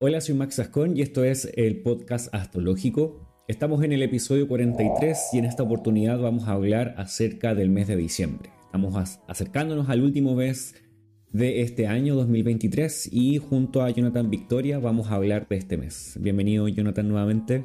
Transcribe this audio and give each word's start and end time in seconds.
Hola, 0.00 0.20
soy 0.20 0.36
Max 0.36 0.60
Ascon 0.60 0.96
y 0.96 1.02
esto 1.02 1.24
es 1.24 1.50
el 1.56 1.82
podcast 1.82 2.32
astrológico. 2.32 3.44
Estamos 3.48 3.82
en 3.82 3.90
el 3.90 4.04
episodio 4.04 4.46
43 4.46 5.30
y 5.32 5.38
en 5.38 5.44
esta 5.44 5.64
oportunidad 5.64 6.20
vamos 6.20 6.44
a 6.46 6.52
hablar 6.52 6.94
acerca 6.98 7.56
del 7.56 7.68
mes 7.68 7.88
de 7.88 7.96
diciembre. 7.96 8.52
Estamos 8.66 9.18
acercándonos 9.26 9.88
al 9.88 10.02
último 10.02 10.36
mes 10.36 10.76
de 11.32 11.62
este 11.62 11.88
año 11.88 12.14
2023 12.14 13.12
y 13.12 13.38
junto 13.38 13.82
a 13.82 13.90
Jonathan 13.90 14.30
Victoria 14.30 14.78
vamos 14.78 15.08
a 15.08 15.16
hablar 15.16 15.48
de 15.48 15.56
este 15.56 15.76
mes. 15.76 16.16
Bienvenido 16.20 16.68
Jonathan 16.68 17.08
nuevamente. 17.08 17.64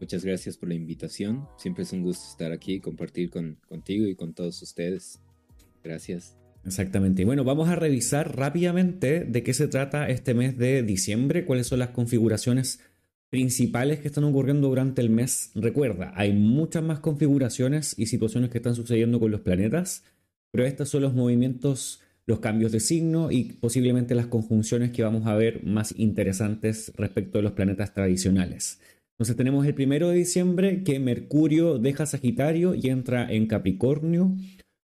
Muchas 0.00 0.24
gracias 0.24 0.56
por 0.56 0.70
la 0.70 0.76
invitación. 0.76 1.46
Siempre 1.58 1.82
es 1.82 1.92
un 1.92 2.04
gusto 2.04 2.26
estar 2.26 2.52
aquí 2.52 2.76
y 2.76 2.80
compartir 2.80 3.28
con, 3.28 3.58
contigo 3.68 4.06
y 4.06 4.14
con 4.14 4.32
todos 4.32 4.62
ustedes. 4.62 5.20
Gracias. 5.84 6.41
Exactamente. 6.64 7.24
Bueno, 7.24 7.44
vamos 7.44 7.68
a 7.68 7.76
revisar 7.76 8.36
rápidamente 8.36 9.24
de 9.24 9.42
qué 9.42 9.52
se 9.52 9.68
trata 9.68 10.08
este 10.08 10.34
mes 10.34 10.56
de 10.56 10.82
diciembre, 10.82 11.44
cuáles 11.44 11.66
son 11.66 11.80
las 11.80 11.90
configuraciones 11.90 12.80
principales 13.30 13.98
que 13.98 14.08
están 14.08 14.24
ocurriendo 14.24 14.68
durante 14.68 15.00
el 15.00 15.10
mes. 15.10 15.50
Recuerda, 15.54 16.12
hay 16.14 16.32
muchas 16.32 16.82
más 16.82 17.00
configuraciones 17.00 17.98
y 17.98 18.06
situaciones 18.06 18.50
que 18.50 18.58
están 18.58 18.74
sucediendo 18.74 19.18
con 19.18 19.30
los 19.30 19.40
planetas, 19.40 20.04
pero 20.52 20.66
estos 20.66 20.90
son 20.90 21.02
los 21.02 21.14
movimientos, 21.14 22.00
los 22.26 22.40
cambios 22.40 22.72
de 22.72 22.80
signo 22.80 23.30
y 23.32 23.44
posiblemente 23.44 24.14
las 24.14 24.26
conjunciones 24.26 24.92
que 24.92 25.02
vamos 25.02 25.26
a 25.26 25.34
ver 25.34 25.64
más 25.64 25.94
interesantes 25.98 26.92
respecto 26.94 27.38
de 27.38 27.42
los 27.42 27.52
planetas 27.52 27.94
tradicionales. 27.94 28.80
Entonces 29.14 29.36
tenemos 29.36 29.66
el 29.66 29.74
primero 29.74 30.10
de 30.10 30.16
diciembre 30.16 30.84
que 30.84 30.98
Mercurio 31.00 31.78
deja 31.78 32.06
Sagitario 32.06 32.74
y 32.74 32.88
entra 32.88 33.32
en 33.32 33.46
Capricornio. 33.46 34.36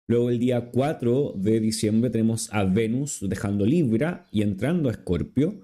Luego 0.10 0.32
el 0.32 0.40
día 0.40 0.72
4 0.72 1.36
de 1.38 1.60
diciembre 1.60 2.10
tenemos 2.10 2.52
a 2.52 2.64
Venus 2.64 3.20
dejando 3.22 3.64
Libra 3.64 4.26
y 4.32 4.42
entrando 4.42 4.90
a 4.90 4.94
Escorpio. 4.94 5.62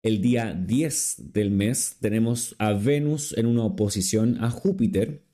El 0.00 0.22
día 0.22 0.54
10 0.54 1.32
del 1.32 1.50
mes 1.50 1.96
tenemos 2.00 2.54
a 2.60 2.72
Venus 2.72 3.36
en 3.36 3.46
una 3.46 3.64
oposición 3.64 4.36
a 4.44 4.48
Júpiter. 4.48 5.24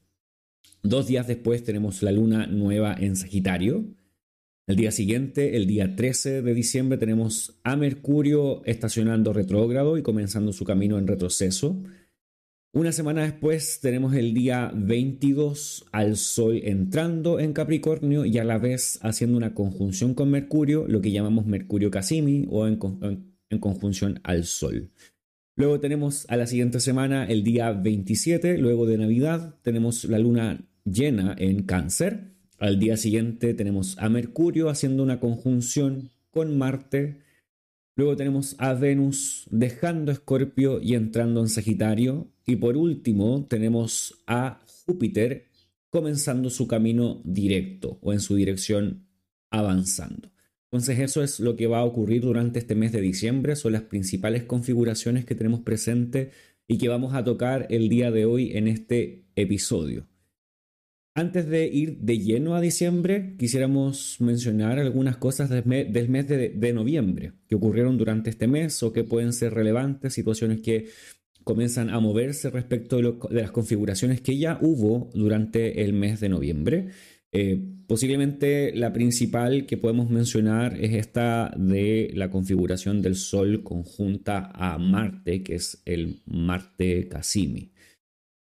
Dos 0.82 1.06
días 1.06 1.26
después 1.26 1.64
tenemos 1.64 2.02
la 2.02 2.12
luna 2.12 2.46
nueva 2.46 2.96
en 2.98 3.16
Sagitario. 3.16 3.84
El 4.66 4.76
día 4.76 4.90
siguiente, 4.90 5.58
el 5.58 5.66
día 5.66 5.94
13 5.94 6.40
de 6.40 6.54
diciembre, 6.54 6.96
tenemos 6.96 7.60
a 7.62 7.76
Mercurio 7.76 8.64
estacionando 8.64 9.34
retrógrado 9.34 9.98
y 9.98 10.02
comenzando 10.02 10.54
su 10.54 10.64
camino 10.64 10.98
en 10.98 11.06
retroceso. 11.06 11.82
Una 12.72 12.92
semana 12.92 13.22
después 13.22 13.80
tenemos 13.80 14.14
el 14.14 14.34
día 14.34 14.70
22 14.74 15.86
al 15.92 16.16
Sol 16.16 16.60
entrando 16.62 17.40
en 17.40 17.54
Capricornio 17.54 18.26
y 18.26 18.36
a 18.36 18.44
la 18.44 18.58
vez 18.58 18.98
haciendo 19.00 19.38
una 19.38 19.54
conjunción 19.54 20.12
con 20.12 20.30
Mercurio, 20.30 20.86
lo 20.86 21.00
que 21.00 21.10
llamamos 21.10 21.46
Mercurio 21.46 21.90
Casimi 21.90 22.46
o 22.50 22.66
en, 22.66 22.76
conjunción 23.60 24.20
al 24.24 24.44
Sol. 24.44 24.90
Luego 25.54 25.80
tenemos 25.80 26.26
a 26.28 26.36
la 26.36 26.46
siguiente 26.46 26.80
semana 26.80 27.24
el 27.24 27.44
día 27.44 27.72
27, 27.72 28.58
luego 28.58 28.84
de 28.84 28.98
Navidad 28.98 29.54
tenemos 29.62 30.04
la 30.04 30.18
luna 30.18 30.68
llena 30.84 31.34
en 31.38 31.62
Cáncer. 31.62 32.34
Al 32.58 32.78
día 32.78 32.98
siguiente 32.98 33.54
tenemos 33.54 33.96
a 33.98 34.10
Mercurio 34.10 34.68
haciendo 34.68 35.02
una 35.02 35.18
conjunción 35.18 36.10
con 36.30 36.58
Marte 36.58 37.25
Luego 37.96 38.14
tenemos 38.14 38.56
a 38.58 38.74
Venus 38.74 39.46
dejando 39.50 40.12
Escorpio 40.12 40.80
y 40.82 40.94
entrando 40.94 41.40
en 41.40 41.48
Sagitario. 41.48 42.30
Y 42.46 42.56
por 42.56 42.76
último 42.76 43.46
tenemos 43.48 44.22
a 44.26 44.60
Júpiter 44.84 45.46
comenzando 45.88 46.50
su 46.50 46.68
camino 46.68 47.22
directo 47.24 47.98
o 48.02 48.12
en 48.12 48.20
su 48.20 48.36
dirección 48.36 49.06
avanzando. 49.50 50.30
Entonces 50.64 50.98
eso 50.98 51.22
es 51.22 51.40
lo 51.40 51.56
que 51.56 51.68
va 51.68 51.78
a 51.78 51.84
ocurrir 51.84 52.20
durante 52.20 52.58
este 52.58 52.74
mes 52.74 52.92
de 52.92 53.00
diciembre. 53.00 53.56
Son 53.56 53.72
las 53.72 53.82
principales 53.82 54.42
configuraciones 54.42 55.24
que 55.24 55.34
tenemos 55.34 55.60
presente 55.60 56.32
y 56.68 56.76
que 56.76 56.88
vamos 56.88 57.14
a 57.14 57.24
tocar 57.24 57.66
el 57.70 57.88
día 57.88 58.10
de 58.10 58.26
hoy 58.26 58.56
en 58.56 58.68
este 58.68 59.24
episodio. 59.36 60.06
Antes 61.16 61.48
de 61.48 61.66
ir 61.66 61.96
de 62.00 62.18
lleno 62.18 62.56
a 62.56 62.60
diciembre, 62.60 63.36
quisiéramos 63.38 64.18
mencionar 64.20 64.78
algunas 64.78 65.16
cosas 65.16 65.48
del 65.48 65.64
mes, 65.64 66.28
de, 66.28 66.72
noviembre 66.74 67.32
que 67.48 67.54
ocurrieron 67.54 67.96
durante 67.96 68.28
este 68.28 68.46
mes 68.46 68.82
o 68.82 68.92
que 68.92 69.02
pueden 69.02 69.32
ser 69.32 69.54
relevantes, 69.54 70.12
situaciones 70.12 70.60
que 70.60 70.88
comienzan 71.42 71.88
a 71.88 72.00
moverse 72.00 72.50
respecto 72.50 72.98
de, 72.98 73.14
las 73.30 73.50
configuraciones 73.50 74.20
que 74.20 74.36
ya 74.36 74.58
hubo 74.60 75.08
durante 75.14 75.84
el 75.84 75.94
mes 75.94 76.20
de 76.20 76.28
noviembre. 76.28 76.88
Eh, 77.32 77.64
posiblemente 77.86 78.76
la 78.76 78.92
principal 78.92 79.64
que 79.64 79.78
podemos 79.78 80.10
mencionar 80.10 80.76
es 80.78 80.92
esta 80.92 81.50
de 81.56 82.10
la 82.12 82.28
configuración 82.28 83.00
del 83.00 83.14
Sol 83.14 83.62
conjunta 83.62 84.50
a 84.52 84.76
Marte, 84.76 85.42
que 85.42 85.54
es 85.54 85.80
el 85.86 86.20
Marte 86.26 87.08
Cassimi. 87.08 87.72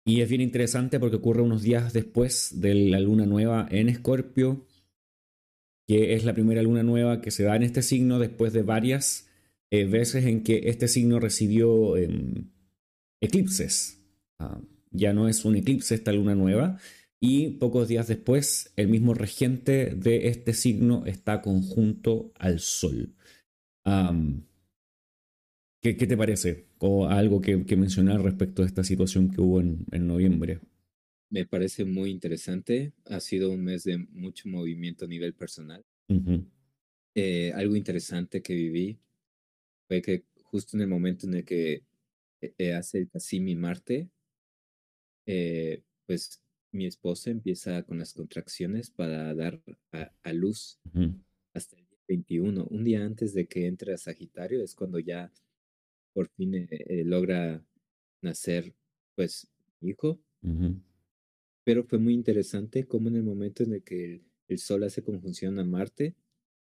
Y 0.09 0.21
es 0.21 0.29
bien 0.29 0.41
interesante 0.41 0.99
porque 0.99 1.17
ocurre 1.17 1.43
unos 1.43 1.61
días 1.61 1.93
después 1.93 2.61
de 2.61 2.73
la 2.73 2.99
luna 2.99 3.27
nueva 3.27 3.67
en 3.69 3.89
Escorpio, 3.89 4.65
que 5.87 6.15
es 6.15 6.25
la 6.25 6.33
primera 6.33 6.63
luna 6.63 6.81
nueva 6.81 7.21
que 7.21 7.29
se 7.29 7.43
da 7.43 7.55
en 7.55 7.61
este 7.61 7.83
signo 7.83 8.17
después 8.17 8.51
de 8.51 8.63
varias 8.63 9.29
eh, 9.69 9.85
veces 9.85 10.25
en 10.25 10.41
que 10.41 10.63
este 10.65 10.87
signo 10.87 11.19
recibió 11.19 11.95
em, 11.95 12.49
eclipses. 13.21 14.01
Ah, 14.39 14.59
ya 14.89 15.13
no 15.13 15.29
es 15.29 15.45
un 15.45 15.55
eclipse 15.55 15.93
esta 15.93 16.11
luna 16.11 16.33
nueva. 16.33 16.79
Y 17.19 17.59
pocos 17.59 17.87
días 17.87 18.07
después, 18.07 18.73
el 18.77 18.87
mismo 18.87 19.13
regente 19.13 19.93
de 19.93 20.29
este 20.29 20.55
signo 20.55 21.05
está 21.05 21.43
conjunto 21.43 22.31
al 22.39 22.59
Sol. 22.59 23.13
¿qué, 25.83 25.93
te 25.93 26.17
parece? 26.17 26.68
O 26.79 27.07
algo 27.07 27.41
que, 27.41 27.57
mencionar 27.75 28.21
respecto 28.21 28.63
a 28.63 28.65
esta 28.65 28.83
situación 28.83 29.29
que 29.29 29.41
hubo 29.41 29.59
en, 29.59 29.85
noviembre. 30.07 30.59
Me 31.29 31.45
parece 31.45 31.85
muy 31.85 32.09
interesante. 32.09 32.93
Ha 33.05 33.19
sido 33.19 33.51
un 33.51 33.63
mes 33.63 33.83
de 33.83 33.97
mucho 33.97 34.49
movimiento 34.49 35.05
a 35.05 35.07
nivel 35.07 35.33
personal. 35.33 35.85
Eh, 37.13 37.51
algo 37.53 37.75
interesante 37.75 38.41
que 38.41 38.53
viví 38.53 38.97
fue 39.87 40.01
que 40.01 40.23
justo 40.41 40.77
en 40.77 40.81
el 40.81 40.87
momento 40.87 41.27
en 41.27 41.35
el 41.35 41.45
que 41.45 41.83
eh, 42.41 42.53
eh, 42.57 42.73
hace 42.73 42.99
el 42.99 43.09
Cassimi 43.09 43.55
Marte, 43.55 44.09
pues 46.07 46.41
mi 46.71 46.87
esposa 46.87 47.29
empieza 47.29 47.83
con 47.83 47.99
las 47.99 48.13
contracciones 48.13 48.89
para 48.89 49.35
dar 49.35 49.61
a, 49.91 50.33
luz 50.33 50.79
hasta 51.53 51.75
el 51.75 51.85
día 51.85 51.99
21. 52.07 52.65
Un 52.65 52.83
día 52.83 53.05
antes 53.05 53.33
de 53.33 53.47
que 53.47 53.67
entre 53.67 53.93
a 53.93 53.97
Sagitario 53.97 54.63
es 54.63 54.73
cuando 54.73 54.97
ya 54.97 55.31
por 56.19 56.27
fin 56.31 56.53
eh, 56.53 56.67
eh, 56.69 57.03
logra 57.05 57.63
nacer, 58.21 58.73
pues, 59.15 59.47
hijo. 59.79 60.19
Pero 61.63 61.85
fue 61.85 61.97
muy 61.97 62.13
interesante 62.13 62.85
cómo 62.85 63.07
en 63.07 63.15
el 63.15 63.23
momento 63.23 63.63
en 63.63 63.75
el 63.75 63.83
que 63.83 64.21
el, 64.49 64.59
Sol 64.59 64.83
hace 64.83 65.01
conjunción 65.01 65.59
a 65.59 65.63
Marte, 65.63 66.17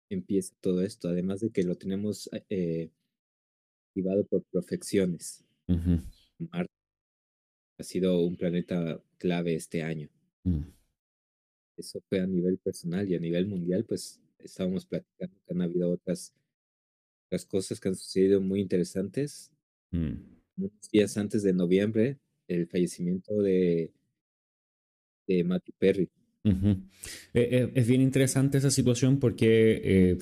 empieza 0.10 0.56
todo 0.62 0.82
esto, 0.82 1.10
además 1.10 1.42
de 1.42 1.50
que 1.50 1.64
lo 1.64 1.76
tenemos 1.76 2.30
eh, 2.50 2.90
activado 3.90 4.24
por 4.28 4.44
profecciones. 4.44 5.44
Marte 5.68 6.72
ha 7.80 7.84
sido 7.84 8.22
un 8.22 8.38
planeta 8.38 9.04
clave 9.18 9.56
este 9.56 9.84
año. 9.84 10.08
Mm. 10.46 10.70
Eso 11.76 12.00
fue 12.08 12.22
a 12.22 12.28
nivel 12.28 12.60
personal 12.60 13.10
y 13.10 13.16
a 13.16 13.20
nivel 13.20 13.48
mundial, 13.48 13.84
pues 13.84 14.22
estábamos 14.40 14.86
platicando 14.86 15.36
que 15.46 15.54
han 15.54 15.62
habido 15.64 15.92
otras 15.92 16.34
las 17.34 17.46
cosas 17.46 17.80
que 17.80 17.90
han 17.90 17.96
sucedido 17.96 18.40
muy 18.40 18.62
interesantes. 18.62 19.52
Mm. 19.92 20.14
Unos 20.56 20.72
días 20.92 21.18
antes 21.18 21.42
de 21.42 21.52
noviembre, 21.52 22.20
el 22.48 22.68
fallecimiento 22.68 23.42
de, 23.42 23.92
de 25.28 25.44
Matthew 25.44 25.74
Perry. 25.80 26.10
Eh, 26.46 26.84
eh, 27.34 27.72
es 27.74 27.88
bien 27.88 28.02
interesante 28.02 28.60
esa 28.60 28.70
situación 28.70 29.18
porque 29.18 29.82
eh, 29.84 30.18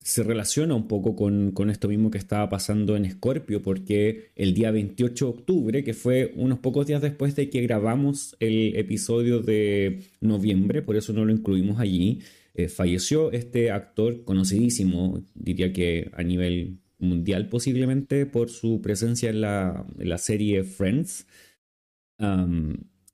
se 0.00 0.24
relaciona 0.24 0.74
un 0.74 0.88
poco 0.88 1.14
con, 1.14 1.52
con, 1.52 1.70
esto 1.70 1.88
mismo 1.88 2.10
que 2.10 2.18
estaba 2.18 2.48
pasando 2.48 2.96
en 2.96 3.08
Scorpio, 3.08 3.62
porque 3.62 4.32
el 4.34 4.54
día 4.54 4.72
28 4.72 5.24
de 5.24 5.30
octubre, 5.30 5.84
que 5.84 5.94
fue 5.94 6.32
unos 6.34 6.58
pocos 6.58 6.86
días 6.86 7.02
después 7.02 7.36
de 7.36 7.48
que 7.48 7.60
grabamos 7.62 8.36
el 8.40 8.74
episodio 8.74 9.40
de 9.40 10.02
noviembre, 10.20 10.82
por 10.82 10.96
eso 10.96 11.12
no 11.12 11.24
lo 11.24 11.32
incluimos 11.32 11.78
allí, 11.78 12.22
eh, 12.58 12.68
falleció 12.70 13.32
este 13.32 13.70
actor 13.70 14.24
conocidísimo, 14.24 15.22
diría 15.34 15.74
que 15.74 16.10
a 16.14 16.22
nivel 16.22 16.78
mundial 16.98 17.50
posiblemente, 17.50 18.24
por 18.24 18.48
su 18.48 18.80
presencia 18.80 19.28
en 19.28 19.42
la, 19.42 20.18
serie 20.18 20.64
Friends. 20.64 21.26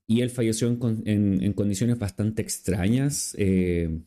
y 0.07 0.21
él 0.21 0.31
falleció 0.31 0.69
en, 0.69 1.53
condiciones 1.55 1.99
bastante 1.99 2.41
extrañas, 2.41 3.35
eh, 3.37 3.99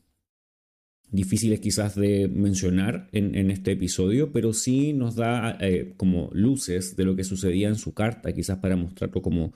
difíciles 1.12 1.60
quizás 1.60 1.96
de 1.96 2.30
mencionar 2.30 3.10
en, 3.12 3.52
este 3.52 3.74
episodio, 3.74 4.32
pero 4.32 4.54
sí 4.54 4.94
nos 4.94 5.16
da 5.16 5.58
eh, 5.60 5.96
como 5.98 6.30
luces 6.32 6.96
de 6.96 7.04
lo 7.04 7.18
que 7.18 7.26
sucedía 7.26 7.68
en 7.68 7.76
su 7.76 7.94
carta, 7.94 8.32
quizás 8.32 8.60
para 8.60 8.78
mostrarlo 8.78 9.22
como, 9.22 9.54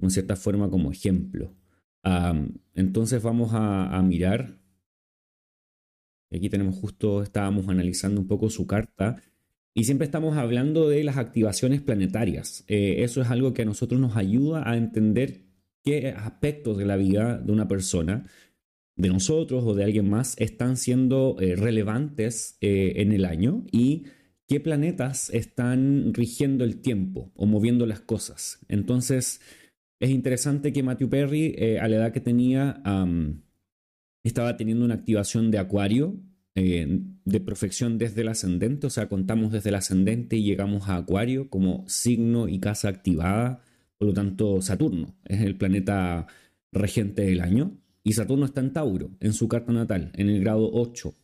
en 0.00 0.10
cierta 0.10 0.36
forma, 0.36 0.68
como 0.68 0.92
ejemplo. 0.92 1.56
entonces 2.74 3.22
vamos 3.22 3.52
a 3.54 4.02
mirar 4.02 4.63
Aquí 6.32 6.48
tenemos 6.48 6.76
justo, 6.76 7.22
estábamos 7.22 7.68
analizando 7.68 8.20
un 8.20 8.26
poco 8.26 8.50
su 8.50 8.66
carta 8.66 9.22
Y 9.76 9.84
siempre 9.84 10.04
estamos 10.04 10.36
hablando 10.36 10.88
de 10.88 11.02
las 11.02 11.16
activaciones 11.16 11.80
planetarias. 11.80 12.64
Eh, 12.68 13.02
eso 13.02 13.20
es 13.22 13.30
algo 13.30 13.54
que 13.54 13.62
a 13.62 13.64
nosotros 13.64 14.00
nos 14.00 14.16
ayuda 14.16 14.68
a 14.68 14.76
entender 14.76 15.46
qué 15.82 16.10
aspectos 16.10 16.78
de 16.78 16.86
la 16.86 16.96
vida 16.96 17.38
de 17.38 17.50
una 17.52 17.66
persona, 17.66 18.26
de 18.96 19.08
nosotros 19.08 19.64
o 19.66 19.74
de 19.74 19.82
alguien 19.82 20.08
más, 20.08 20.36
están 20.38 20.76
siendo 20.76 21.36
eh, 21.40 21.56
relevantes 21.56 22.56
eh, 22.60 22.94
en 22.96 23.10
el 23.10 23.24
año 23.24 23.64
y 23.72 24.04
qué 24.46 24.60
planetas 24.60 25.28
están 25.30 26.14
rigiendo 26.14 26.62
el 26.64 26.80
tiempo 26.80 27.32
o 27.34 27.46
moviendo 27.46 27.84
las 27.84 28.00
cosas. 28.00 28.64
Entonces, 28.68 29.40
es 29.98 30.10
interesante 30.10 30.72
que 30.72 30.84
Matthew 30.84 31.08
Perry, 31.08 31.78
a 31.80 31.88
la 31.88 31.96
edad 31.96 32.12
que 32.12 32.20
tenía, 32.20 32.80
estaba 34.28 34.56
teniendo 34.56 34.84
una 34.84 34.94
activación 34.94 35.50
de 35.50 35.58
Acuario 35.58 36.16
eh, 36.56 37.00
de 37.24 37.40
perfección 37.40 37.98
desde 37.98 38.20
el 38.20 38.28
ascendente, 38.28 38.86
o 38.86 38.90
sea, 38.90 39.08
contamos 39.08 39.50
desde 39.50 39.70
el 39.70 39.74
ascendente 39.74 40.36
y 40.36 40.44
llegamos 40.44 40.88
a 40.88 40.96
Acuario 40.96 41.50
como 41.50 41.84
signo 41.88 42.48
y 42.48 42.60
casa 42.60 42.88
activada, 42.88 43.60
por 43.98 44.08
lo 44.08 44.14
tanto 44.14 44.62
Saturno 44.62 45.16
es 45.24 45.40
el 45.40 45.56
planeta 45.56 46.28
regente 46.70 47.22
del 47.22 47.40
año 47.40 47.76
y 48.04 48.12
Saturno 48.12 48.46
está 48.46 48.60
en 48.60 48.72
Tauro, 48.72 49.10
en 49.18 49.32
su 49.32 49.48
carta 49.48 49.72
natal, 49.72 50.12
en 50.14 50.28
el 50.28 50.40
grado 50.40 50.70
8. 50.72 51.14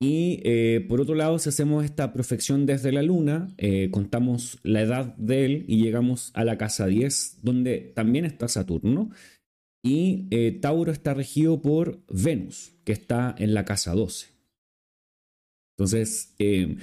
Y 0.00 0.40
eh, 0.44 0.84
por 0.88 1.00
otro 1.00 1.14
lado, 1.14 1.38
si 1.38 1.48
hacemos 1.48 1.84
esta 1.84 2.12
perfección 2.12 2.66
desde 2.66 2.92
la 2.92 3.02
luna, 3.02 3.54
eh, 3.56 3.90
contamos 3.90 4.58
la 4.62 4.82
edad 4.82 5.16
de 5.16 5.44
él 5.46 5.64
y 5.68 5.82
llegamos 5.82 6.32
a 6.34 6.44
la 6.44 6.58
casa 6.58 6.86
10, 6.86 7.38
donde 7.42 7.92
también 7.94 8.24
está 8.24 8.48
Saturno. 8.48 9.10
Y 9.86 10.58
Tauro 10.60 10.90
está 10.90 11.14
regido 11.14 11.62
por 11.62 12.02
Venus, 12.08 12.72
que 12.84 12.92
está 12.92 13.34
en 13.38 13.54
la 13.54 13.64
casa 13.64 13.92
12. 13.92 14.36
Entonces, 15.76 16.34
eh, 16.38 16.76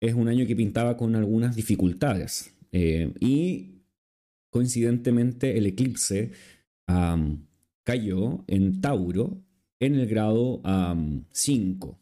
es 0.00 0.14
un 0.14 0.28
año 0.28 0.46
que 0.46 0.54
pintaba 0.54 0.96
con 0.96 1.16
algunas 1.16 1.56
dificultades. 1.56 2.54
Eh, 2.72 3.12
y 3.20 3.82
coincidentemente 4.50 5.56
el 5.56 5.66
eclipse 5.66 6.32
cayó 7.84 8.44
en 8.46 8.80
Tauro 8.80 9.42
en 9.80 9.94
el 9.94 10.06
grado 10.06 10.62
5, 11.32 11.98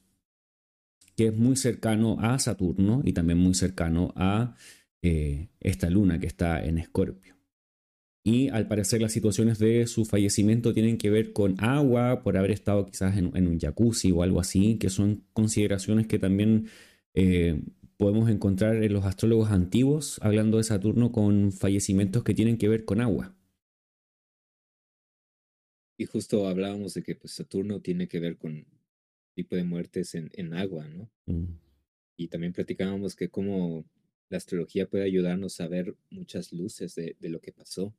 que 1.17 1.27
es 1.29 1.37
muy 1.37 1.57
cercano 1.57 2.17
a 2.21 2.39
Saturno 2.39 3.03
y 3.05 3.13
también 3.13 3.39
muy 3.39 3.55
cercano 3.55 4.13
a 4.17 4.57
eh, 5.03 5.49
esta 5.61 5.89
luna 5.89 6.19
que 6.19 6.27
está 6.27 6.65
en 6.65 6.79
Escorpio 6.79 7.42
y 8.25 8.49
al 8.51 8.69
parecer 8.69 9.03
las 9.03 9.13
situaciones 9.13 9.59
de 9.59 9.87
su 9.89 10.05
fallecimiento 10.05 10.73
tienen 10.73 10.97
que 10.97 11.11
ver 11.11 11.33
con 11.33 11.63
agua, 11.63 12.23
por 12.23 12.37
haber 12.37 12.53
estado 12.53 12.87
quizás 12.87 13.17
en, 13.17 13.27
un 13.35 13.59
jacuzzi 13.59 14.13
o 14.13 14.23
algo 14.23 14.39
así, 14.39 14.79
que 14.79 14.91
son 14.91 15.25
consideraciones 15.33 16.07
que 16.07 16.21
también 16.21 16.69
eh, 17.15 17.61
podemos 17.97 18.31
encontrar 18.31 18.83
en 18.83 18.93
los 18.93 19.05
astrólogos 19.05 19.51
antiguos 19.51 20.21
hablando 20.23 20.59
de 20.59 20.65
Saturno 20.65 21.11
con 21.11 21.51
fallecimientos 21.51 22.23
que 22.23 22.35
tienen 22.35 22.59
que 22.59 22.69
ver 22.69 22.85
con 22.85 23.01
agua. 23.01 23.35
Y 25.99 26.05
justo 26.07 26.47
hablábamos 26.47 26.95
de 26.95 27.03
que 27.03 27.17
pues, 27.17 27.33
Saturno 27.33 27.81
tiene 27.81 28.07
que 28.07 28.21
ver 28.21 28.39
con 28.39 28.67
tipo 29.35 29.57
de 29.57 29.65
muertes 29.65 30.15
en, 30.15 30.55
agua, 30.55 30.87
¿no? 30.87 31.11
Mm. 31.27 31.59
Y 32.17 32.29
también 32.29 32.53
platicábamos 32.53 33.17
que 33.17 33.31
como 33.31 33.85
la 34.29 34.37
astrología 34.37 34.89
puede 34.89 35.05
ayudarnos 35.05 35.61
a 35.61 35.69
ver 35.69 35.97
muchas 36.11 36.53
luces 36.53 36.95
de 36.95 37.29
lo 37.29 37.41
que 37.41 37.53
pasó. 37.53 37.95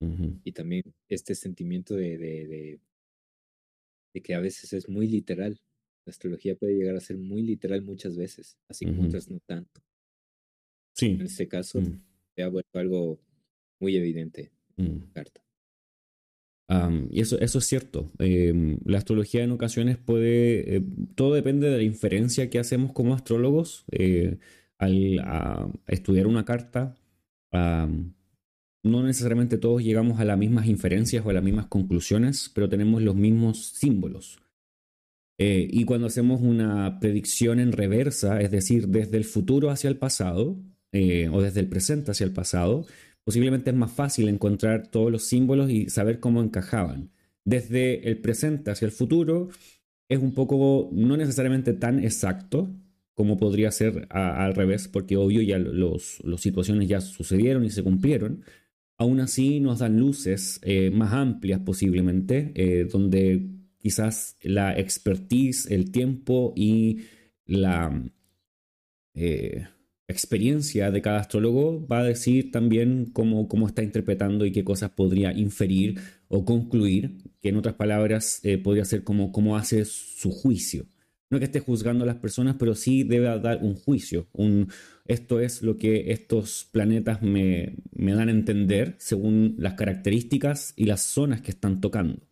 Y 0.00 0.52
también 0.52 0.84
este 1.08 1.34
sentimiento 1.34 1.94
de, 1.94 2.18
de, 2.18 2.80
de, 4.12 4.22
que 4.22 4.34
a 4.34 4.40
veces 4.40 4.72
es 4.72 4.88
muy 4.88 5.08
literal. 5.08 5.60
La 6.04 6.10
astrología 6.10 6.56
puede 6.56 6.74
llegar 6.74 6.96
a 6.96 7.00
ser 7.00 7.18
muy 7.18 7.42
literal 7.42 7.82
muchas 7.82 8.16
veces, 8.16 8.58
así 8.68 8.86
como 8.86 9.04
otras 9.04 9.28
no 9.28 9.40
tanto. 9.46 9.80
Sí. 10.94 11.06
En 11.06 11.22
este 11.22 11.48
caso, 11.48 11.80
mm. 11.80 12.00
se 12.34 12.42
ha 12.42 12.48
vuelto 12.48 12.78
algo 12.78 13.20
muy 13.80 13.96
evidente 13.96 14.50
en 14.76 15.00
la 15.00 15.06
mm. 15.06 15.12
carta. 15.12 15.40
y 17.10 17.20
eso, 17.20 17.38
eso 17.40 17.58
es 17.58 17.64
cierto. 17.64 18.10
Em, 18.18 18.78
la 18.84 18.98
astrología 18.98 19.42
en 19.42 19.52
ocasiones 19.52 19.98
puede, 19.98 20.76
eh, 20.76 20.82
todo 21.14 21.34
depende 21.34 21.70
de 21.70 21.76
la 21.76 21.82
inferencia 21.82 22.50
que 22.50 22.58
hacemos 22.58 22.92
como 22.92 23.14
astrólogos 23.14 23.84
eh, 23.90 24.38
al 24.78 25.20
estudiar 25.88 26.26
una 26.26 26.44
carta 26.44 26.94
no 28.82 29.02
necesariamente 29.02 29.58
todos 29.58 29.82
llegamos 29.82 30.20
a 30.20 30.24
las 30.24 30.38
mismas 30.38 30.66
inferencias 30.66 31.24
o 31.24 31.30
a 31.30 31.32
las 31.32 31.42
mismas 31.42 31.66
conclusiones, 31.66 32.50
pero 32.54 32.68
tenemos 32.68 33.02
los 33.02 33.16
mismos 33.16 33.66
símbolos. 33.66 34.38
Eh, 35.38 35.68
y 35.70 35.84
cuando 35.84 36.08
hacemos 36.08 36.40
una 36.40 36.98
predicción 37.00 37.60
en 37.60 37.72
reversa, 37.72 38.40
es 38.40 38.50
decir, 38.50 38.88
desde 38.88 39.16
el 39.16 39.24
futuro 39.24 39.70
hacia 39.70 39.88
el 39.88 39.96
pasado, 39.96 40.56
eh, 40.92 41.28
o 41.32 41.42
desde 41.42 41.60
el 41.60 41.68
presente 41.68 42.10
hacia 42.10 42.24
el 42.24 42.32
pasado, 42.32 42.86
posiblemente 43.24 43.70
es 43.70 43.76
más 43.76 43.92
fácil 43.92 44.28
encontrar 44.28 44.88
todos 44.88 45.12
los 45.12 45.24
símbolos 45.24 45.70
y 45.70 45.90
saber 45.90 46.18
cómo 46.18 46.42
encajaban. 46.42 47.10
Desde 47.44 48.08
el 48.08 48.18
presente 48.20 48.70
hacia 48.70 48.86
el 48.86 48.92
futuro 48.92 49.48
es 50.08 50.18
un 50.18 50.32
poco, 50.34 50.90
no 50.92 51.16
necesariamente 51.16 51.72
tan 51.72 52.02
exacto 52.02 52.70
como 53.14 53.36
podría 53.36 53.70
ser 53.70 54.06
al 54.10 54.54
revés, 54.54 54.86
porque 54.88 55.16
obvio 55.16 55.42
ya 55.42 55.58
las 55.58 56.40
situaciones 56.40 56.88
ya 56.88 57.00
sucedieron 57.00 57.64
y 57.64 57.70
se 57.70 57.82
cumplieron, 57.82 58.44
Aún 59.00 59.20
así 59.20 59.60
nos 59.60 59.78
dan 59.78 59.96
luces 59.96 60.58
eh, 60.62 60.90
más 60.90 61.12
amplias 61.12 61.60
posiblemente, 61.60 62.52
eh, 62.56 62.84
donde 62.90 63.48
quizás 63.78 64.36
la 64.42 64.76
expertise, 64.76 65.70
el 65.70 65.92
tiempo 65.92 66.52
y 66.56 67.04
la 67.46 68.02
eh, 69.14 69.68
experiencia 70.08 70.90
de 70.90 71.00
cada 71.00 71.20
astrólogo 71.20 71.86
va 71.86 72.00
a 72.00 72.04
decir 72.04 72.50
también 72.50 73.06
cómo, 73.12 73.46
cómo, 73.46 73.68
está 73.68 73.84
interpretando 73.84 74.44
y 74.44 74.50
qué 74.50 74.64
cosas 74.64 74.90
podría 74.90 75.32
inferir 75.32 76.00
o 76.26 76.44
concluir, 76.44 77.18
que 77.40 77.50
en 77.50 77.56
otras 77.56 77.76
palabras 77.76 78.42
podría 78.64 78.84
ser 78.84 79.04
como 79.04 79.30
cómo 79.30 79.56
hace 79.56 79.84
su 79.84 80.32
juicio. 80.32 80.86
No 81.30 81.38
que 81.38 81.44
esté 81.44 81.60
juzgando 81.60 82.04
a 82.04 82.06
las 82.06 82.16
personas, 82.16 82.56
pero 82.58 82.74
sí 82.74 83.04
debe 83.04 83.26
dar 83.38 83.62
un 83.62 83.74
juicio. 83.74 84.28
Un, 84.32 84.68
esto 85.08 85.40
es 85.40 85.62
lo 85.62 85.78
que 85.78 86.12
estos 86.12 86.68
planetas 86.70 87.22
me, 87.22 87.76
dan 87.92 88.28
a 88.28 88.30
entender 88.30 88.94
según 88.98 89.56
las 89.58 89.74
características 89.74 90.74
y 90.76 90.84
las 90.84 91.00
zonas 91.00 91.40
que 91.40 91.50
están 91.50 91.80
tocando. 91.80 92.28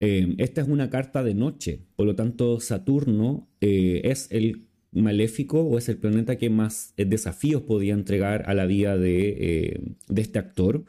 Eh, 0.00 0.34
esta 0.38 0.60
es 0.60 0.68
una 0.68 0.90
carta 0.90 1.22
de 1.24 1.34
noche, 1.34 1.86
por 1.96 2.06
lo 2.06 2.14
tanto 2.14 2.60
Saturno 2.60 3.48
eh, 3.60 4.02
es 4.04 4.28
el 4.30 4.68
maléfico 4.90 5.62
o 5.62 5.78
es 5.78 5.88
el 5.88 5.96
planeta 5.96 6.36
que 6.36 6.50
más 6.50 6.92
eh, 6.98 7.06
desafíos 7.06 7.62
podía 7.62 7.94
entregar 7.94 8.44
a 8.50 8.54
la 8.54 8.66
vida 8.66 8.98
de, 8.98 9.96
de 10.08 10.22
este 10.22 10.38
actor. 10.38 10.84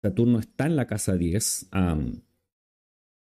Saturno 0.00 0.38
está 0.38 0.66
en 0.66 0.76
la 0.76 0.86
casa 0.86 1.16
10. 1.16 1.70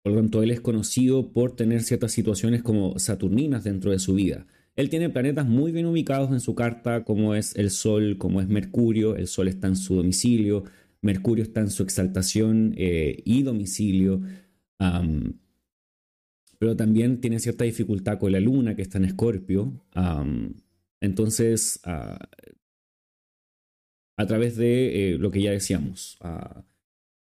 Por 0.03 0.13
lo 0.13 0.21
tanto, 0.21 0.43
él 0.43 0.51
es 0.51 0.61
conocido 0.61 1.33
por 1.33 1.57
tener 1.57 1.83
ciertas 1.83 2.13
situaciones 2.13 2.63
como 2.63 2.99
saturninas 2.99 3.65
dentro 3.65 3.93
de 3.93 3.99
su 3.99 4.15
vida. 4.15 4.47
Él 4.79 4.91
tiene 4.91 5.11
planetas 5.11 5.45
muy 5.45 5.73
bien 5.73 5.87
ubicados 5.87 6.31
en 6.31 6.39
su 6.39 6.55
carta, 6.55 7.03
como 7.03 7.35
es 7.35 7.57
el 7.57 7.73
Sol, 7.73 8.17
como 8.17 8.41
es 8.41 8.47
Mercurio. 8.47 9.17
El 9.17 9.27
Sol 9.27 9.49
está 9.49 9.67
en 9.67 9.75
su 9.75 9.97
domicilio, 9.97 10.63
Mercurio 11.03 11.43
está 11.43 11.61
en 11.61 11.71
su 11.71 11.83
exaltación 11.83 12.75
eh, 12.77 13.21
y 13.25 13.43
domicilio. 13.43 14.23
pero 16.61 16.77
también 16.77 17.21
tiene 17.21 17.41
cierta 17.41 17.65
dificultad 17.65 18.21
con 18.21 18.31
la 18.31 18.39
Luna, 18.39 18.77
que 18.77 18.83
está 18.83 18.99
en 18.99 19.07
Escorpio. 19.07 19.85
entonces, 21.01 21.81
ah, 21.83 22.29
a 24.17 24.27
través 24.27 24.57
de 24.57 25.15
eh, 25.15 25.19
lo 25.19 25.33
que 25.33 25.43
ya 25.43 25.51
decíamos, 25.51 26.19
ah, 26.21 26.65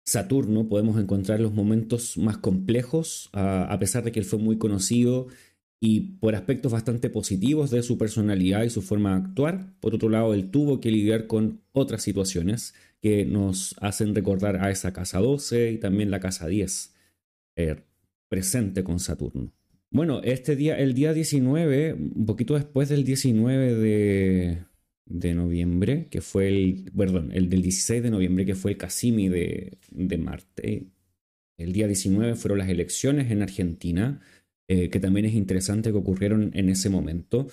Saturno 0.06 0.70
podemos 0.70 1.02
encontrar 1.02 1.40
los 1.40 1.54
momentos 1.54 2.20
más 2.20 2.38
complejos, 2.38 3.30
a 3.34 3.78
pesar 3.80 4.04
de 4.04 4.12
que 4.12 4.20
él 4.20 4.26
fue 4.26 4.38
muy 4.38 4.60
conocido 4.60 5.28
y 5.84 6.18
por 6.20 6.36
aspectos 6.36 6.72
bastante 6.72 7.10
positivos 7.10 7.72
de 7.72 7.82
su 7.82 7.98
personalidad 7.98 8.64
y 8.64 8.70
su 8.70 8.84
forma 8.84 9.10
de 9.10 9.26
actuar. 9.26 9.74
Por 9.80 9.96
otro 9.96 10.10
lado, 10.10 10.36
él 10.36 10.52
tuvo 10.52 10.80
que 10.80 10.92
lidiar 10.92 11.26
con 11.26 11.62
otras 11.72 12.04
situaciones 12.04 12.76
que 13.02 13.26
nos 13.26 13.76
hacen 13.82 14.14
recordar 14.14 14.58
a 14.58 14.70
esa 14.70 14.94
casa 14.94 15.20
12 15.20 15.72
y 15.72 15.78
también 15.80 16.12
la 16.12 16.20
casa 16.20 16.48
10, 16.48 16.94
eh, 17.56 17.76
presente 18.30 18.84
con 18.84 19.00
Saturno. 19.00 19.52
Bueno, 19.90 20.22
este 20.24 20.56
día, 20.56 20.78
el 20.78 20.94
día 20.94 21.14
19, 21.14 21.94
un 21.94 22.26
poquito 22.28 22.54
después 22.54 22.88
del 22.88 23.04
19 23.04 23.74
de, 23.74 24.64
de 25.06 25.34
noviembre, 25.34 26.08
que 26.12 26.22
fue 26.22 26.48
el, 26.48 26.92
perdón, 26.96 27.32
el 27.34 27.50
del 27.50 27.64
16 27.64 28.04
de 28.04 28.12
noviembre, 28.12 28.46
que 28.46 28.56
fue 28.56 28.72
el 28.72 28.78
Casimi 28.78 29.30
de, 29.30 29.80
de 29.90 30.18
Marte. 30.20 30.86
El 31.58 31.74
día 31.74 31.88
19 31.88 32.36
fueron 32.36 32.60
las 32.60 32.70
elecciones 32.70 33.32
en 33.32 33.42
Argentina, 33.42 34.22
eh, 34.74 34.90
que 34.90 35.02
también 35.02 35.26
es 35.26 35.34
interesante 35.34 35.92
que 35.92 35.98
ocurrieron 35.98 36.52
en 36.54 36.70
ese 36.70 36.90
momento. 36.90 37.48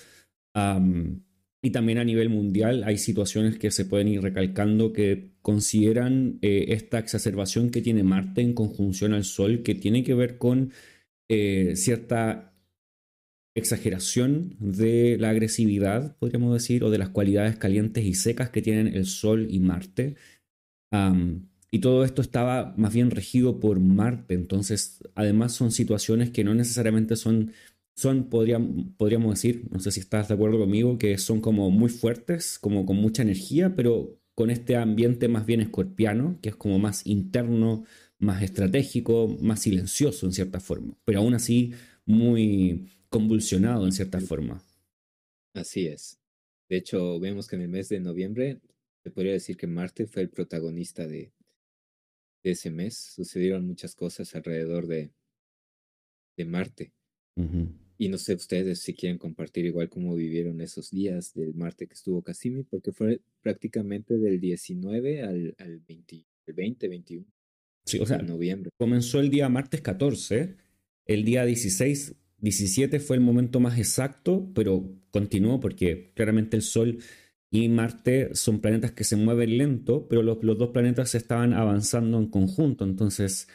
y 1.61 1.71
también 1.71 1.97
a 1.97 2.05
nivel 2.05 2.29
mundial 2.29 2.83
hay 2.85 2.97
situaciones 2.97 3.59
que 3.59 3.71
se 3.71 3.83
pueden 3.83 4.07
ir 4.07 4.21
recalcando 4.21 4.93
que 4.93 5.33
consideran 5.41 6.39
eh, 6.41 6.67
esta 6.69 6.97
exacerbación 6.97 7.71
que 7.71 7.81
tiene 7.81 8.03
Marte 8.03 8.39
en 8.41 8.53
conjunción 8.53 9.13
al 9.13 9.25
Sol, 9.25 9.63
que 9.63 9.75
tiene 9.75 10.05
que 10.05 10.13
ver 10.13 10.37
con 10.37 10.71
eh, 11.29 11.73
cierta 11.75 12.53
exageración 13.53 14.55
de 14.59 15.17
la 15.19 15.31
agresividad, 15.31 16.15
podríamos 16.19 16.53
decir, 16.53 16.85
o 16.85 16.89
de 16.89 16.99
las 16.99 17.09
cualidades 17.09 17.57
calientes 17.57 18.05
y 18.05 18.13
secas 18.13 18.49
que 18.49 18.61
tienen 18.61 18.87
el 18.87 19.05
Sol 19.05 19.47
y 19.49 19.59
Marte. 19.59 20.15
Y 21.71 21.79
todo 21.79 22.03
esto 22.03 22.21
estaba 22.21 22.73
más 22.77 22.93
bien 22.93 23.11
regido 23.11 23.59
por 23.59 23.79
Marte, 23.79 24.33
entonces 24.33 25.03
además 25.15 25.53
son 25.53 25.71
situaciones 25.71 26.31
que 26.31 26.43
no 26.43 26.53
necesariamente 26.53 27.15
son, 27.15 27.53
son 27.95 28.29
podríamos, 28.29 28.87
podríamos 28.97 29.35
decir, 29.35 29.67
no 29.71 29.79
sé 29.79 29.91
si 29.91 29.99
estás 29.99 30.27
de 30.27 30.33
acuerdo 30.33 30.59
conmigo, 30.59 30.97
que 30.97 31.17
son 31.17 31.41
como 31.41 31.69
muy 31.69 31.89
fuertes, 31.89 32.57
como 32.59 32.85
con 32.85 32.97
mucha 32.97 33.21
energía, 33.21 33.75
pero 33.75 34.19
con 34.33 34.49
este 34.49 34.77
ambiente 34.77 35.27
más 35.27 35.45
bien 35.45 35.61
escorpiano, 35.61 36.39
que 36.41 36.49
es 36.49 36.55
como 36.55 36.79
más 36.79 37.05
interno, 37.05 37.83
más 38.17 38.41
estratégico, 38.41 39.37
más 39.41 39.61
silencioso 39.61 40.25
en 40.25 40.33
cierta 40.33 40.59
forma, 40.59 40.97
pero 41.05 41.19
aún 41.19 41.33
así 41.33 41.73
muy 42.05 42.89
convulsionado 43.09 43.85
en 43.85 43.91
cierta 43.91 44.19
forma. 44.19 44.63
Así 45.53 45.87
es. 45.87 46.19
De 46.69 46.77
hecho, 46.77 47.19
vemos 47.19 47.47
que 47.47 47.55
en 47.55 47.63
el 47.63 47.69
mes 47.69 47.89
de 47.89 47.99
noviembre 47.99 48.61
se 49.03 49.11
podría 49.11 49.33
decir 49.33 49.57
que 49.57 49.67
Marte 49.67 50.05
fue 50.05 50.21
el 50.21 50.29
protagonista 50.29 51.07
de, 51.07 51.31
ese 52.43 52.71
mes. 52.71 52.95
Sucedieron 52.95 53.65
muchas 53.65 53.95
cosas 53.95 54.35
alrededor 54.35 54.87
de, 54.87 55.11
de 56.37 56.45
Marte. 56.45 56.93
Y 57.97 58.09
no 58.09 58.17
sé 58.17 58.33
ustedes 58.33 58.79
si 58.79 58.93
quieren 58.93 59.17
compartir 59.17 59.65
igual 59.65 59.87
cómo 59.89 60.13
vivieron 60.13 60.59
esos 60.59 60.91
días 60.91 61.33
del 61.33 61.53
Marte 61.53 61.87
que 61.87 61.93
estuvo 61.93 62.21
Cassini, 62.21 62.63
porque 62.63 62.91
fue 62.91 63.21
prácticamente 63.41 64.17
del 64.17 64.41
19 64.41 65.21
al, 65.21 65.55
al 65.57 65.79
20, 65.79 66.25
20, 66.47 66.87
21 66.89 67.25
sí, 67.85 67.99
o 67.99 68.05
sea, 68.05 68.17
de 68.17 68.23
noviembre. 68.23 68.71
Comenzó 68.77 69.21
el 69.21 69.29
día 69.29 69.47
martes 69.47 69.79
14, 69.81 70.57
el 71.05 71.23
día 71.23 71.45
16 71.45 72.15
17 72.41 72.99
fue 72.99 73.17
el 73.17 73.21
momento 73.21 73.59
más 73.59 73.77
exacto, 73.77 74.49
pero 74.55 74.89
continuó 75.11 75.59
porque 75.59 76.11
claramente 76.15 76.55
el 76.55 76.63
Sol 76.63 76.99
y 77.51 77.67
Marte 77.69 78.35
son 78.35 78.59
planetas 78.59 78.91
que 78.91 79.03
se 79.03 79.15
mueven 79.15 79.57
lento, 79.57 80.07
pero 80.07 80.21
los, 80.21 80.39
dos 80.41 80.69
planetas 80.69 81.15
estaban 81.15 81.53
avanzando 81.53 82.19
en 82.19 82.27
conjunto, 82.27 82.83
entonces 82.83 83.47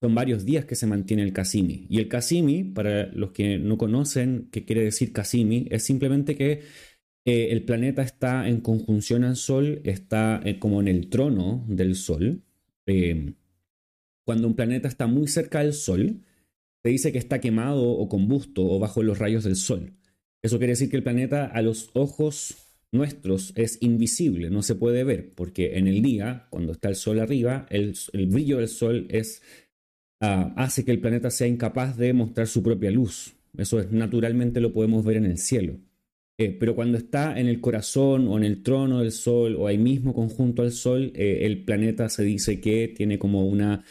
son 0.00 0.14
varios 0.14 0.44
días 0.44 0.64
que 0.64 0.76
se 0.76 0.86
mantiene 0.86 1.22
el 1.22 1.32
Cassini. 1.32 1.86
Y 1.88 1.98
el 1.98 2.08
Cassini, 2.08 2.64
para 2.64 3.06
los 3.12 3.32
que 3.32 3.58
no 3.58 3.78
conocen 3.78 4.48
qué 4.50 4.64
quiere 4.64 4.82
decir 4.84 5.12
Cassini, 5.12 5.66
es 5.70 5.84
simplemente 5.84 6.36
que 6.36 6.62
eh, 7.24 7.48
el 7.50 7.64
planeta 7.64 8.02
está 8.02 8.48
en 8.48 8.60
conjunción 8.60 9.24
al 9.24 9.36
Sol, 9.36 9.80
está 9.84 10.40
eh, 10.44 10.58
como 10.58 10.80
en 10.80 10.88
el 10.88 11.08
trono 11.10 11.64
del 11.68 11.94
Sol. 11.96 12.42
Eh, 12.86 13.34
cuando 14.24 14.48
un 14.48 14.54
planeta 14.54 14.88
está 14.88 15.06
muy 15.06 15.28
cerca 15.28 15.60
del 15.60 15.74
Sol, 15.74 16.22
se 16.82 16.88
dice 16.88 17.12
que 17.12 17.18
está 17.18 17.40
quemado 17.40 17.90
o 17.90 18.08
combusto 18.08 18.64
o 18.64 18.78
bajo 18.78 19.02
los 19.02 19.18
rayos 19.18 19.44
del 19.44 19.56
sol. 19.56 19.94
Eso 20.42 20.58
quiere 20.58 20.72
decir 20.72 20.90
que 20.90 20.96
el 20.96 21.02
planeta 21.02 21.46
a 21.46 21.62
los 21.62 21.90
ojos 21.94 22.69
nuestros 22.92 23.52
es 23.56 23.78
invisible, 23.80 24.50
no 24.50 24.62
se 24.62 24.74
puede 24.74 25.04
ver, 25.04 25.30
porque 25.34 25.78
en 25.78 25.86
el 25.86 26.02
día, 26.02 26.46
cuando 26.50 26.72
está 26.72 26.88
el 26.88 26.96
sol 26.96 27.20
arriba, 27.20 27.66
el, 27.70 27.94
brillo 28.28 28.58
del 28.58 28.68
sol 28.68 29.06
es, 29.10 29.42
ah, 30.20 30.52
hace 30.56 30.84
que 30.84 30.90
el 30.90 31.00
planeta 31.00 31.30
sea 31.30 31.46
incapaz 31.46 31.96
de 31.96 32.12
mostrar 32.12 32.46
su 32.46 32.62
propia 32.62 32.90
luz. 32.90 33.34
Eso 33.56 33.80
es 33.80 33.90
naturalmente 33.90 34.60
lo 34.60 34.72
podemos 34.72 35.04
ver 35.04 35.16
en 35.16 35.26
el 35.26 35.38
cielo. 35.38 35.78
Eh, 36.38 36.56
pero 36.58 36.74
cuando 36.74 36.96
está 36.96 37.38
en 37.38 37.48
el 37.48 37.60
corazón 37.60 38.26
o 38.26 38.38
en 38.38 38.44
el 38.44 38.62
trono 38.62 39.00
del 39.00 39.12
sol 39.12 39.56
o 39.56 39.66
ahí 39.66 39.76
mismo 39.76 40.14
conjunto 40.14 40.62
al 40.62 40.72
sol, 40.72 41.12
eh, 41.14 41.40
el 41.42 41.64
planeta 41.64 42.08
se 42.08 42.22
dice 42.22 42.60
que 42.60 42.88
tiene 42.88 43.18
como 43.18 43.46
una 43.46 43.84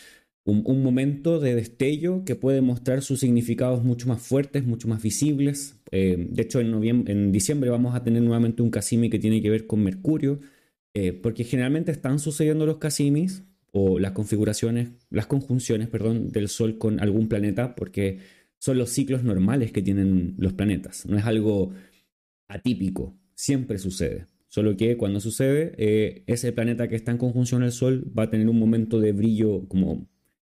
un, 0.45 0.83
momento 0.83 1.39
de 1.39 1.55
destello 1.55 2.23
que 2.25 2.35
puede 2.35 2.61
mostrar 2.61 3.01
sus 3.01 3.19
significados 3.19 3.83
mucho 3.83 4.07
más 4.07 4.21
fuertes, 4.21 4.65
mucho 4.65 4.87
más 4.87 5.01
visibles. 5.01 5.79
Eh, 5.91 6.27
de 6.29 6.41
hecho, 6.41 6.59
en, 6.59 6.71
noviembre, 6.71 7.13
en 7.13 7.31
diciembre 7.31 7.69
vamos 7.69 7.95
a 7.95 8.03
tener 8.03 8.21
nuevamente 8.21 8.61
un 8.61 8.71
Casimi 8.71 9.09
que 9.09 9.19
tiene 9.19 9.41
que 9.41 9.49
ver 9.49 9.67
con 9.67 9.83
Mercurio, 9.83 10.39
eh, 10.93 11.13
porque 11.13 11.43
generalmente 11.43 11.91
están 11.91 12.19
sucediendo 12.19 12.65
los 12.65 12.77
Casimis 12.77 13.43
o 13.71 13.99
las 13.99 14.13
configuraciones, 14.13 14.91
las 15.09 15.27
conjunciones, 15.27 15.87
perdón, 15.87 16.29
del 16.29 16.47
Sol 16.47 16.77
con 16.77 16.99
algún 16.99 17.27
planeta, 17.27 17.75
porque 17.75 18.19
son 18.57 18.77
los 18.77 18.89
ciclos 18.89 19.23
normales 19.23 19.71
que 19.71 19.81
tienen 19.81 20.35
los 20.37 20.53
planetas. 20.53 21.05
No 21.05 21.17
es 21.17 21.25
algo 21.25 21.71
atípico, 22.47 23.15
siempre 23.35 23.77
sucede. 23.77 24.27
Solo 24.47 24.75
que 24.75 24.97
cuando 24.97 25.19
sucede, 25.19 25.73
eh, 25.77 26.23
ese 26.25 26.51
planeta 26.51 26.87
que 26.87 26.95
está 26.95 27.11
en 27.11 27.19
conjunción 27.19 27.61
al 27.61 27.71
Sol 27.71 28.11
va 28.17 28.23
a 28.23 28.29
tener 28.31 28.49
un 28.49 28.57
momento 28.57 28.99
de 28.99 29.11
brillo 29.11 29.67
como 29.67 30.07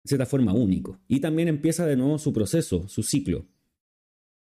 cierta 0.07 0.25
forma 0.25 0.53
único. 0.53 0.99
Y 1.07 1.19
también 1.19 1.47
empieza 1.47 1.85
de 1.85 1.95
nuevo 1.95 2.17
su 2.17 2.33
proceso, 2.33 2.87
su 2.87 3.03
ciclo. 3.03 3.47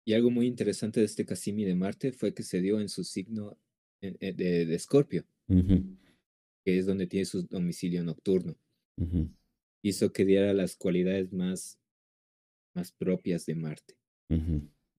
Y 0.05 0.13
algo 0.13 0.31
muy 0.31 0.47
interesante 0.47 0.99
de 0.99 1.05
este 1.05 1.25
Cassimi 1.25 1.65
de 1.65 1.75
Marte 1.75 2.11
fue 2.11 2.33
que 2.33 2.43
se 2.43 2.61
dio 2.61 2.79
en 2.79 2.89
su 2.89 3.03
signo 3.03 3.57
de, 4.01 4.33
de 4.33 4.73
Escorpio, 4.73 5.25
que 5.47 6.77
es 6.79 6.85
donde 6.85 7.05
tiene 7.07 7.25
su 7.25 7.43
domicilio 7.43 8.03
nocturno. 8.03 8.55
Hizo 9.83 10.11
que 10.11 10.25
diera 10.25 10.53
las 10.53 10.75
cualidades 10.75 11.31
más, 11.31 11.79
más 12.73 12.91
propias 12.91 13.45
de 13.45 13.55
Marte. 13.55 13.95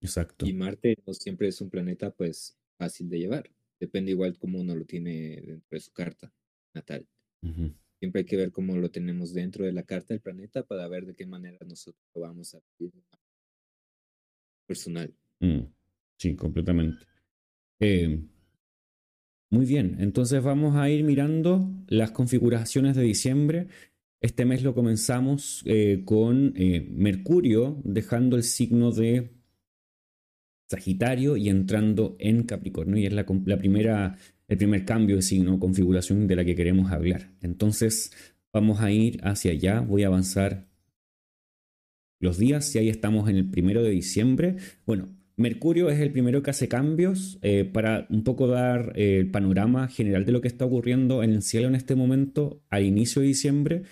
Exacto. 0.01 0.47
Y 0.47 0.53
Marte 0.53 0.97
no 1.07 1.13
siempre 1.15 1.49
es 1.49 1.61
un 1.61 1.71
planeta 1.71 2.11
pues 2.11 2.57
fácil 2.79 3.09
de 3.09 3.19
llevar. 3.19 3.51
Depende 3.79 4.13
igual 4.13 4.39
cómo 4.39 4.61
uno 4.61 4.75
lo 4.75 4.85
tiene 4.85 5.41
dentro 5.41 5.69
de 5.71 5.81
su 5.81 5.93
carta 5.93 6.33
natal. 6.75 7.07
Siempre 8.01 8.21
hay 8.21 8.25
que 8.25 8.37
ver 8.39 8.51
cómo 8.51 8.75
lo 8.77 8.91
tenemos 8.91 9.35
dentro 9.35 9.67
de 9.67 9.73
la 9.73 9.83
carta 9.83 10.15
del 10.15 10.23
planeta 10.23 10.63
para 10.63 10.89
ver 10.89 11.05
de 11.05 11.15
qué 11.15 11.27
manera 11.27 11.59
nosotros 11.69 12.03
lo 12.15 12.23
vamos 12.23 12.55
a 12.55 12.61
vivir 12.79 13.05
personal. 14.67 15.15
Mm, 15.41 15.61
sí, 16.17 16.35
completamente. 16.35 17.05
Eh, 17.79 18.19
muy 19.51 19.67
bien, 19.67 19.97
entonces 19.99 20.43
vamos 20.43 20.77
a 20.77 20.89
ir 20.89 21.05
mirando 21.05 21.69
las 21.89 22.13
configuraciones 22.13 22.97
de 22.97 23.03
diciembre. 23.03 23.69
Este 24.23 24.47
mes 24.47 24.63
lo 24.63 24.75
comenzamos 24.75 25.63
eh, 25.67 26.03
con 26.07 26.55
eh, 26.57 26.81
Mercurio 26.91 27.83
dejando 27.85 28.37
el 28.37 28.45
signo 28.45 28.93
de 28.93 29.31
Sagitario 30.71 31.37
y 31.37 31.51
entrando 31.51 32.17
en 32.19 32.45
Capricornio. 32.45 32.97
Y 32.97 33.07
es 33.07 33.13
la 33.13 33.27
primera 33.27 34.17
el 34.51 34.57
primer 34.57 34.85
cambio 34.85 35.17
de 35.17 35.23
signo, 35.23 35.61
configuración 35.61 36.27
de 36.27 36.35
la 36.35 36.45
que 36.45 36.57
queremos 36.57 36.91
hablar. 36.91 37.31
Entonces 37.41 38.13
vamos 38.53 38.81
a 38.81 38.91
ir 38.91 39.21
hacia 39.23 39.53
allá, 39.53 39.81
voy 39.81 40.03
a 40.03 40.09
avanzar 40.09 40.69
los 42.19 42.37
días 42.37 42.75
y 42.75 42.81
ahí 42.81 42.89
estamos 42.89 43.31
en 43.31 43.37
el 43.37 43.49
primero 43.49 43.81
de 43.85 43.91
diciembre. 43.91 44.57
Bueno, 44.85 45.09
Mercurio 45.37 45.89
es 45.89 46.01
el 46.01 46.11
primero 46.11 46.43
que 46.43 46.51
hace 46.51 46.67
cambios 46.67 47.39
eh, 47.43 47.65
para 47.65 48.09
un 48.11 48.25
poco 48.25 48.49
dar 48.49 48.93
eh, 48.97 49.19
el 49.21 49.31
panorama 49.31 49.87
general 49.87 50.25
de 50.25 50.33
lo 50.33 50.41
que 50.41 50.49
está 50.49 50.65
ocurriendo 50.65 51.23
en 51.23 51.31
el 51.31 51.43
cielo 51.43 51.69
en 51.69 51.77
este 51.77 51.95
momento 51.95 52.61
al 52.71 52.85
inicio 52.85 53.23
de 53.23 53.29
diciembre. 53.29 53.85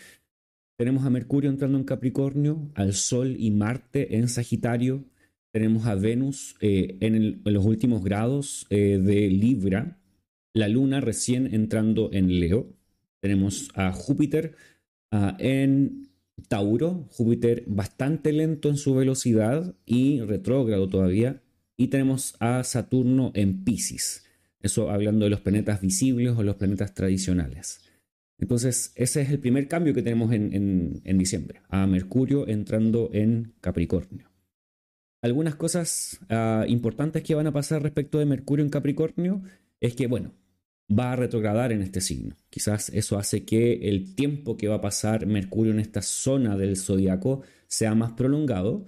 Tenemos 0.76 1.04
a 1.04 1.10
Mercurio 1.10 1.50
entrando 1.50 1.78
en 1.78 1.84
Capricornio, 1.84 2.68
al 2.74 2.94
Sol 2.94 3.36
y 3.38 3.52
Marte 3.52 4.16
en 4.16 4.26
Sagitario. 4.26 5.04
Tenemos 5.52 5.86
a 5.86 5.94
Venus 5.94 6.56
eh, 6.60 6.98
en, 6.98 7.14
en, 7.14 7.42
los 7.44 7.64
últimos 7.64 8.02
grados 8.02 8.66
de 8.70 9.28
Libra, 9.30 9.98
la 10.58 10.68
Luna 10.68 11.00
recién 11.00 11.54
entrando 11.54 12.10
en 12.12 12.40
Leo. 12.40 12.74
Tenemos 13.20 13.70
a 13.74 13.92
Júpiter 13.92 14.56
ah, 15.12 15.36
en 15.38 16.08
Tauro, 16.48 17.06
Júpiter 17.10 17.62
bastante 17.68 18.32
lento 18.32 18.68
en 18.68 18.76
su 18.76 18.94
velocidad 18.96 19.76
y 19.86 20.20
retrógrado 20.20 20.88
todavía. 20.88 21.42
Y 21.76 21.88
tenemos 21.88 22.34
a 22.40 22.64
Saturno 22.64 23.30
en 23.34 23.62
Pisces. 23.62 24.24
Eso 24.60 24.90
hablando 24.90 25.26
de 25.26 25.30
los 25.30 25.40
planetas 25.40 25.80
visibles 25.80 26.36
o 26.36 26.42
los 26.42 26.56
planetas 26.56 26.92
tradicionales. 26.92 27.80
Entonces, 28.40 28.92
ese 28.96 29.22
es 29.22 29.30
el 29.30 29.38
primer 29.38 29.68
cambio 29.68 29.94
que 29.94 30.02
tenemos 30.02 30.32
en, 30.32 31.18
diciembre, 31.18 31.60
a 31.68 31.86
Mercurio 31.86 32.48
entrando 32.48 33.10
en 33.12 33.54
Capricornio. 33.60 34.28
Algunas 35.22 35.54
cosas 35.54 36.18
ah, 36.28 36.64
importantes 36.66 37.22
que 37.22 37.36
van 37.36 37.46
a 37.46 37.52
pasar 37.52 37.80
respecto 37.82 38.18
de 38.18 38.26
Mercurio 38.26 38.64
en 38.64 38.70
Capricornio 38.70 39.42
es 39.80 39.94
que, 39.94 40.08
bueno, 40.08 40.32
va 40.90 41.12
a 41.12 41.16
retrogradar 41.16 41.73
en 41.73 41.83
este 41.83 42.00
signo. 42.00 42.35
Quizás 42.50 42.88
eso 42.90 43.18
hace 43.18 43.45
que 43.45 43.88
el 43.88 44.14
tiempo 44.14 44.57
que 44.57 44.68
va 44.68 44.76
a 44.76 44.80
pasar 44.80 45.26
Mercurio 45.26 45.73
en 45.73 45.80
esta 45.80 46.02
zona 46.02 46.57
del 46.57 46.76
zodiaco 46.76 47.42
sea 47.66 47.95
más 47.95 48.12
prolongado. 48.12 48.87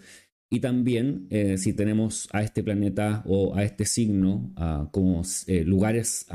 Y 0.48 0.60
también 0.60 1.26
eh, 1.30 1.58
si 1.58 1.72
tenemos 1.72 2.28
a 2.32 2.42
este 2.42 2.62
planeta 2.62 3.22
o 3.26 3.54
a 3.54 3.62
este 3.62 3.84
signo 3.84 4.52
ah, 4.56 4.88
como 4.90 5.22
eh, 5.46 5.64
lugares 5.64 6.26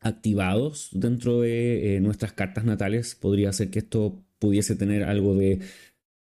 activados 0.00 0.90
dentro 0.92 1.40
de 1.40 1.96
eh, 1.96 2.00
nuestras 2.00 2.32
cartas 2.32 2.64
natales, 2.64 3.14
podría 3.14 3.52
ser 3.52 3.70
que 3.70 3.80
esto 3.80 4.22
pudiese 4.38 4.76
tener 4.76 5.02
algo 5.02 5.34
de 5.34 5.60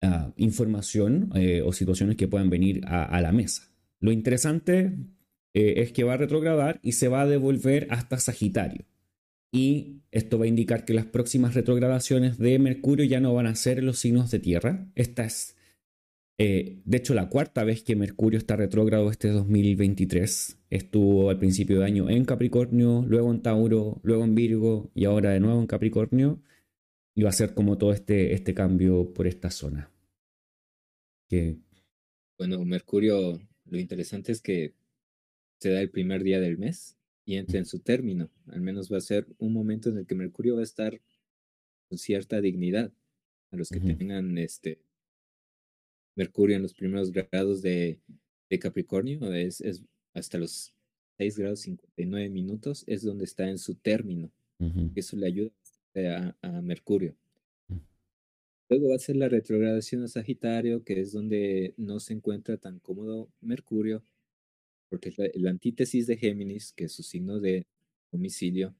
ah, 0.02 0.32
información 0.38 1.32
o 1.66 1.74
situaciones 1.74 2.18
que 2.18 2.28
puedan 2.28 2.50
venir 2.50 2.82
a 2.86 3.22
la 3.22 3.32
mesa. 3.32 3.64
Lo 4.00 4.12
interesante 4.12 4.94
eh, 5.58 5.82
es 5.82 5.92
que 5.92 6.04
va 6.04 6.14
a 6.14 6.18
retrogradar 6.18 6.80
y 6.84 6.92
se 6.92 7.08
va 7.08 7.22
a 7.22 7.26
devolver 7.26 7.88
hasta 7.90 8.20
Sagitario. 8.20 8.86
Y 9.52 10.04
esto 10.12 10.38
va 10.38 10.46
a 10.46 10.50
indicar 10.50 10.86
que 10.86 10.94
las 10.94 11.08
próximas 11.08 11.56
retrogradaciones 11.56 12.38
de 12.38 12.60
Mercurio 12.60 13.06
ya 13.06 13.20
no 13.20 13.34
van 13.34 13.48
a 13.48 13.56
ser 13.56 13.82
los 13.84 13.98
signos 13.98 14.30
de 14.30 14.38
tierra. 14.38 14.88
Esta 14.94 15.26
es 15.26 15.56
Eh, 16.40 16.84
de 16.86 16.98
hecho, 16.98 17.16
la 17.16 17.30
cuarta 17.30 17.64
vez 17.64 17.82
que 17.82 17.96
Mercurio 17.96 18.38
está 18.38 18.56
retrógrado 18.56 19.10
este 19.10 19.30
2023 19.30 20.60
estuvo 20.70 21.32
al 21.32 21.40
principio 21.40 21.80
de 21.80 21.86
año 21.86 22.08
en 22.12 22.26
Capricornio, 22.26 23.04
luego 23.08 23.32
en 23.32 23.42
Tauro, 23.42 24.00
luego 24.04 24.24
en 24.24 24.36
Virgo 24.36 24.92
y 24.94 25.06
ahora 25.06 25.32
de 25.32 25.40
nuevo 25.40 25.60
en 25.60 25.66
Capricornio. 25.66 26.40
Y 27.16 27.24
va 27.24 27.30
a 27.30 27.34
ser 27.34 27.56
como 27.56 27.80
todo 27.80 27.94
este, 27.94 28.34
este 28.34 28.54
cambio 28.54 29.12
por 29.16 29.26
esta 29.26 29.50
zona. 29.50 29.90
Bueno, 32.38 32.64
Mercurio, 32.64 33.40
lo 33.66 33.80
interesante 33.80 34.32
es 34.32 34.42
que 34.42 34.76
se 35.60 35.72
da 35.72 35.82
el 35.82 35.90
primer 35.90 36.24
día 36.24 36.40
del 36.40 36.58
mes 36.58 36.98
y 37.26 37.36
entra 37.36 37.58
en 37.58 37.66
su 37.66 37.80
término. 37.80 38.30
Al 38.48 38.62
menos 38.62 38.92
va 38.92 38.98
a 38.98 39.02
ser 39.02 39.28
un 39.38 39.54
momento 39.54 39.90
en 39.90 39.98
el 39.98 40.06
que 40.06 40.16
Mercurio 40.16 40.56
va 40.56 40.62
a 40.62 40.64
estar 40.64 41.02
con 41.90 41.98
cierta 41.98 42.42
dignidad. 42.42 42.92
A 43.52 43.56
los 43.56 43.70
que 43.70 43.80
tengan 43.80 44.38
este 44.38 44.82
Mercurio 46.16 46.58
en 46.58 46.64
los 46.64 46.74
primeros 46.74 47.12
grados 47.12 47.62
de, 47.62 48.00
Capricornio, 48.60 49.34
es, 49.34 49.62
es, 49.62 49.84
hasta 50.14 50.38
los 50.38 50.74
6 51.18 51.38
grados 51.38 51.60
59 51.62 52.30
minutos, 52.30 52.84
es 52.88 53.04
donde 53.04 53.26
está 53.26 53.50
en 53.50 53.58
su 53.58 53.76
término. 53.76 54.32
Eso 54.96 55.16
le 55.16 55.28
ayuda 55.28 55.52
a, 56.42 56.62
Mercurio. 56.62 57.16
Luego 58.70 58.90
va 58.90 58.96
a 58.96 59.00
ser 59.00 59.16
la 59.16 59.30
retrogradación 59.30 60.04
a 60.04 60.08
Sagitario, 60.08 60.84
que 60.84 61.00
es 61.00 61.12
donde 61.12 61.74
no 61.78 62.00
se 62.00 62.14
encuentra 62.14 62.58
tan 62.58 62.80
cómodo 62.80 63.30
Mercurio, 63.40 64.04
porque 64.90 65.10
es 65.10 65.18
la, 65.18 65.50
antítesis 65.50 66.08
de 66.08 66.18
Géminis, 66.18 66.74
que 66.74 66.86
es 66.86 66.94
su 66.94 67.04
signo 67.04 67.40
de 67.40 67.66
domicilio. 68.12 68.76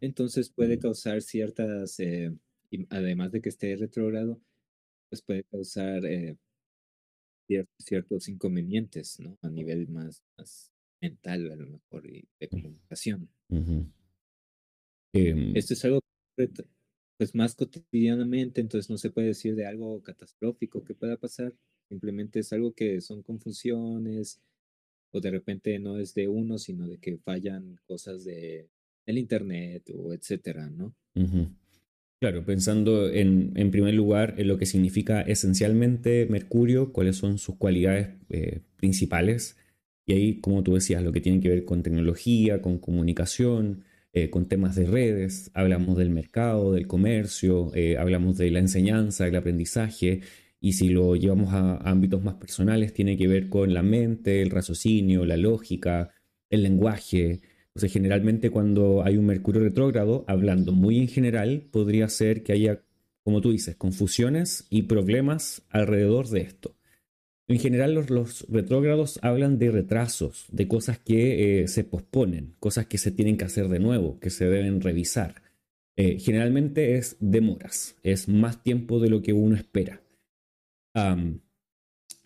Entonces 0.00 0.50
puede 0.50 0.78
causar 0.78 1.22
ciertas, 1.22 1.98
eh, 2.00 2.32
además 2.90 3.32
de 3.32 3.40
que 3.40 3.48
esté 3.48 3.76
retrógrado, 3.76 4.40
pues 5.08 5.22
puede 5.22 5.44
causar 5.44 6.04
eh, 6.04 6.36
ciertos 7.78 8.28
inconvenientes, 8.28 9.20
¿no? 9.20 9.38
A 9.42 9.48
nivel 9.48 9.88
más, 9.88 10.22
más 10.36 10.72
mental, 11.00 11.50
a 11.52 11.56
lo 11.56 11.66
mejor, 11.66 12.06
y 12.06 12.26
de 12.40 12.48
comunicación. 12.48 13.28
Em 15.14 15.56
Esto 15.56 15.74
es 15.74 15.84
algo 15.84 16.00
pues 17.18 17.34
más 17.34 17.54
cotidianamente, 17.54 18.60
entonces 18.60 18.90
no 18.90 18.96
se 18.96 19.10
puede 19.10 19.28
decir 19.28 19.54
de 19.54 19.66
algo 19.66 20.02
catastrófico 20.02 20.82
que 20.82 20.94
pueda 20.94 21.16
pasar, 21.16 21.54
simplemente 21.88 22.40
es 22.40 22.52
algo 22.52 22.72
que 22.72 23.00
son 23.00 23.22
confusiones 23.22 24.40
o 25.12 25.20
de 25.20 25.30
repente 25.30 25.78
no 25.78 25.98
es 25.98 26.14
de 26.14 26.28
uno, 26.28 26.58
sino 26.58 26.88
de 26.88 26.98
que 26.98 27.18
fallan 27.18 27.76
cosas 27.86 28.24
de 28.24 28.68
el 29.06 29.18
internet 29.18 29.90
o 29.94 30.12
etcétera, 30.12 30.70
¿no? 30.70 30.94
Claro, 32.20 32.44
pensando 32.44 33.08
en, 33.10 33.52
en, 33.56 33.70
primer 33.70 33.94
lugar 33.94 34.34
en 34.38 34.48
lo 34.48 34.56
que 34.56 34.66
significa 34.66 35.22
esencialmente 35.22 36.26
Mercurio, 36.30 36.92
cuáles 36.92 37.16
son 37.16 37.38
sus 37.38 37.56
cualidades 37.56 38.10
eh, 38.30 38.60
principales, 38.76 39.56
y 40.06 40.12
ahí, 40.12 40.40
como 40.40 40.62
tú 40.62 40.74
decías, 40.74 41.02
lo 41.02 41.12
que 41.12 41.20
tiene 41.20 41.40
que 41.40 41.48
ver 41.48 41.64
con 41.64 41.82
tecnología, 41.82 42.62
con 42.62 42.78
comunicación, 42.78 43.84
eh, 44.12 44.30
con 44.30 44.46
temas 44.46 44.76
de 44.76 44.86
redes, 44.86 45.50
hablamos 45.54 45.96
del 45.96 46.10
mercado, 46.10 46.72
del 46.72 46.86
comercio, 46.86 47.72
eh, 47.74 47.96
hablamos 47.96 48.36
de 48.38 48.50
la 48.50 48.58
enseñanza, 48.58 49.26
el 49.26 49.36
aprendizaje, 49.36 50.20
y 50.62 50.72
si 50.72 50.88
lo 50.88 51.14
llevamos 51.16 51.52
a, 51.52 51.76
ámbitos 51.76 52.24
más 52.24 52.36
personales, 52.36 52.94
tiene 52.94 53.18
que 53.18 53.28
ver 53.28 53.50
con 53.50 53.74
la 53.74 53.82
mente, 53.82 54.40
el 54.40 54.48
raciocinio, 54.50 55.26
la 55.26 55.36
lógica, 55.36 56.14
el 56.48 56.62
lenguaje, 56.62 57.42
entonces, 57.74 57.92
generalmente 57.92 58.50
cuando 58.50 59.02
hay 59.02 59.16
un 59.16 59.24
Mercurio 59.24 59.62
retrógrado, 59.62 60.24
hablando 60.28 60.72
muy 60.72 60.98
en 60.98 61.08
general, 61.08 61.64
podría 61.70 62.06
ser 62.10 62.42
que 62.42 62.52
haya, 62.52 62.82
como 63.24 63.40
tú 63.40 63.50
dices, 63.50 63.76
confusiones 63.76 64.66
y 64.68 64.82
problemas 64.82 65.62
alrededor 65.70 66.28
de 66.28 66.42
esto. 66.42 66.76
En 67.48 67.58
general, 67.58 67.94
los, 67.94 68.46
retrógrados 68.50 69.18
hablan 69.22 69.58
de 69.58 69.70
retrasos, 69.70 70.46
de 70.52 70.68
cosas 70.68 70.98
que 70.98 71.62
eh, 71.62 71.68
se 71.68 71.82
posponen, 71.84 72.54
cosas 72.60 72.86
que 72.86 72.98
se 72.98 73.10
tienen 73.10 73.38
que 73.38 73.46
hacer 73.46 73.68
de 73.68 73.78
nuevo, 73.78 74.20
que 74.20 74.28
se 74.28 74.44
deben 74.44 74.82
revisar. 74.82 75.42
Eh, 75.96 76.18
generalmente 76.18 76.96
es 76.96 77.16
demoras, 77.20 77.96
es 78.02 78.28
más 78.28 78.62
tiempo 78.62 79.00
de 79.00 79.08
lo 79.08 79.22
que 79.22 79.32
uno 79.32 79.56
espera. 79.56 80.02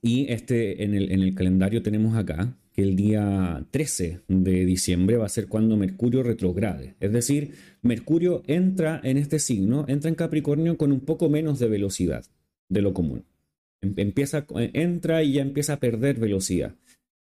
Y 0.03 0.27
este, 0.33 0.85
en 0.85 0.95
el, 0.95 1.13
en 1.13 1.23
el 1.23 1.35
calendario 1.35 1.83
tenemos 1.83 2.17
acá 2.17 2.57
que 2.77 2.83
el 2.83 2.95
día 2.95 3.65
13 3.71 4.21
de 4.29 4.67
diciembre 4.67 5.17
va 5.17 5.25
a 5.25 5.31
ser 5.31 5.49
cuando 5.49 5.79
Mercurio 5.79 6.23
retrograde. 6.23 6.95
Es 7.01 7.11
decir, 7.11 7.55
Mercurio 7.81 8.43
entra 8.47 9.01
en 9.03 9.17
este 9.17 9.39
signo, 9.39 9.87
entra 9.89 10.11
en 10.11 10.15
Capricornio 10.15 10.77
con 10.77 10.93
un 10.93 11.01
poco 11.01 11.31
menos 11.31 11.59
de 11.59 11.69
velocidad 11.69 12.27
de 12.69 12.83
lo 12.83 12.93
común. 12.93 13.25
Em, 13.81 13.95
empieza, 13.97 14.47
entra 14.75 15.23
y 15.23 15.33
ya 15.33 15.43
empieza 15.43 15.75
a 15.75 15.81
perder 15.81 16.19
velocidad. 16.21 16.75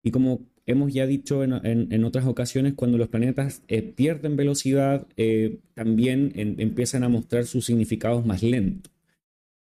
Y 0.02 0.10
como 0.10 0.42
hemos 0.66 0.92
ya 0.94 1.06
dicho 1.06 1.44
en, 1.44 2.04
otras 2.04 2.26
ocasiones, 2.26 2.74
cuando 2.74 2.98
los 2.98 3.10
planetas 3.10 3.62
eh, 3.68 3.84
pierden 3.84 4.36
velocidad, 4.36 5.06
eh, 5.16 5.60
también 5.76 6.32
empiezan 6.36 7.04
a 7.04 7.10
mostrar 7.10 7.46
sus 7.46 7.66
significados 7.66 8.26
más 8.26 8.42
lentos. 8.42 8.92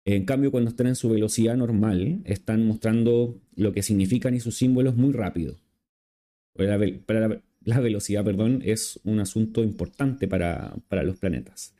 En 0.05 0.25
cambio, 0.25 0.51
cuando 0.51 0.69
están 0.69 0.87
en 0.87 0.95
su 0.95 1.09
velocidad 1.09 1.55
normal, 1.55 2.21
están 2.25 2.65
mostrando 2.67 3.39
lo 3.55 3.71
que 3.71 3.83
significan 3.83 4.33
y 4.33 4.39
sus 4.39 4.57
símbolos 4.57 4.95
muy 4.95 5.13
rápido. 5.13 5.57
La, 6.55 6.77
la, 7.63 7.79
velocidad, 7.79 8.23
perdón, 8.23 8.61
es 8.65 8.99
un 9.05 9.19
asunto 9.19 9.63
importante 9.63 10.27
para, 10.27 10.75
los 11.03 11.17
planetas. 11.17 11.73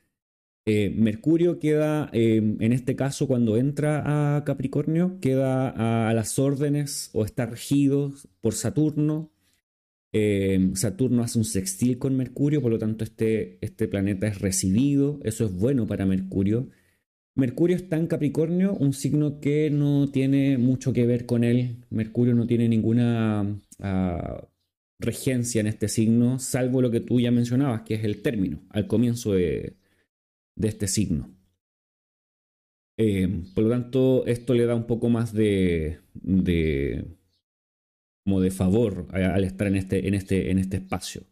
Eh, 0.66 0.90
Mercurio 0.96 1.60
queda, 1.60 2.10
em, 2.14 2.58
en 2.62 2.72
este 2.72 2.96
caso, 2.96 3.28
cuando 3.28 3.58
entra 3.58 4.38
a 4.38 4.44
Capricornio, 4.46 5.20
queda 5.20 6.08
a, 6.08 6.14
las 6.14 6.40
órdenes 6.40 7.10
o 7.14 7.26
está 7.26 7.46
regido 7.46 8.14
por 8.40 8.54
Saturno. 8.54 9.32
Em, 10.14 10.76
Saturno 10.76 11.24
hace 11.24 11.40
un 11.40 11.46
sextil 11.46 11.98
con 11.98 12.16
Mercurio, 12.16 12.62
por 12.62 12.72
lo 12.72 12.80
tanto 12.80 13.04
este, 13.04 13.58
este 13.62 13.88
planeta 13.90 14.28
es 14.28 14.40
recibido, 14.40 15.20
eso 15.24 15.46
es 15.46 15.54
bueno 15.54 15.86
para 15.88 16.06
Mercurio. 16.06 16.70
Mercurio 17.36 17.76
está 17.76 17.98
en 17.98 18.08
Capricornio, 18.08 18.74
un 18.74 18.94
signo 18.94 19.40
que 19.40 19.72
no 19.72 20.10
tiene 20.12 20.58
mucho 20.60 20.94
que 20.94 21.08
ver 21.08 21.26
con 21.26 21.44
él. 21.44 21.84
Mercurio 21.90 22.36
no 22.36 22.46
tiene 22.46 22.70
ninguna 22.70 23.60
ah, 23.80 24.48
regencia 25.00 25.62
en 25.62 25.68
este 25.68 25.88
signo, 25.88 26.38
salvo 26.40 26.82
lo 26.82 26.92
que 26.92 27.00
tú 27.00 27.20
ya 27.20 27.32
mencionabas, 27.32 27.82
que 27.82 27.96
es 27.96 28.04
el 28.04 28.22
término, 28.22 28.62
al 28.70 28.88
comienzo 28.88 29.34
de, 29.34 29.78
este 30.62 30.88
signo. 30.88 31.30
Eh, 32.98 33.28
por 33.56 33.64
lo 33.64 33.72
tanto, 33.72 34.26
esto 34.28 34.54
le 34.54 34.66
da 34.66 34.76
un 34.76 34.86
poco 34.86 35.10
más 35.10 35.34
de, 35.34 36.00
de 36.14 37.06
como 38.24 38.42
de 38.42 38.52
favor 38.52 39.08
al 39.12 39.44
estar 39.44 39.68
en 39.68 39.76
este, 39.76 40.08
en 40.08 40.14
este, 40.14 40.52
en 40.52 40.60
este 40.60 40.78
espacio. 40.78 41.24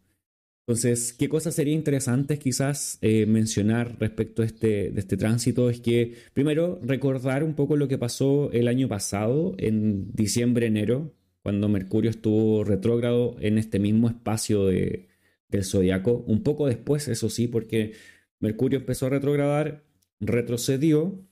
Entonces, 0.66 1.12
¿qué 1.12 1.28
cosas 1.28 1.56
sería 1.56 1.74
interesantes 1.74 2.38
quizás 2.38 2.98
eh, 3.00 3.26
mencionar 3.26 3.96
respecto 3.98 4.42
a 4.42 4.44
este, 4.44 4.90
de 4.92 5.00
este 5.00 5.16
tránsito? 5.16 5.68
Es 5.68 5.80
que, 5.80 6.14
primero, 6.34 6.78
recordar 6.82 7.42
un 7.42 7.54
poco 7.54 7.76
lo 7.76 7.88
que 7.88 7.98
pasó 7.98 8.50
el 8.52 8.68
año 8.68 8.88
pasado, 8.88 9.54
en 9.58 10.12
diciembre, 10.12 10.66
enero, 10.66 11.14
cuando 11.42 11.68
Mercurio 11.68 12.10
estuvo 12.10 12.62
retrógrado 12.62 13.36
en 13.40 13.58
este 13.58 13.80
mismo 13.80 14.08
espacio 14.08 14.66
de, 14.66 15.08
del 15.48 15.64
zodiaco. 15.64 16.24
Un 16.28 16.42
poco 16.44 16.68
después, 16.68 17.08
eso 17.08 17.28
sí, 17.28 17.48
porque 17.48 17.94
Mercurio 18.38 18.78
empezó 18.78 19.06
a 19.06 19.10
retrogradar, 19.10 19.84
retrocedió, 20.20 21.26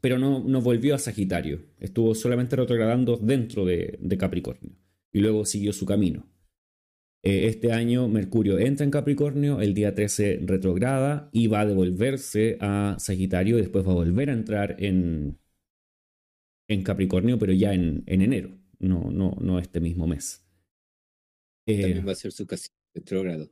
pero 0.00 0.18
no, 0.18 0.42
no 0.44 0.60
volvió 0.60 0.94
a 0.94 0.98
Sagitario. 0.98 1.62
Estuvo 1.78 2.14
solamente 2.16 2.56
retrogradando 2.56 3.16
dentro 3.16 3.64
de, 3.64 3.98
de 4.00 4.18
Capricornio 4.18 4.72
y 5.12 5.20
luego 5.20 5.44
siguió 5.44 5.72
su 5.72 5.86
camino. 5.86 6.29
Eh, 7.22 7.48
este 7.48 7.72
año 7.72 8.08
Mercurio 8.08 8.58
entra 8.58 8.84
en 8.84 8.90
Capricornio, 8.90 9.60
el 9.60 9.74
día 9.74 9.94
13 9.94 10.40
retrograda 10.42 11.28
y 11.32 11.48
va 11.48 11.60
a 11.60 11.66
devolverse 11.66 12.56
a 12.60 12.96
Sagitario 12.98 13.58
y 13.58 13.60
después 13.60 13.86
va 13.86 13.92
a 13.92 13.96
volver 13.96 14.30
a 14.30 14.32
entrar 14.32 14.76
en, 14.78 15.38
en 16.68 16.82
Capricornio, 16.82 17.38
pero 17.38 17.52
ya 17.52 17.74
en, 17.74 18.04
en 18.06 18.22
enero, 18.22 18.58
no, 18.78 19.10
no, 19.10 19.36
no 19.40 19.58
este 19.58 19.80
mismo 19.80 20.06
mes. 20.06 20.46
También 21.66 21.98
eh, 21.98 22.02
va 22.02 22.12
a 22.12 22.16
ser 22.16 22.32
su 22.32 22.46
casi 22.46 22.68
retrógrado. 22.94 23.50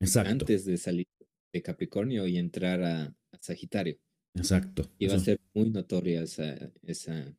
Exacto. 0.00 0.30
Antes 0.30 0.64
de 0.66 0.76
salir 0.76 1.06
de 1.52 1.62
Capricornio 1.62 2.26
y 2.26 2.36
entrar 2.36 2.82
a, 2.82 3.14
Sagitario. 3.40 3.96
Exacto. 4.34 4.90
Y 4.98 5.06
va 5.06 5.14
a 5.14 5.20
ser 5.20 5.40
muy 5.54 5.70
notoria 5.70 6.22
esa, 6.22 6.72
esa, 6.82 7.32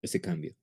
ese 0.00 0.20
cambio. 0.20 0.56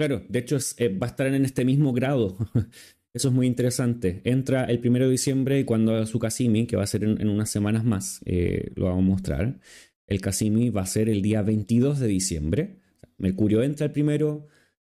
Claro, 0.00 0.22
de 0.30 0.38
hecho 0.38 0.56
eh, 0.78 0.88
va 0.88 1.08
a 1.08 1.10
estar 1.10 1.26
en 1.26 1.44
este 1.44 1.62
mismo 1.62 1.92
grado. 1.92 2.38
Eso 3.12 3.28
es 3.28 3.34
muy 3.34 3.46
interesante. 3.46 4.22
Entra 4.24 4.64
el 4.64 4.78
primero 4.78 5.04
de 5.04 5.10
diciembre 5.10 5.60
y 5.60 5.64
cuando 5.64 5.94
haga 5.94 6.06
su 6.06 6.18
Casimi, 6.18 6.66
que 6.66 6.74
va 6.76 6.84
a 6.84 6.86
ser 6.86 7.04
en, 7.04 7.28
unas 7.28 7.50
semanas 7.50 7.84
más, 7.84 8.22
eh, 8.24 8.72
lo 8.76 8.86
vamos 8.86 9.04
a 9.04 9.06
mostrar. 9.06 9.60
El 10.06 10.22
Casimi 10.22 10.70
va 10.70 10.80
a 10.80 10.86
ser 10.86 11.10
el 11.10 11.20
día 11.20 11.42
22 11.42 11.98
de 11.98 12.06
diciembre. 12.06 12.78
Mercurio 13.18 13.62
entra 13.62 13.84
el 13.84 13.92
primero, 13.92 14.46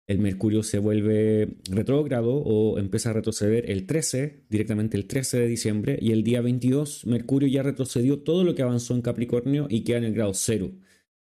el 0.06 0.20
Mercurio 0.20 0.62
se 0.62 0.78
vuelve 0.78 1.56
retrógrado 1.68 2.30
o 2.30 2.78
empieza 2.78 3.10
a 3.10 3.14
retroceder 3.14 3.68
el 3.68 3.86
13, 3.86 4.44
directamente 4.48 4.96
el 4.96 5.08
13 5.08 5.40
de 5.40 5.48
diciembre, 5.48 5.98
y 6.00 6.12
el 6.12 6.22
día 6.22 6.40
22 6.40 7.04
Mercurio 7.06 7.48
ya 7.48 7.64
retrocedió 7.64 8.20
todo 8.20 8.44
lo 8.44 8.54
que 8.54 8.62
avanzó 8.62 8.94
en 8.94 9.02
Capricornio 9.02 9.66
y 9.68 9.82
queda 9.82 9.98
en 9.98 10.04
el 10.04 10.14
grado 10.14 10.34
cero. 10.34 10.70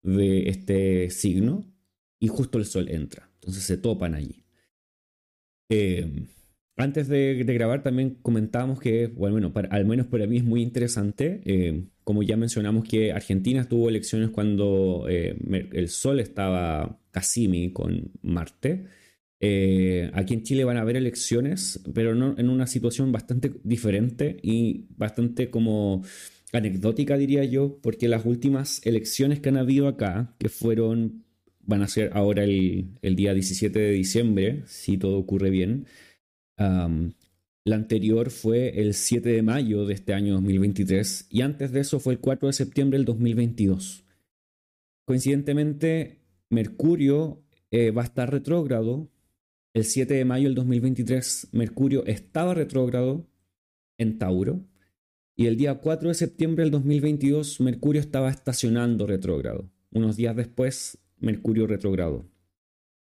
de 0.03 0.49
este 0.49 1.09
signo 1.11 1.73
y 2.19 2.27
justo 2.27 2.59
el 2.59 2.65
sol 2.65 2.89
entra. 2.89 3.30
Entonces 3.51 3.67
se 3.67 3.79
topan 3.79 4.15
allí. 4.15 4.45
Eh, 5.71 6.09
antes 6.77 7.09
de, 7.09 7.35
grabar 7.43 7.83
también 7.83 8.17
comentábamos 8.23 8.79
que, 8.79 9.09
bueno, 9.09 9.53
al 9.71 9.85
menos 9.87 10.07
para 10.07 10.29
mí 10.29 10.37
es 10.37 10.45
muy 10.45 10.63
interesante, 10.63 11.41
eh, 11.45 11.83
como 12.05 12.23
ya 12.23 12.37
mencionamos 12.37 12.85
que 12.85 13.13
Argentina 13.13 13.69
tuvo 13.69 13.89
elecciones 13.89 14.31
cuando 14.31 15.07
eh, 15.09 15.37
el 15.73 15.89
Sol 15.89 16.21
estaba 16.21 17.01
Cassimi 17.11 17.73
con 17.73 18.13
Marte. 18.23 18.87
aquí 20.13 20.35
en 20.35 20.45
Chile 20.45 20.63
van 20.63 20.77
a 20.77 20.83
haber 20.83 20.97
elecciones, 20.97 21.83
pero 21.93 22.15
no, 22.15 22.37
en 22.39 22.49
una 22.49 22.69
situación 22.69 23.11
bastante 23.11 23.53
diferente 23.65 24.37
y 24.43 24.87
bastante 24.97 25.51
como 25.51 26.05
anecdótica, 26.53 27.17
diría 27.17 27.45
yo, 27.45 27.81
porque 27.83 28.07
las 28.07 28.25
últimas 28.25 28.81
elecciones 28.87 29.41
que 29.41 29.49
han 29.49 29.57
habido 29.57 29.89
acá, 29.89 30.37
que 30.39 30.49
fueron, 30.49 31.25
van 31.67 31.83
a 31.83 31.89
ser 31.89 32.11
ahora 32.15 32.45
el, 32.45 32.91
el 33.03 33.17
día 33.17 33.35
17 33.35 33.79
de 33.79 33.93
diciembre, 33.93 34.63
si 34.67 34.97
todo 34.97 35.19
ocurre 35.19 35.51
bien, 35.51 35.87
la 37.65 37.77
anterior 37.77 38.31
fue 38.31 38.81
el 38.81 38.95
7 38.95 39.29
de 39.29 39.43
mayo 39.43 39.87
de 39.87 39.95
este 39.95 40.13
año 40.13 40.35
2023 40.35 41.29
y 41.31 41.43
antes 41.43 41.73
de 41.73 41.81
eso 41.81 42.01
fue 42.01 42.15
el 42.15 42.21
4 42.21 42.49
de 42.49 42.53
septiembre 42.53 42.99
del 42.99 43.05
2022. 43.05 44.05
Coincidentemente, 45.07 46.21
Mercurio 46.49 47.43
eh, 47.71 47.91
va 47.91 48.03
a 48.03 48.07
estar 48.07 48.31
retrógrado. 48.31 49.11
El 49.73 49.85
7 49.85 50.15
de 50.15 50.25
mayo 50.25 50.49
del 50.49 50.55
2023, 50.55 51.49
Mercurio 51.53 52.05
estaba 52.07 52.55
retrógrado 52.55 53.29
en 53.99 54.19
Tauro. 54.19 54.65
Y 55.37 55.47
el 55.47 55.57
día 55.57 55.77
4 55.77 56.09
de 56.09 56.15
septiembre 56.15 56.65
del 56.65 56.73
2022, 56.73 57.61
Mercurio 57.61 58.01
estaba 58.01 58.31
estacionando 58.31 59.07
retrógrado. 59.07 59.71
Unos 59.93 60.17
días 60.17 60.35
después, 60.35 60.99
Mercurio 61.21 61.67
retrógrado. 61.67 62.27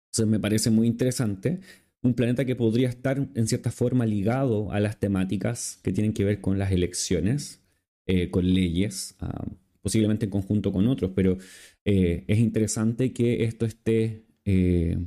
Entonces 0.06 0.30
me 0.30 0.40
parece 0.40 0.70
muy 0.70 0.86
interesante 0.86 1.60
un 2.02 2.14
planeta 2.14 2.44
que 2.44 2.56
podría 2.56 2.88
estar 2.88 3.28
en 3.34 3.46
cierta 3.46 3.70
forma 3.70 4.06
ligado 4.06 4.72
a 4.72 4.80
las 4.80 4.98
temáticas 4.98 5.78
que 5.82 5.92
tienen 5.92 6.12
que 6.12 6.24
ver 6.24 6.40
con 6.40 6.58
las 6.58 6.72
elecciones, 6.72 7.62
eh, 8.06 8.30
con 8.30 8.52
leyes, 8.52 9.14
ah, 9.20 9.46
posiblemente 9.80 10.26
en 10.26 10.30
conjunto 10.30 10.72
con 10.72 10.88
otros, 10.88 11.12
pero 11.14 11.38
eh, 11.84 12.24
es 12.26 12.38
interesante 12.38 13.12
que 13.12 13.44
esto 13.44 13.66
esté, 13.66 14.24
eh, 14.44 14.98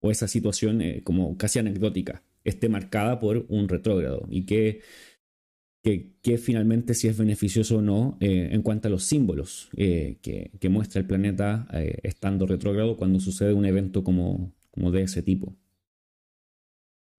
o 0.00 0.10
esa 0.10 0.26
situación 0.26 0.82
como 1.04 1.36
casi 1.38 1.60
anecdótica, 1.60 2.24
esté 2.44 2.68
marcada 2.68 3.20
por 3.20 3.46
un 3.48 3.68
retrógrado 3.68 4.26
y 4.28 4.44
que, 4.44 4.80
que, 5.82 6.38
finalmente 6.38 6.94
si 6.94 7.08
es 7.08 7.18
beneficioso 7.18 7.78
o 7.78 7.82
no 7.82 8.16
en 8.20 8.62
cuanto 8.62 8.88
a 8.88 8.90
los 8.90 9.04
símbolos 9.04 9.68
que, 9.76 10.50
que, 10.60 10.68
muestra 10.68 11.00
el 11.00 11.06
planeta 11.06 11.66
estando 12.02 12.46
retrógrado 12.46 12.96
cuando 12.96 13.18
sucede 13.20 13.52
un 13.52 13.64
evento 13.64 14.04
como, 14.04 14.52
como 14.70 14.90
de 14.90 15.02
ese 15.02 15.22
tipo. 15.22 15.56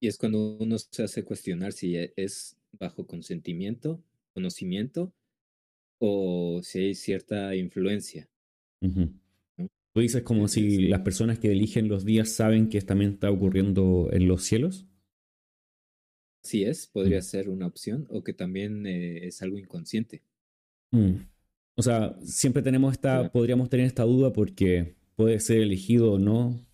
Y 0.02 0.08
es 0.08 0.17
cuando 0.17 0.58
uno 0.58 0.78
se 0.78 1.04
hace 1.04 1.23
cuestionar 1.23 1.71
si 1.71 1.95
e, 1.95 2.13
es 2.17 2.58
bajo 2.73 3.08
consentimiento, 3.08 4.04
conocimiento 4.34 5.13
o 5.99 6.60
si 6.62 6.80
hay 6.80 6.95
cierta 6.95 7.56
influencia. 7.56 8.28
¿Tú 8.82 10.02
dices 10.02 10.23
como 10.23 10.49
si 10.49 10.88
las 10.88 11.02
personas 11.02 11.39
que 11.39 11.54
eligen 11.54 11.88
los 11.88 12.04
días 12.04 12.30
saben 12.30 12.67
que 12.67 12.82
también 12.82 13.13
está 13.13 13.32
ocurriendo 13.32 14.10
en 14.12 14.28
los 14.28 14.43
cielos? 14.43 14.88
Sí 16.44 16.64
es, 16.64 16.88
podría 16.88 17.20
mm. 17.20 17.24
ser 17.24 17.50
una 17.50 17.68
opción, 17.68 18.06
o 18.10 18.24
que 18.24 18.34
también 18.34 18.86
eh, 18.86 19.28
es 19.28 19.42
algo 19.42 19.58
inconsciente. 19.58 20.22
Mm. 20.92 21.14
O 21.76 21.82
sea, 21.82 22.18
siempre 22.22 22.62
tenemos 22.62 22.92
esta, 22.92 23.32
podríamos 23.32 23.70
tener 23.70 23.86
esta 23.86 24.04
duda 24.04 24.32
porque 24.32 24.96
puede 25.16 25.40
ser 25.40 25.62
elegido 25.62 26.14
o 26.14 26.20
no, 26.20 26.66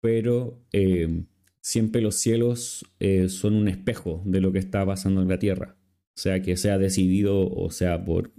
pero 0.00 0.64
eh, 0.72 1.24
siempre 1.60 2.00
los 2.00 2.16
cielos 2.16 2.84
eh, 3.00 3.28
son 3.28 3.54
un 3.54 3.68
espejo 3.68 4.22
de 4.24 4.40
lo 4.40 4.52
que 4.52 4.58
está 4.58 4.84
pasando 4.84 5.22
en 5.22 5.28
la 5.28 5.38
Tierra, 5.38 5.76
sea 6.14 6.40
que 6.40 6.56
sea 6.56 6.78
decidido 6.78 7.48
o 7.48 7.70
sea 7.70 8.04
por 8.04 8.32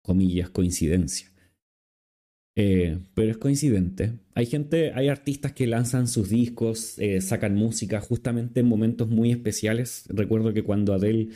comillas 0.00 0.50
coincidencia. 0.50 1.31
Eh, 2.54 2.98
pero 3.14 3.30
es 3.30 3.38
coincidente. 3.38 4.12
Hay 4.34 4.46
gente, 4.46 4.92
hay 4.94 5.08
artistas 5.08 5.52
que 5.52 5.66
lanzan 5.66 6.06
sus 6.06 6.28
discos, 6.28 6.98
eh, 6.98 7.20
sacan 7.20 7.54
música 7.54 8.00
justamente 8.00 8.60
en 8.60 8.66
momentos 8.66 9.08
muy 9.08 9.30
especiales. 9.30 10.04
Recuerdo 10.08 10.52
que 10.52 10.62
cuando 10.62 10.92
Adele 10.92 11.30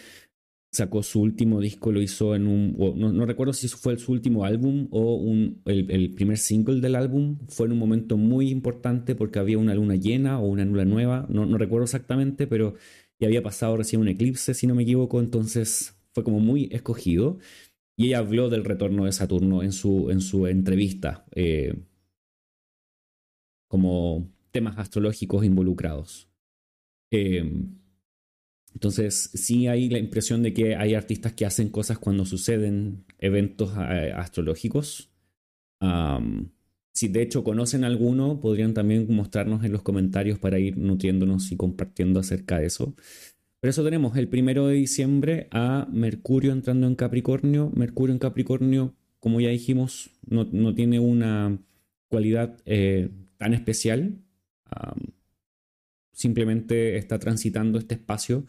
sacó 0.76 1.02
su 1.02 1.22
último 1.22 1.60
disco, 1.60 1.90
lo 1.90 2.02
hizo 2.02 2.34
en 2.34 2.46
un, 2.46 2.76
no, 2.96 3.26
recuerdo 3.26 3.52
si 3.52 3.66
fue 3.68 3.98
su 3.98 4.12
último 4.12 4.44
álbum 4.44 4.88
o 4.90 5.34
el, 5.64 6.14
primer 6.14 6.36
single 6.38 6.80
del 6.80 6.94
álbum, 6.94 7.38
fue 7.48 7.66
en 7.66 7.72
un 7.72 7.78
momento 7.78 8.16
muy 8.18 8.50
importante 8.50 9.14
porque 9.14 9.38
había 9.38 9.58
una 9.58 9.74
luna 9.74 9.96
llena 9.96 10.38
o 10.38 10.46
una 10.46 10.64
luna 10.64 10.84
nueva, 10.84 11.26
no, 11.30 11.46
recuerdo 11.56 11.84
exactamente, 11.84 12.46
pero 12.46 12.74
ya 13.18 13.26
había 13.28 13.42
pasado 13.42 13.76
recién 13.78 14.02
un 14.02 14.08
eclipse, 14.08 14.52
si 14.52 14.66
no 14.66 14.74
me 14.74 14.82
equivoco, 14.82 15.18
entonces 15.18 15.96
fue 16.12 16.24
como 16.24 16.40
muy 16.40 16.68
escogido. 16.72 17.38
Y 17.96 18.08
ella 18.08 18.18
habló 18.18 18.50
del 18.50 18.64
retorno 18.64 19.06
de 19.06 19.12
Saturno 19.12 19.62
en 19.62 19.72
su, 19.72 20.10
en 20.10 20.20
su 20.20 20.46
entrevista, 20.46 21.24
eh, 21.34 21.74
como 23.68 24.30
temas 24.50 24.78
astrológicos 24.78 25.44
involucrados. 25.44 26.28
Eh, 27.10 27.50
entonces, 28.74 29.30
sí 29.32 29.66
hay 29.66 29.88
la 29.88 29.98
impresión 29.98 30.42
de 30.42 30.52
que 30.52 30.76
hay 30.76 30.94
artistas 30.94 31.32
que 31.32 31.46
hacen 31.46 31.70
cosas 31.70 31.98
cuando 31.98 32.26
suceden 32.26 33.06
eventos 33.18 33.72
eh, 33.78 34.12
astrológicos. 34.14 35.10
si 36.92 37.08
de 37.08 37.22
hecho 37.22 37.44
conocen 37.44 37.84
alguno, 37.84 38.40
podrían 38.40 38.74
también 38.74 39.06
mostrarnos 39.14 39.64
en 39.64 39.72
los 39.72 39.82
comentarios 39.82 40.38
para 40.38 40.58
ir 40.58 40.76
nutriéndonos 40.76 41.50
y 41.52 41.56
compartiendo 41.56 42.20
acerca 42.20 42.58
de 42.58 42.66
eso. 42.66 42.94
Por 43.66 43.70
eso 43.70 43.82
tenemos 43.82 44.16
el 44.16 44.28
primero 44.28 44.68
de 44.68 44.76
diciembre 44.76 45.48
a 45.50 45.88
Mercurio 45.90 46.52
entrando 46.52 46.86
en 46.86 46.94
Capricornio. 46.94 47.72
Mercurio 47.74 48.12
en 48.12 48.20
Capricornio, 48.20 48.94
como 49.18 49.40
ya 49.40 49.48
dijimos, 49.48 50.10
no, 50.24 50.72
tiene 50.72 51.00
una 51.00 51.58
cualidad 52.06 52.58
eh, 52.64 53.10
tan 53.38 53.54
especial 53.54 54.20
simplemente 56.12 56.96
está 56.96 57.18
transitando 57.18 57.80
este 57.80 57.96
espacio, 57.96 58.46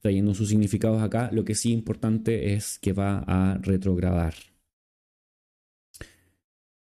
trayendo 0.00 0.32
sus 0.32 0.48
significados 0.48 1.02
acá. 1.02 1.28
Lo 1.30 1.44
que 1.44 1.54
sí 1.54 1.70
importante 1.70 2.54
es 2.54 2.78
que 2.78 2.94
va 2.94 3.18
a 3.26 3.58
retrogradar. 3.58 4.32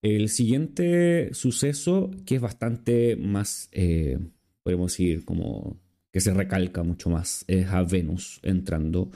El 0.01 0.29
siguiente 0.29 1.31
suceso, 1.35 2.09
que 2.25 2.37
es 2.37 2.41
bastante 2.41 3.17
más, 3.17 3.69
eh, 3.71 4.17
podemos 4.63 4.93
decir, 4.93 5.25
como 5.25 5.79
que 6.11 6.19
se 6.21 6.33
recalca 6.33 6.83
mucho 6.83 7.09
más, 7.09 7.45
es 7.47 7.67
a 7.67 7.83
Venus 7.83 8.39
entrando 8.43 9.11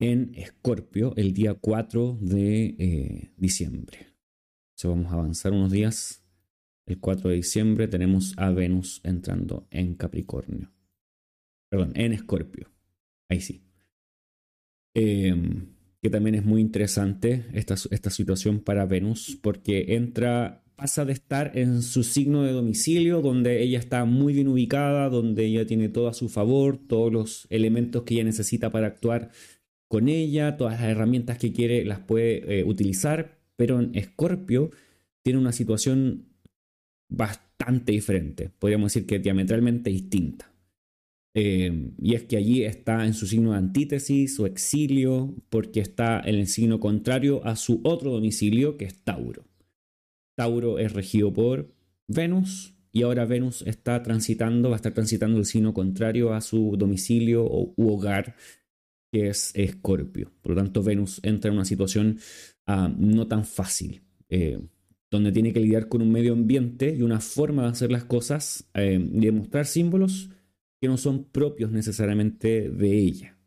en 0.00 0.32
Escorpio 0.34 1.14
el 1.16 1.32
día 1.32 1.54
4 1.54 2.18
de 2.20 2.74
eh, 2.78 3.32
diciembre. 3.36 4.14
vamos 4.82 5.12
a 5.12 5.14
avanzar 5.14 5.52
unos 5.52 5.70
días 5.70 6.20
el 6.90 6.98
4 6.98 7.30
de 7.30 7.36
diciembre 7.36 7.86
tenemos 7.86 8.34
a 8.36 8.50
Venus 8.50 9.00
entrando 9.04 9.68
en 9.70 9.94
Capricornio. 9.94 10.72
Perdón, 11.70 11.92
en 11.94 12.12
Escorpio. 12.12 12.72
Ahí 13.28 13.40
sí. 13.40 13.62
Em, 14.94 15.68
que 16.02 16.10
también 16.10 16.34
es 16.34 16.44
muy 16.44 16.60
interesante 16.60 17.46
esta, 17.52 17.74
esta 17.74 18.10
situación 18.10 18.58
para 18.58 18.86
Venus 18.86 19.38
porque 19.40 19.94
entra, 19.94 20.64
pasa 20.80 21.04
de 21.04 21.12
estar 21.12 21.58
en 21.58 21.82
su 21.82 22.02
signo 22.02 22.42
de 22.42 22.52
domicilio, 22.52 23.20
donde 23.20 23.62
ella 23.62 23.78
está 23.78 24.06
muy 24.06 24.32
bien 24.32 24.48
ubicada, 24.48 25.10
donde 25.10 25.44
ella 25.44 25.66
tiene 25.66 25.90
todo 25.90 26.08
a 26.08 26.14
su 26.14 26.30
favor, 26.30 26.78
todos 26.78 27.12
los 27.12 27.46
elementos 27.50 28.04
que 28.04 28.14
ella 28.14 28.24
necesita 28.24 28.72
para 28.72 28.86
actuar 28.86 29.30
con 29.88 30.08
ella, 30.08 30.56
todas 30.56 30.80
las 30.80 30.88
herramientas 30.88 31.36
que 31.36 31.52
quiere 31.52 31.84
las 31.84 31.98
puede 31.98 32.60
eh, 32.60 32.64
utilizar, 32.64 33.42
pero 33.56 33.78
en 33.78 33.94
Escorpio 33.94 34.70
tiene 35.22 35.38
una 35.38 35.52
situación 35.52 36.30
bastante 37.10 37.92
diferente, 37.92 38.48
podríamos 38.58 38.94
decir 38.94 39.06
que 39.06 39.18
diametralmente 39.18 39.90
distinta. 39.90 40.50
Eh, 41.34 41.90
y 42.00 42.14
es 42.14 42.22
que 42.22 42.38
allí 42.38 42.64
está 42.64 43.04
en 43.04 43.12
su 43.12 43.26
signo 43.26 43.52
de 43.52 43.58
antítesis 43.58 44.40
o 44.40 44.46
exilio, 44.46 45.34
porque 45.50 45.80
está 45.80 46.22
en 46.24 46.36
el 46.36 46.46
signo 46.46 46.80
contrario 46.80 47.44
a 47.44 47.54
su 47.56 47.82
otro 47.84 48.12
domicilio, 48.12 48.78
que 48.78 48.86
es 48.86 49.02
Tauro. 49.04 49.49
Tauro 50.40 50.78
es 50.78 50.94
regido 50.94 51.30
por 51.34 51.70
Venus, 52.08 52.74
y 52.92 53.02
ahora 53.02 53.26
Venus 53.26 53.60
está 53.66 54.02
transitando, 54.02 54.70
va 54.70 54.76
a 54.76 54.80
estar 54.80 54.94
transitando 54.94 55.38
el 55.38 55.44
signo 55.44 55.74
contrario 55.74 56.32
a 56.32 56.40
su 56.40 56.76
domicilio 56.78 57.44
o, 57.44 57.74
u 57.76 57.92
hogar, 57.92 58.36
que 59.12 59.28
es 59.28 59.52
Escorpio. 59.54 60.32
Por 60.40 60.52
lo 60.52 60.62
tanto, 60.62 60.82
Venus 60.82 61.20
entra 61.24 61.50
en 61.50 61.56
una 61.56 61.66
situación 61.66 62.20
ah, 62.66 62.90
no 62.96 63.26
tan 63.26 63.44
fácil. 63.44 64.00
Eh, 64.30 64.58
donde 65.10 65.30
tiene 65.30 65.52
que 65.52 65.60
lidiar 65.60 65.88
con 65.88 66.00
un 66.00 66.10
medio 66.10 66.32
ambiente 66.32 66.94
y 66.96 67.02
una 67.02 67.20
forma 67.20 67.64
de 67.64 67.68
hacer 67.68 67.92
las 67.92 68.04
cosas 68.04 68.66
eh, 68.72 68.98
y 68.98 69.20
de 69.20 69.32
mostrar 69.32 69.66
símbolos 69.66 70.30
que 70.80 70.88
no 70.88 70.96
son 70.96 71.24
propios 71.24 71.70
necesariamente 71.70 72.70
de 72.70 72.96
ella. 72.96 73.38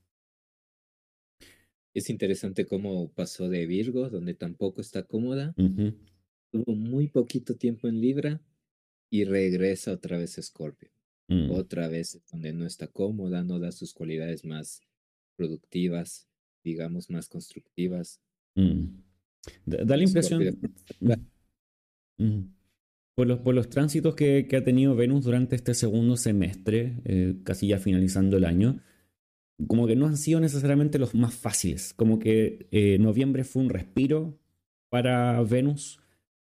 Es 1.96 2.12
interesante 2.12 2.68
cómo 2.68 3.12
pasó 3.14 3.50
de 3.50 3.66
Virgo, 3.66 4.12
donde 4.12 4.36
tampoco 4.36 4.82
está 4.82 5.04
cómoda, 5.04 5.56
tuvo 6.54 6.76
muy 6.76 7.08
poquito 7.08 7.56
tiempo 7.56 7.88
en 7.88 8.00
Libra 8.00 8.40
y 9.10 9.24
regresa 9.26 9.92
otra 9.92 10.18
vez 10.18 10.38
a 10.38 10.44
Scorpio. 10.44 10.92
Mm. 11.28 11.50
Otra 11.52 11.88
vez 11.88 12.22
donde 12.32 12.54
no 12.54 12.66
está 12.66 12.88
cómoda, 12.88 13.44
no 13.44 13.60
da 13.60 13.72
sus 13.72 13.94
cualidades 13.94 14.46
más 14.46 14.82
productivas, 15.36 16.28
digamos, 16.64 17.10
más 17.10 17.28
constructivas. 17.28 18.22
Mm. 18.56 18.86
Da, 19.66 19.98
la 19.98 20.04
impresión... 20.04 20.60
Mm. 22.18 22.54
Por 23.16 23.28
los, 23.28 23.40
por 23.40 23.54
los 23.54 23.70
tránsitos 23.70 24.16
que, 24.16 24.48
ha 24.56 24.64
tenido 24.64 24.96
Venus 24.96 25.26
durante 25.26 25.56
este 25.56 25.76
segundo 25.76 26.18
semestre, 26.18 27.00
eh, 27.06 27.36
casi 27.44 27.68
ya 27.68 27.78
finalizando 27.78 28.38
el 28.38 28.46
año, 28.46 28.82
como 29.68 29.86
que 29.86 29.96
no 29.96 30.08
han 30.08 30.18
sido 30.18 30.40
necesariamente 30.40 30.98
los 30.98 31.14
más 31.14 31.36
fáciles. 31.36 31.94
Como 31.94 32.18
que 32.18 32.68
eh, 32.72 32.98
noviembre 33.00 33.44
fue 33.44 33.62
un 33.62 33.70
respiro 33.70 34.40
para 34.90 35.42
Venus, 35.44 36.03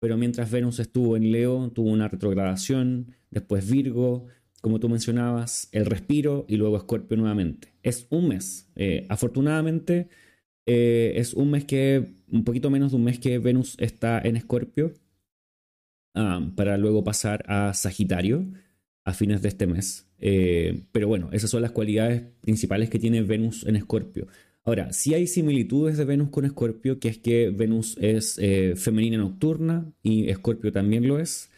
pero 0.00 0.16
mientras 0.16 0.50
Venus 0.50 0.80
estuvo 0.80 1.16
en 1.16 1.30
Leo, 1.30 1.70
tuvo 1.70 1.90
una 1.90 2.08
retrogradación, 2.08 3.14
después 3.30 3.70
Virgo, 3.70 4.26
como 4.60 4.80
tú 4.80 4.88
mencionabas, 4.88 5.68
el 5.72 5.86
respiro 5.86 6.46
y 6.48 6.56
luego 6.56 6.76
Escorpio 6.76 7.16
nuevamente. 7.16 7.74
Es 7.82 8.06
un 8.10 8.28
mes. 8.28 8.70
Eh, 8.76 9.06
afortunadamente, 9.08 10.08
eh, 10.66 11.12
es 11.16 11.34
un 11.34 11.50
mes 11.50 11.64
que, 11.64 12.14
un 12.30 12.44
poquito 12.44 12.70
menos 12.70 12.92
de 12.92 12.96
un 12.96 13.04
mes 13.04 13.18
que 13.18 13.38
Venus 13.38 13.76
está 13.78 14.20
en 14.20 14.36
Escorpio, 14.36 14.94
ah, 16.14 16.50
para 16.56 16.78
luego 16.78 17.04
pasar 17.04 17.44
a 17.46 17.74
Sagitario 17.74 18.46
a 19.04 19.12
fines 19.12 19.42
de 19.42 19.48
este 19.48 19.66
mes. 19.66 20.08
Eh, 20.18 20.84
pero 20.92 21.08
bueno, 21.08 21.30
esas 21.32 21.50
son 21.50 21.62
las 21.62 21.72
cualidades 21.72 22.22
principales 22.40 22.90
que 22.90 22.98
tiene 22.98 23.22
Venus 23.22 23.66
en 23.66 23.76
Escorpio. 23.76 24.28
Ahora, 24.64 24.92
sí 24.92 25.14
hay 25.14 25.26
similitudes 25.26 25.96
de 25.96 26.04
Venus 26.04 26.30
con 26.30 26.44
Escorpio, 26.44 27.00
que 27.00 27.08
es 27.08 27.18
que 27.18 27.50
Venus 27.50 27.96
es 28.00 28.38
eh, 28.38 28.74
femenina 28.76 29.16
nocturna 29.16 29.92
y 30.02 30.28
Escorpio 30.28 30.70
también 30.70 31.08
lo 31.08 31.18
es, 31.18 31.50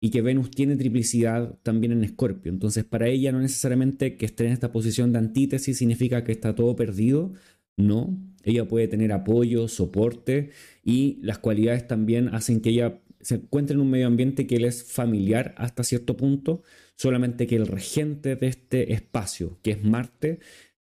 y 0.00 0.10
que 0.10 0.22
Venus 0.22 0.50
tiene 0.50 0.76
triplicidad 0.76 1.58
también 1.62 1.92
en 1.92 2.04
Escorpio. 2.04 2.50
Entonces, 2.50 2.84
para 2.84 3.08
ella 3.08 3.32
no 3.32 3.40
necesariamente 3.40 4.16
que 4.16 4.26
esté 4.26 4.46
en 4.46 4.52
esta 4.52 4.72
posición 4.72 5.12
de 5.12 5.18
antítesis 5.18 5.78
significa 5.78 6.24
que 6.24 6.32
está 6.32 6.54
todo 6.54 6.76
perdido, 6.76 7.32
no. 7.76 8.16
Ella 8.42 8.66
puede 8.66 8.88
tener 8.88 9.12
apoyo, 9.12 9.68
soporte 9.68 10.50
y 10.84 11.18
las 11.22 11.38
cualidades 11.38 11.86
también 11.86 12.28
hacen 12.34 12.60
que 12.60 12.70
ella 12.70 13.00
se 13.20 13.36
encuentre 13.36 13.74
en 13.74 13.80
un 13.80 13.90
medio 13.90 14.06
ambiente 14.06 14.46
que 14.46 14.58
le 14.58 14.68
es 14.68 14.84
familiar 14.84 15.54
hasta 15.58 15.82
cierto 15.82 16.16
punto, 16.16 16.62
solamente 16.94 17.46
que 17.46 17.56
el 17.56 17.66
regente 17.66 18.36
de 18.36 18.46
este 18.46 18.92
espacio, 18.92 19.58
que 19.62 19.72
es 19.72 19.82
Marte, 19.82 20.38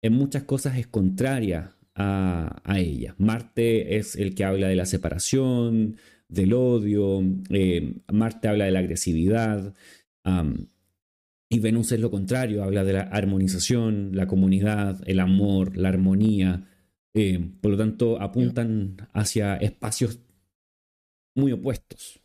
en 0.09 0.15
muchas 0.15 0.45
cosas 0.45 0.77
es 0.77 0.87
contraria 0.87 1.75
a, 1.95 2.61
ella. 2.77 3.15
Marte 3.19 3.97
es 3.97 4.17
el 4.17 4.35
que 4.35 4.45
habla 4.45 4.69
de 4.69 4.77
la 4.77 4.87
separación, 4.87 5.97
del 6.29 6.53
odio, 6.53 7.23
eh, 7.51 7.95
Marte 8.13 8.49
habla 8.49 8.67
de 8.67 8.71
la 8.71 8.81
agresividad, 8.81 9.75
y 11.51 11.61
Venus 11.61 11.93
es 11.93 12.01
lo 12.01 12.11
contrario, 12.11 12.63
habla 12.63 12.85
de 12.85 12.93
la 12.93 13.03
armonización, 13.03 14.11
la 14.15 14.27
comunidad, 14.27 15.01
el 15.07 15.21
amor, 15.21 15.77
la 15.77 15.89
armonía. 15.89 16.69
Eh, 17.15 17.51
por 17.61 17.71
lo 17.73 17.79
tanto, 17.79 18.21
apuntan 18.21 19.09
hacia 19.15 19.57
espacios 19.57 20.21
muy 21.35 21.53
opuestos. 21.53 22.21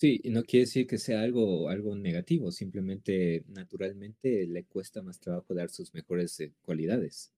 Sí, 0.00 0.22
no 0.30 0.44
quiere 0.44 0.64
decir 0.64 0.86
que 0.86 0.96
sea 0.96 1.20
algo, 1.20 1.68
algo 1.68 1.94
negativo, 1.94 2.50
simplemente 2.50 3.44
naturalmente 3.48 4.46
le 4.46 4.64
cuesta 4.64 5.02
más 5.02 5.20
trabajo 5.20 5.52
dar 5.52 5.68
sus 5.68 5.92
mejores 5.92 6.40
eh, 6.40 6.54
cualidades. 6.62 7.30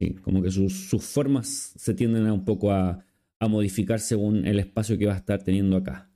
Sí, 0.00 0.14
como 0.14 0.42
que 0.42 0.50
sus, 0.50 0.88
sus, 0.88 1.04
formas 1.04 1.74
se 1.76 1.94
tienden 1.94 2.26
a 2.26 2.32
un 2.32 2.44
poco 2.44 2.72
a, 2.72 3.04
a, 3.38 3.46
modificar 3.46 4.00
según 4.00 4.46
el 4.48 4.58
espacio 4.58 4.98
que 4.98 5.06
va 5.06 5.14
a 5.14 5.18
estar 5.18 5.44
teniendo 5.44 5.76
acá. 5.76 6.10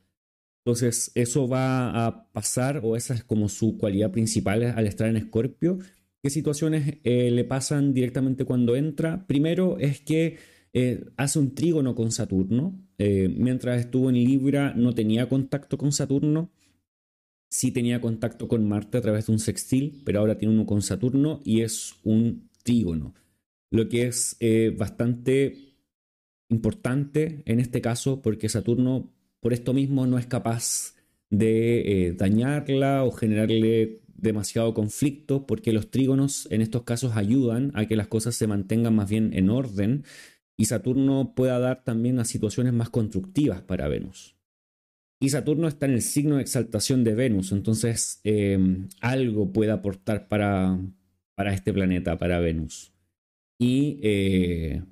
Entonces, 0.64 1.12
eso 1.14 1.46
va 1.46 2.06
a 2.06 2.26
pasar, 2.32 2.80
o 2.82 2.96
esa 2.96 3.14
es 3.14 3.22
como 3.22 3.48
su 3.48 3.78
cualidad 3.78 4.10
principal 4.10 4.64
al 4.64 4.88
estar 4.88 5.08
en 5.08 5.18
Escorpio. 5.18 5.78
¿Qué 6.20 6.30
situaciones 6.30 6.98
eh, 7.04 7.30
le 7.30 7.44
pasan 7.44 7.94
directamente 7.94 8.44
cuando 8.44 8.74
entra? 8.74 9.24
Primero 9.28 9.78
es 9.78 10.00
que 10.00 10.38
eh, 10.78 11.06
hace 11.16 11.38
un 11.38 11.54
trígono 11.54 11.94
con 11.94 12.12
Saturno. 12.12 12.78
Eh, 12.98 13.34
mientras 13.34 13.80
estuvo 13.80 14.10
en 14.10 14.16
Libra 14.16 14.74
no 14.76 14.94
tenía 14.94 15.26
contacto 15.26 15.78
con 15.78 15.90
Saturno. 15.90 16.50
Sí 17.48 17.70
tenía 17.70 18.02
contacto 18.02 18.46
con 18.46 18.68
Marte 18.68 18.98
a 18.98 19.00
través 19.00 19.24
de 19.24 19.32
un 19.32 19.38
sextil, 19.38 20.02
pero 20.04 20.18
ahora 20.18 20.36
tiene 20.36 20.52
uno 20.52 20.66
con 20.66 20.82
Saturno 20.82 21.40
y 21.44 21.62
es 21.62 21.94
un 22.04 22.50
trígono. 22.62 23.14
Lo 23.70 23.88
que 23.88 24.06
es 24.06 24.36
eh, 24.40 24.74
bastante 24.76 25.78
importante 26.50 27.42
en 27.46 27.58
este 27.58 27.80
caso 27.80 28.20
porque 28.20 28.50
Saturno 28.50 29.14
por 29.40 29.54
esto 29.54 29.72
mismo 29.72 30.06
no 30.06 30.18
es 30.18 30.26
capaz 30.26 30.94
de 31.30 32.14
dañarla 32.18 33.02
o 33.04 33.12
generarle 33.12 34.02
demasiado 34.08 34.74
conflicto 34.74 35.46
porque 35.46 35.72
los 35.72 35.90
trígonos 35.90 36.46
en 36.50 36.60
estos 36.60 36.82
casos 36.82 37.16
ayudan 37.16 37.72
a 37.74 37.86
que 37.86 37.96
las 37.96 38.08
cosas 38.08 38.34
se 38.34 38.46
mantengan 38.46 38.94
más 38.94 39.08
bien 39.08 39.32
en 39.32 39.48
orden 39.48 40.04
y 40.56 40.66
Saturno 40.66 41.34
pueda 41.34 41.58
dar 41.58 41.84
también 41.84 42.18
a 42.18 42.24
situaciones 42.24 42.72
más 42.72 42.90
constructivas 42.90 43.62
para 43.62 43.88
Venus. 43.88 44.36
Y 45.20 45.30
Saturno 45.30 45.68
está 45.68 45.86
en 45.86 45.92
el 45.92 46.02
signo 46.02 46.36
de 46.36 46.42
exaltación 46.42 47.04
de 47.04 47.14
Venus, 47.14 47.52
entonces 47.52 48.20
em, 48.24 48.88
algo 49.00 49.52
puede 49.52 49.70
aportar 49.70 50.28
para, 50.28 50.78
para, 51.34 51.54
este 51.54 51.72
planeta, 51.72 52.18
para 52.18 52.38
Venus. 52.38 52.92
Y 53.58 53.98
eh, 54.02 54.82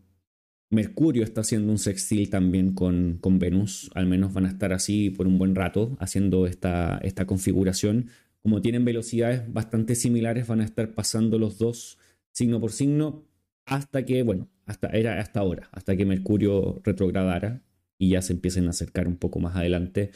Mercurio 0.70 1.24
está 1.24 1.42
haciendo 1.42 1.70
un 1.70 1.78
sextil 1.78 2.30
también 2.30 2.72
con, 2.72 3.18
con, 3.20 3.38
Venus, 3.38 3.90
al 3.94 4.06
menos 4.06 4.32
van 4.32 4.46
a 4.46 4.48
estar 4.48 4.72
así 4.72 5.10
por 5.10 5.26
un 5.26 5.36
buen 5.36 5.54
rato 5.54 5.96
haciendo 6.00 6.46
esta, 6.46 6.98
esta 7.02 7.26
configuración. 7.26 8.08
Como 8.42 8.62
tienen 8.62 8.84
velocidades 8.84 9.52
bastante 9.52 9.94
similares, 9.94 10.46
van 10.46 10.60
a 10.60 10.64
estar 10.64 10.94
pasando 10.94 11.38
los 11.38 11.58
dos 11.58 11.98
signo 12.32 12.60
por 12.60 12.72
signo 12.72 13.24
hasta 13.66 14.04
que, 14.04 14.22
bueno, 14.22 14.48
hasta, 14.66 14.88
era 14.88 15.20
hasta 15.20 15.40
ahora, 15.40 15.68
hasta 15.72 15.96
que 15.96 16.04
Mercurio 16.04 16.80
retrogradara 16.84 17.62
y 17.98 18.10
ya 18.10 18.22
se 18.22 18.32
empiecen 18.32 18.66
a 18.66 18.70
acercar 18.70 19.08
un 19.08 19.16
poco 19.16 19.40
más 19.40 19.56
adelante 19.56 20.10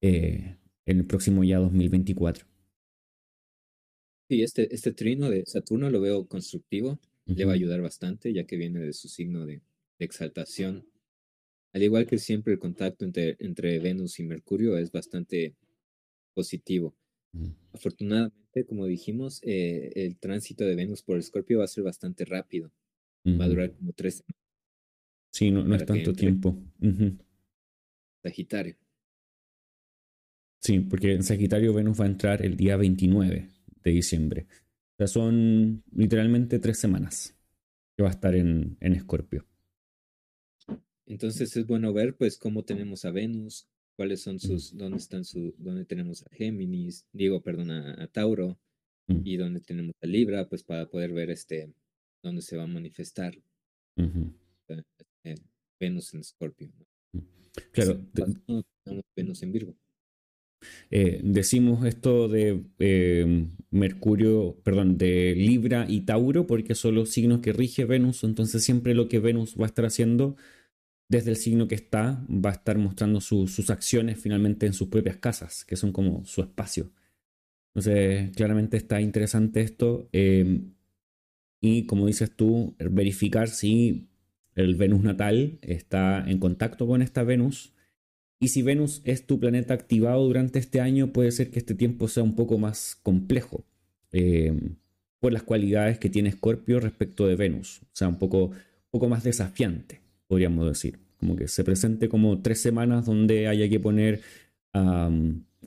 eh, 0.00 0.56
en 0.86 0.98
el 0.98 1.06
próximo 1.06 1.44
ya 1.44 1.58
2024. 1.58 2.46
Sí, 4.28 4.42
este, 4.42 4.74
este 4.74 4.92
trino 4.92 5.30
de 5.30 5.44
Saturno 5.46 5.90
lo 5.90 6.00
veo 6.00 6.26
constructivo, 6.26 6.98
le 7.26 7.44
va 7.44 7.52
a 7.52 7.54
ayudar 7.54 7.80
bastante 7.80 8.32
ya 8.32 8.44
que 8.44 8.56
viene 8.56 8.80
de 8.80 8.92
su 8.92 9.08
signo 9.08 9.46
de, 9.46 9.62
exaltación. 9.98 10.86
Al 11.72 11.82
igual 11.82 12.06
que 12.06 12.18
siempre 12.18 12.52
el 12.52 12.58
contacto 12.58 13.04
entre, 13.04 13.36
entre 13.38 13.78
Venus 13.78 14.18
y 14.18 14.24
Mercurio 14.24 14.76
es 14.76 14.92
bastante 14.92 15.54
positivo. 16.34 16.94
Afortunadamente, 17.72 18.64
como 18.66 18.86
dijimos, 18.86 19.40
eh, 19.42 19.90
el 19.94 20.18
tránsito 20.18 20.64
de 20.64 20.74
Venus 20.74 21.02
por 21.02 21.18
Escorpio 21.18 21.58
va 21.58 21.64
a 21.64 21.68
ser 21.68 21.84
bastante 21.84 22.24
rápido. 22.24 22.70
Va 23.26 23.44
a 23.44 23.48
durar 23.48 23.72
como 23.72 23.92
tres 23.92 24.16
semanas. 24.16 24.44
Sí, 25.32 25.50
no, 25.50 25.74
es 25.74 25.86
tanto 25.86 26.12
tiempo. 26.12 26.56
Sagitario. 28.22 28.76
Sí, 30.60 30.80
porque 30.80 31.12
en 31.12 31.22
Sagitario 31.22 31.74
Venus 31.74 32.00
va 32.00 32.04
a 32.04 32.08
entrar 32.08 32.44
el 32.44 32.56
día 32.56 32.76
29 32.76 33.48
de 33.82 33.90
diciembre. 33.90 34.46
O 34.94 34.96
sea, 34.98 35.06
son 35.06 35.82
literalmente 35.92 36.58
tres 36.58 36.78
semanas 36.78 37.36
que 37.96 38.02
va 38.02 38.08
a 38.08 38.12
estar 38.12 38.34
en, 38.34 38.76
en 38.80 38.94
Escorpio. 38.94 39.46
Entonces 41.06 41.56
es 41.56 41.66
bueno 41.66 41.92
ver 41.92 42.16
pues 42.16 42.38
cómo 42.38 42.64
tenemos 42.64 43.04
a 43.04 43.10
Venus, 43.10 43.68
cuáles 43.96 44.22
son 44.22 44.38
sus, 44.38 44.76
dónde 44.76 44.98
están 44.98 45.24
su, 45.24 45.54
dónde 45.58 45.84
tenemos 45.84 46.22
a 46.22 46.30
Géminis, 46.34 47.06
digo, 47.12 47.42
perdón, 47.42 47.70
a, 47.70 48.06
Tauro, 48.08 48.58
y 49.06 49.36
dónde 49.36 49.60
tenemos 49.60 49.94
a 50.00 50.06
Libra, 50.06 50.48
pues 50.48 50.64
para 50.64 50.88
poder 50.88 51.12
ver 51.12 51.30
este, 51.30 51.74
dónde 52.24 52.42
se 52.42 52.56
va 52.56 52.64
a 52.64 52.66
manifestar 52.66 53.34
eh, 53.96 55.34
Venus 55.78 56.14
en 56.14 56.20
Escorpio. 56.20 56.70
Claro. 57.72 58.00
Venus 59.14 59.42
en 59.42 59.52
Virgo. 59.52 59.76
Eh, 60.90 61.20
decimos 61.22 61.84
esto 61.84 62.26
de 62.26 62.64
eh, 62.78 63.46
Mercurio, 63.70 64.58
perdón, 64.64 64.96
de 64.96 65.34
Libra 65.36 65.84
y 65.88 66.00
Tauro, 66.00 66.46
porque 66.46 66.74
son 66.74 66.94
los 66.94 67.10
signos 67.10 67.40
que 67.40 67.52
rige 67.52 67.84
Venus, 67.84 68.24
entonces 68.24 68.64
siempre 68.64 68.94
lo 68.94 69.08
que 69.08 69.18
Venus 69.18 69.56
va 69.60 69.64
a 69.64 69.66
estar 69.66 69.84
haciendo 69.84 70.36
desde 71.08 71.30
el 71.30 71.36
signo 71.36 71.68
que 71.68 71.74
está, 71.74 72.24
va 72.28 72.50
a 72.50 72.54
estar 72.54 72.78
mostrando 72.78 73.20
sus 73.20 73.68
acciones 73.68 74.18
finalmente 74.18 74.64
en 74.64 74.72
sus 74.72 74.88
propias 74.88 75.18
casas, 75.18 75.64
que 75.66 75.76
son 75.76 75.92
como 75.92 76.24
su 76.24 76.40
espacio. 76.40 76.90
Entonces, 77.74 78.30
claramente 78.36 78.76
está 78.76 79.00
interesante 79.00 79.60
esto. 79.60 80.08
Em, 80.12 80.74
y 81.64 81.86
como 81.86 82.06
dices 82.06 82.30
tú, 82.30 82.76
verificar 82.78 83.48
si 83.48 84.10
el 84.54 84.74
Venus 84.74 85.02
natal 85.02 85.58
está 85.62 86.22
en 86.28 86.38
contacto 86.38 86.86
con 86.86 87.00
esta 87.00 87.22
Venus. 87.22 87.72
Y 88.38 88.48
si 88.48 88.60
Venus 88.60 89.00
es 89.06 89.26
tu 89.26 89.40
planeta 89.40 89.72
activado 89.72 90.26
durante 90.26 90.58
este 90.58 90.82
año, 90.82 91.14
puede 91.14 91.30
ser 91.30 91.50
que 91.50 91.58
este 91.58 91.74
tiempo 91.74 92.06
sea 92.06 92.22
un 92.22 92.36
poco 92.36 92.58
más 92.58 92.96
complejo. 93.02 93.64
Em, 94.12 94.76
por 95.20 95.32
las 95.32 95.42
cualidades 95.42 95.98
que 95.98 96.10
tiene 96.10 96.28
Escorpio 96.28 96.80
respecto 96.80 97.26
de 97.26 97.34
Venus. 97.34 97.80
O 97.84 97.94
sea, 97.94 98.08
un 98.08 98.18
poco, 98.18 98.50
poco 98.90 99.08
más 99.08 99.24
desafiante, 99.24 100.02
podríamos 100.26 100.66
decir. 100.66 100.98
Como 101.18 101.34
que 101.34 101.48
se 101.48 101.64
presente 101.64 102.10
como 102.10 102.42
tres 102.42 102.60
semanas 102.60 103.06
donde 103.06 103.48
haya 103.48 103.70
que 103.70 103.80
poner 103.80 104.20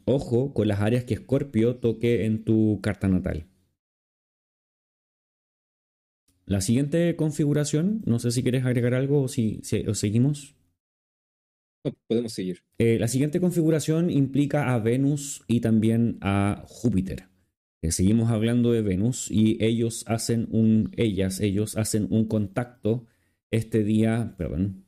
ojo 0.06 0.54
con 0.54 0.68
las 0.68 0.80
áreas 0.82 1.06
que 1.06 1.16
Escorpio 1.16 1.78
toque 1.78 2.26
en 2.26 2.44
tu 2.44 2.82
carta 2.84 3.08
natal. 3.08 3.48
La 6.48 6.62
siguiente 6.62 7.18
configuración, 7.18 8.02
no 8.06 8.20
sé 8.20 8.32
si 8.32 8.42
quieres 8.42 8.66
agregar 8.66 8.94
algo 8.94 9.24
o 9.24 9.28
si, 9.28 9.60
seguimos. 9.64 10.56
podemos 12.08 12.32
seguir. 12.32 12.64
Eh, 12.78 12.98
la 12.98 13.10
siguiente 13.10 13.42
configuración 13.42 14.10
implica 14.10 14.74
a 14.74 14.80
Venus 14.80 15.44
y 15.48 15.60
también 15.60 16.18
a 16.22 16.64
Júpiter. 16.66 17.28
Eh, 17.82 17.92
seguimos 17.92 18.32
hablando 18.32 18.72
de 18.72 18.82
Venus 18.82 19.30
y 19.30 19.62
ellos 19.64 20.06
hacen 20.08 20.48
un, 20.50 20.94
ellas, 20.96 21.42
ellos 21.42 21.76
hacen 21.76 22.08
un 22.10 22.30
contacto 22.30 23.06
este 23.52 23.84
día, 23.84 24.34
perdón, 24.38 24.86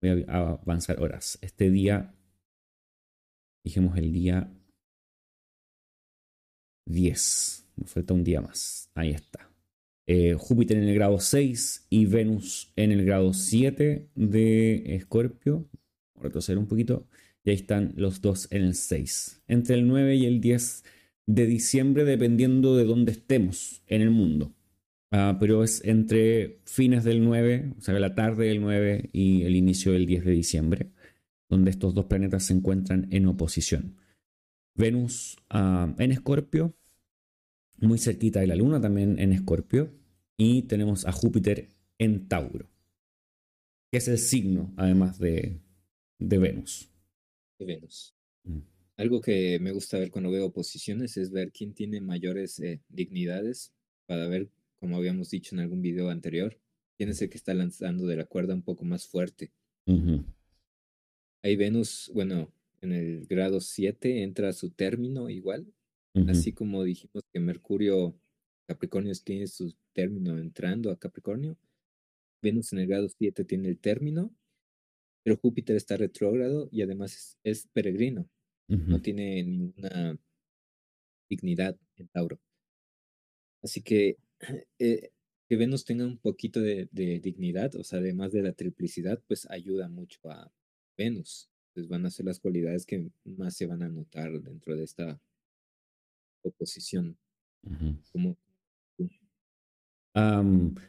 voy 0.00 0.24
a 0.26 0.38
avanzar 0.38 0.98
horas, 0.98 1.38
este 1.42 1.70
día, 1.70 2.14
dijimos 3.62 3.98
el 3.98 4.12
día 4.12 4.50
10, 6.86 7.68
me 7.76 7.86
falta 7.86 8.14
un 8.14 8.24
día 8.24 8.40
más, 8.40 8.90
ahí 8.94 9.10
está. 9.10 9.51
Eh, 10.06 10.34
Júpiter 10.38 10.76
en 10.76 10.84
el 10.84 10.94
grado 10.94 11.18
6 11.20 11.86
y 11.90 12.06
Venus 12.06 12.72
en 12.76 12.92
el 12.92 13.04
grado 13.04 13.32
7 13.32 14.08
de 14.14 14.96
Escorpio. 14.96 15.68
Retroceder 16.20 16.58
un 16.58 16.66
poquito. 16.66 17.06
Y 17.44 17.50
ahí 17.50 17.56
están 17.56 17.92
los 17.96 18.20
dos 18.20 18.48
en 18.50 18.62
el 18.62 18.74
6. 18.74 19.42
Entre 19.48 19.74
el 19.74 19.86
9 19.86 20.16
y 20.16 20.26
el 20.26 20.40
10 20.40 20.84
de 21.26 21.46
diciembre, 21.46 22.04
dependiendo 22.04 22.76
de 22.76 22.84
dónde 22.84 23.12
estemos 23.12 23.82
en 23.86 24.02
el 24.02 24.10
mundo. 24.10 24.54
Ah, 25.10 25.36
pero 25.38 25.62
es 25.62 25.84
entre 25.84 26.60
fines 26.64 27.04
del 27.04 27.22
9, 27.22 27.74
o 27.78 27.80
sea, 27.82 27.98
la 27.98 28.14
tarde 28.14 28.46
del 28.46 28.62
9 28.62 29.10
y 29.12 29.42
el 29.42 29.56
inicio 29.56 29.92
del 29.92 30.06
10 30.06 30.24
de 30.24 30.32
diciembre, 30.32 30.90
donde 31.50 31.70
estos 31.70 31.92
dos 31.94 32.06
planetas 32.06 32.44
se 32.44 32.54
encuentran 32.54 33.08
en 33.10 33.26
oposición. 33.26 33.96
Venus 34.74 35.36
ah, 35.50 35.94
en 35.98 36.12
Escorpio 36.12 36.74
muy 37.82 37.98
cerquita 37.98 38.40
de 38.40 38.46
la 38.46 38.56
Luna, 38.56 38.80
también 38.80 39.18
en 39.18 39.32
Escorpio, 39.32 39.92
y 40.36 40.62
tenemos 40.62 41.06
a 41.06 41.12
Júpiter 41.12 41.68
en 41.98 42.28
Tauro, 42.28 42.68
que 43.90 43.98
es 43.98 44.08
el 44.08 44.18
signo, 44.18 44.72
además 44.76 45.18
de, 45.18 45.60
de 46.18 46.38
Venus. 46.38 46.88
De 47.58 47.66
Venus. 47.66 48.14
Mm. 48.44 48.60
Algo 48.96 49.20
que 49.20 49.58
me 49.60 49.72
gusta 49.72 49.98
ver 49.98 50.10
cuando 50.10 50.30
veo 50.30 50.46
oposiciones 50.46 51.16
es 51.16 51.30
ver 51.30 51.50
quién 51.52 51.74
tiene 51.74 52.00
mayores 52.00 52.60
eh, 52.60 52.80
dignidades 52.88 53.72
para 54.06 54.28
ver, 54.28 54.50
como 54.78 54.96
habíamos 54.96 55.30
dicho 55.30 55.54
en 55.54 55.60
algún 55.60 55.82
video 55.82 56.10
anterior, 56.10 56.58
quién 56.96 57.08
es 57.08 57.22
el 57.22 57.30
que 57.30 57.38
está 57.38 57.54
lanzando 57.54 58.06
de 58.06 58.16
la 58.16 58.26
cuerda 58.26 58.54
un 58.54 58.62
poco 58.62 58.84
más 58.84 59.06
fuerte. 59.06 59.50
Hay 61.42 61.56
Venus, 61.56 62.10
bueno, 62.14 62.52
en 62.80 62.92
el 62.92 63.26
grado 63.26 63.60
7 63.60 64.22
entra 64.22 64.50
a 64.50 64.52
su 64.52 64.70
término 64.70 65.28
igual, 65.28 65.66
Así 66.28 66.52
como 66.52 66.84
dijimos 66.84 67.24
que 67.32 67.40
Mercurio, 67.40 68.14
Capricornio 68.66 69.12
tiene 69.24 69.46
su 69.46 69.74
término 69.94 70.38
entrando 70.38 70.90
a 70.90 70.98
Capricornio, 70.98 71.56
Venus 72.42 72.72
en 72.72 72.80
el 72.80 72.86
grado 72.86 73.08
7 73.08 73.44
tiene 73.44 73.68
el 73.68 73.78
término, 73.78 74.34
pero 75.24 75.36
Júpiter 75.36 75.76
está 75.76 75.96
retrógrado 75.96 76.68
y 76.70 76.82
además 76.82 77.38
es, 77.44 77.68
peregrino, 77.72 78.28
no 78.68 79.00
tiene 79.00 79.42
ninguna 79.42 80.18
dignidad 81.28 81.76
en 81.96 82.08
Tauro. 82.08 82.40
Así 83.62 83.82
que 83.82 84.16
eh, 84.78 85.10
que 85.48 85.56
Venus 85.56 85.84
tenga 85.84 86.04
un 86.04 86.18
poquito 86.18 86.60
de, 86.60 86.88
de, 86.90 87.20
dignidad, 87.20 87.74
o 87.76 87.84
sea, 87.84 88.00
además 88.00 88.32
de 88.32 88.42
la 88.42 88.52
triplicidad, 88.52 89.22
pues 89.26 89.48
ayuda 89.50 89.88
mucho 89.88 90.18
a 90.30 90.50
Venus. 90.96 91.48
Entonces 91.68 91.88
van 91.88 92.06
a 92.06 92.10
ser 92.10 92.26
las 92.26 92.40
cualidades 92.40 92.86
que 92.86 93.10
más 93.24 93.56
se 93.56 93.66
van 93.66 93.82
a 93.82 93.88
notar 93.88 94.32
dentro 94.40 94.76
de 94.76 94.84
esta 94.84 95.20
oposición. 96.42 97.18
Como 98.12 98.36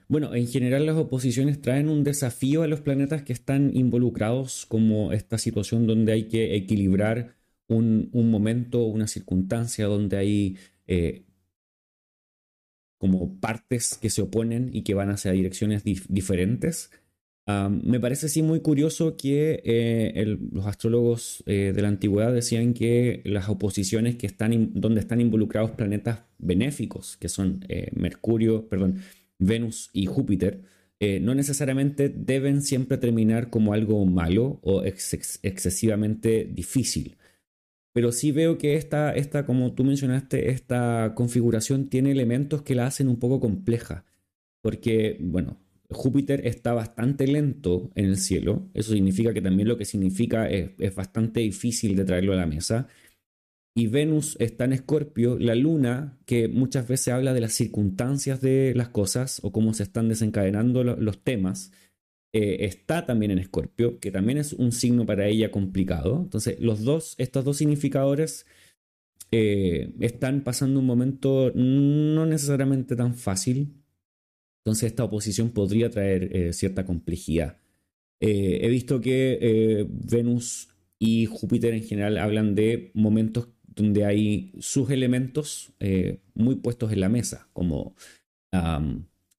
bueno, 0.08 0.36
en 0.36 0.48
general 0.48 0.86
las 0.86 0.98
oposiciones 0.98 1.62
traen 1.62 1.90
un 1.90 2.04
desafío 2.04 2.64
a 2.64 2.68
los 2.68 2.82
planetas 2.82 3.24
que 3.24 3.34
están 3.34 3.76
involucrados, 3.76 4.66
como 4.66 5.14
esta 5.14 5.38
situación 5.38 5.88
donde 5.88 6.12
hay 6.12 6.28
que 6.28 6.56
equilibrar 6.56 7.36
un, 7.68 8.10
un 8.12 8.30
momento, 8.30 8.84
una 8.84 9.08
circunstancia 9.08 9.86
donde 9.86 10.18
hay 10.18 10.58
eh, 10.88 11.26
como 12.98 13.40
partes 13.40 13.98
que 13.98 14.10
se 14.10 14.22
oponen 14.22 14.70
y 14.74 14.84
que 14.84 14.94
van 14.94 15.10
hacia 15.10 15.32
direcciones 15.32 15.84
diferentes 15.84 16.92
me 17.46 18.00
parece 18.00 18.30
sí 18.30 18.42
muy 18.42 18.62
curioso 18.62 19.18
que 19.18 19.62
eh, 19.66 20.38
los 20.52 20.66
astrólogos 20.66 21.44
eh, 21.46 21.74
de 21.76 21.82
la 21.82 21.90
antigüedad 21.90 22.34
decían 22.34 22.74
que 22.74 23.22
las 23.26 23.50
oposiciones 23.50 24.16
que 24.16 24.28
están 24.28 24.72
donde 24.74 25.02
están 25.02 25.20
involucrados 25.20 25.72
planetas 25.72 26.24
benéficos, 26.38 27.18
que 27.18 27.28
son 27.28 27.66
eh, 27.68 27.90
Mercurio, 27.96 28.70
perdón, 28.70 29.02
Venus 29.40 29.90
y 29.94 30.06
Júpiter, 30.06 30.62
no 31.20 31.36
necesariamente 31.36 32.08
deben 32.08 32.62
siempre 32.62 32.98
terminar 32.98 33.50
como 33.50 33.74
algo 33.74 34.06
malo 34.06 34.62
o 34.64 34.84
excesivamente 34.86 36.46
difícil. 36.46 37.18
Pero 37.92 38.14
sí 38.14 38.32
veo 38.32 38.58
que 38.58 38.76
esta, 38.76 39.14
esta, 39.14 39.46
como 39.46 39.74
tú 39.74 39.84
mencionaste, 39.84 40.52
esta 40.52 41.12
configuración 41.14 41.90
tiene 41.90 42.12
elementos 42.12 42.62
que 42.62 42.74
la 42.74 42.86
hacen 42.88 43.10
un 43.10 43.20
poco 43.20 43.42
compleja. 43.42 44.06
Porque, 44.62 45.18
bueno, 45.20 45.58
Júpiter 45.90 46.46
está 46.48 46.74
bastante 46.74 47.28
lento 47.28 47.92
en 47.96 48.06
el 48.06 48.18
cielo. 48.18 48.70
Eso 48.74 48.94
significa 48.94 49.34
que 49.34 49.42
también 49.42 49.68
lo 49.68 49.78
que 49.78 49.86
significa 49.86 50.50
es, 50.50 50.96
bastante 50.96 51.42
difícil 51.42 51.96
de 51.96 52.06
traerlo 52.06 52.34
a 52.34 52.38
la 52.38 52.46
mesa. 52.46 52.88
Y 53.76 53.88
Venus 53.88 54.38
está 54.40 54.66
en 54.66 54.74
Escorpio, 54.74 55.38
la 55.40 55.56
luna, 55.56 56.20
que 56.26 56.48
muchas 56.48 56.88
veces 56.88 57.10
habla 57.10 57.34
de 57.34 57.42
las 57.42 57.54
circunstancias 57.54 58.40
de 58.40 58.74
las 58.76 58.90
cosas 58.90 59.40
o 59.44 59.52
cómo 59.52 59.74
se 59.74 59.84
están 59.84 60.10
desencadenando 60.10 60.84
los 60.84 61.24
temas, 61.24 61.72
eh, 62.34 62.66
está 62.66 63.06
también 63.06 63.32
en 63.32 63.40
Escorpio, 63.40 64.00
que 64.00 64.12
también 64.12 64.38
es 64.38 64.54
un 64.54 64.72
signo 64.72 65.06
para 65.06 65.28
ella 65.28 65.52
complicado. 65.52 66.20
Entonces, 66.24 66.60
los 66.60 66.84
dos, 66.84 67.16
estos 67.18 67.46
dos 67.46 67.58
significadores 67.58 68.46
eh, 69.32 69.92
están 70.00 70.44
pasando 70.44 70.80
un 70.80 70.86
momento 70.86 71.52
no 71.56 72.28
necesariamente 72.28 72.96
tan 72.96 73.16
fácil 73.16 73.83
entonces 74.64 74.92
esta 74.92 75.04
oposición 75.04 75.50
podría 75.50 75.90
traer 75.90 76.34
eh, 76.34 76.54
cierta 76.54 76.86
complejidad. 76.86 77.58
Eh, 78.22 78.60
he 78.62 78.70
visto 78.70 79.02
que 79.02 79.38
eh, 79.42 79.86
Venus 79.90 80.70
y 80.98 81.26
Júpiter 81.26 81.74
en 81.74 81.84
general 81.84 82.18
hablan 82.18 82.56
de 82.56 82.92
momentos 82.94 83.50
donde 83.66 84.06
hay 84.06 84.54
sus 84.60 84.90
elementos 84.92 85.74
muy 86.36 86.56
puestos 86.56 86.94
en 86.94 87.00
la 87.00 87.10
mesa, 87.10 87.50
como 87.54 87.96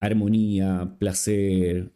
armonía, 0.01 0.97
placer, 0.99 1.93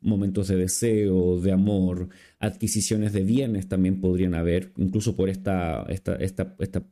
momentos 0.00 0.48
de 0.48 0.56
deseo, 0.56 1.40
de 1.40 1.52
amor, 1.52 2.08
adquisiciones 2.40 3.12
de 3.12 3.22
bienes 3.22 3.68
también 3.68 4.00
podrían 4.00 4.34
haber, 4.34 4.72
incluso 4.76 5.14
por 5.14 5.28
esta, 5.28 5.86
esta, 5.88 6.16
esta, 6.16 6.56
esta 6.58 6.82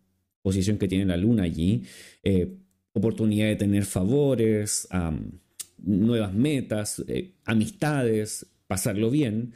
posición 0.43 0.79
que 0.79 0.87
tiene 0.87 1.07
la 1.07 1.17
luna 1.17 1.43
allí, 1.43 1.83
oportunidad 2.93 3.49
de 3.49 3.57
tener 3.57 3.85
favores, 3.85 4.87
nuevas 5.85 6.33
metas, 6.35 7.05
eh, 7.09 7.35
amistades, 7.45 8.47
pasarlo 8.66 9.11
bien, 9.11 9.55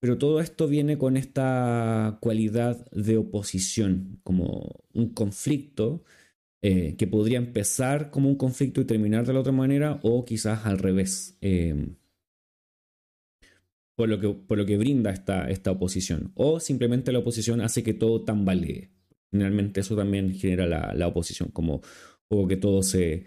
pero 0.00 0.18
todo 0.18 0.40
esto 0.40 0.68
viene 0.68 0.98
con 0.98 1.16
esta 1.16 2.18
cualidad 2.20 2.90
de 2.90 3.16
oposición, 3.16 4.20
como 4.22 4.84
un 4.92 5.10
conflicto 5.10 6.04
eh, 6.62 6.96
que 6.96 7.06
podría 7.06 7.38
empezar 7.38 8.10
como 8.10 8.28
un 8.28 8.36
conflicto 8.36 8.80
y 8.80 8.84
terminar 8.84 9.26
de 9.26 9.32
la 9.32 9.40
otra 9.40 9.52
manera, 9.52 10.00
o 10.02 10.24
quizás 10.24 10.66
al 10.66 10.78
revés. 10.78 11.38
Em, 11.40 11.96
por 13.96 14.08
lo, 14.08 14.20
que, 14.20 14.28
por 14.28 14.58
lo 14.58 14.66
que 14.66 14.76
brinda 14.76 15.10
esta, 15.10 15.48
esta 15.48 15.70
oposición. 15.70 16.32
O 16.34 16.60
simplemente 16.60 17.12
la 17.12 17.20
oposición 17.20 17.60
hace 17.62 17.82
que 17.82 17.94
todo 17.94 18.22
tambalee. 18.24 18.90
Generalmente 19.30 19.80
eso 19.80 19.96
también 19.96 20.34
genera 20.34 20.66
la, 20.66 20.92
la 20.94 21.08
oposición, 21.08 21.50
como 21.50 21.80
o 22.28 22.46
que 22.46 22.56
todo 22.56 22.82
se, 22.82 23.26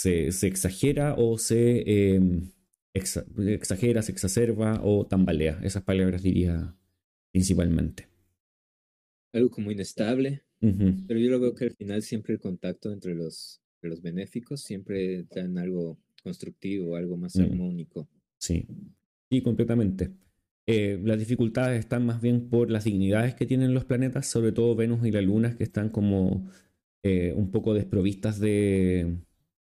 se, 0.00 0.46
exagera 0.46 1.14
o 1.18 1.36
se 1.36 2.14
em, 2.14 2.50
exagera, 2.94 4.02
se 4.02 4.12
exacerba 4.12 4.80
o 4.82 5.06
tambalea. 5.06 5.60
Esas 5.62 5.82
palabras 5.82 6.22
diría 6.22 6.74
principalmente. 7.32 8.08
Algo 9.32 9.50
como 9.50 9.70
inestable, 9.70 10.42
pero 10.60 11.20
yo 11.20 11.30
lo 11.30 11.40
veo 11.40 11.54
que 11.54 11.66
al 11.66 11.76
final 11.76 12.02
siempre 12.02 12.34
el 12.34 12.40
contacto 12.40 12.92
entre 12.92 13.14
los, 13.14 13.60
los 13.82 14.02
benéficos 14.02 14.62
siempre 14.62 15.24
dan 15.34 15.58
algo 15.58 15.98
constructivo, 16.22 16.96
algo 16.96 17.16
más 17.16 17.36
mm. 17.36 17.42
armónico. 17.42 18.08
Sí, 18.38 18.66
y 19.28 19.42
completamente. 19.42 20.10
Eh, 20.66 21.00
las 21.04 21.18
dificultades 21.18 21.78
están 21.78 22.06
más 22.06 22.20
bien 22.20 22.48
por 22.48 22.70
las 22.70 22.84
dignidades 22.84 23.34
que 23.34 23.46
tienen 23.46 23.74
los 23.74 23.84
planetas, 23.84 24.26
sobre 24.26 24.52
todo 24.52 24.74
Venus 24.74 25.06
y 25.06 25.10
la 25.10 25.20
Luna, 25.20 25.56
que 25.56 25.64
están 25.64 25.90
como 25.90 26.50
eh, 27.02 27.32
un 27.36 27.50
poco 27.50 27.74
desprovistas 27.74 28.40
de, 28.40 29.18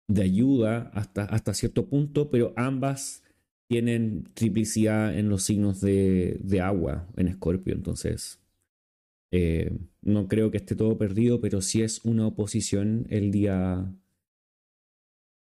de 0.07 0.23
ayuda 0.23 0.91
hasta, 0.93 1.23
hasta 1.25 1.53
cierto 1.53 1.87
punto, 1.87 2.29
pero 2.29 2.53
ambas 2.55 3.23
tienen 3.71 4.25
triplicidad 4.33 5.17
en 5.17 5.29
los 5.29 5.43
signos 5.43 5.79
de, 5.79 6.59
agua 6.61 7.07
en 7.15 7.29
Escorpio, 7.29 7.73
entonces 7.73 8.41
eh, 9.31 9.71
no 10.01 10.27
creo 10.27 10.51
que 10.51 10.57
esté 10.57 10.75
todo 10.75 10.97
perdido, 10.97 11.39
pero 11.39 11.61
sí 11.61 11.81
es 11.81 12.03
una 12.03 12.27
oposición 12.27 13.07
el 13.09 13.31
día, 13.31 13.89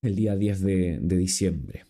el 0.03 0.17
día 0.17 0.35
10 0.35 0.61
de, 0.63 0.99
diciembre. 1.03 1.85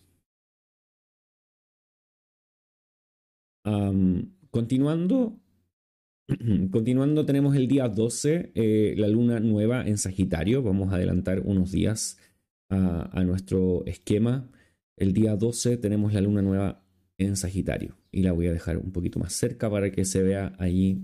continuando, 4.51 5.39
continuando 6.71 7.25
tenemos 7.25 7.55
el 7.55 7.69
día 7.69 7.87
12, 7.87 8.51
eh, 8.53 8.95
la 8.97 9.07
luna 9.07 9.39
nueva 9.39 9.87
en 9.87 9.97
Sagitario, 9.97 10.61
vamos 10.61 10.91
a 10.91 10.97
adelantar 10.97 11.39
unos 11.39 11.71
días 11.71 12.17
a, 12.69 13.23
nuestro 13.23 13.85
esquema. 13.85 14.49
El 14.95 15.13
día 15.13 15.35
12 15.35 15.77
tenemos 15.77 16.13
la 16.13 16.21
luna 16.21 16.41
nueva 16.41 16.83
en 17.17 17.35
Sagitario 17.35 17.97
y 18.11 18.23
la 18.23 18.31
voy 18.31 18.47
a 18.47 18.53
dejar 18.53 18.77
un 18.77 18.91
poquito 18.91 19.19
más 19.19 19.33
cerca 19.33 19.69
para 19.69 19.91
que 19.91 20.05
se 20.05 20.23
vea 20.23 20.55
ahí 20.59 21.01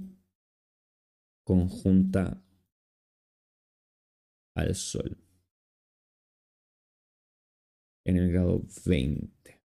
conjunta 1.44 2.44
al 4.56 4.76
Sol. 4.76 5.18
En 8.06 8.18
el 8.18 8.32
grado 8.32 8.62
20, 8.86 9.62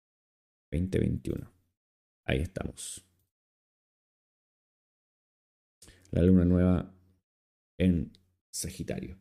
20-21. 0.72 1.51
Ahí 2.26 2.40
estamos. 2.40 3.07
La 6.11 6.22
luna 6.22 6.45
nueva 6.45 6.95
en 7.78 8.12
Sagitario. 8.51 9.18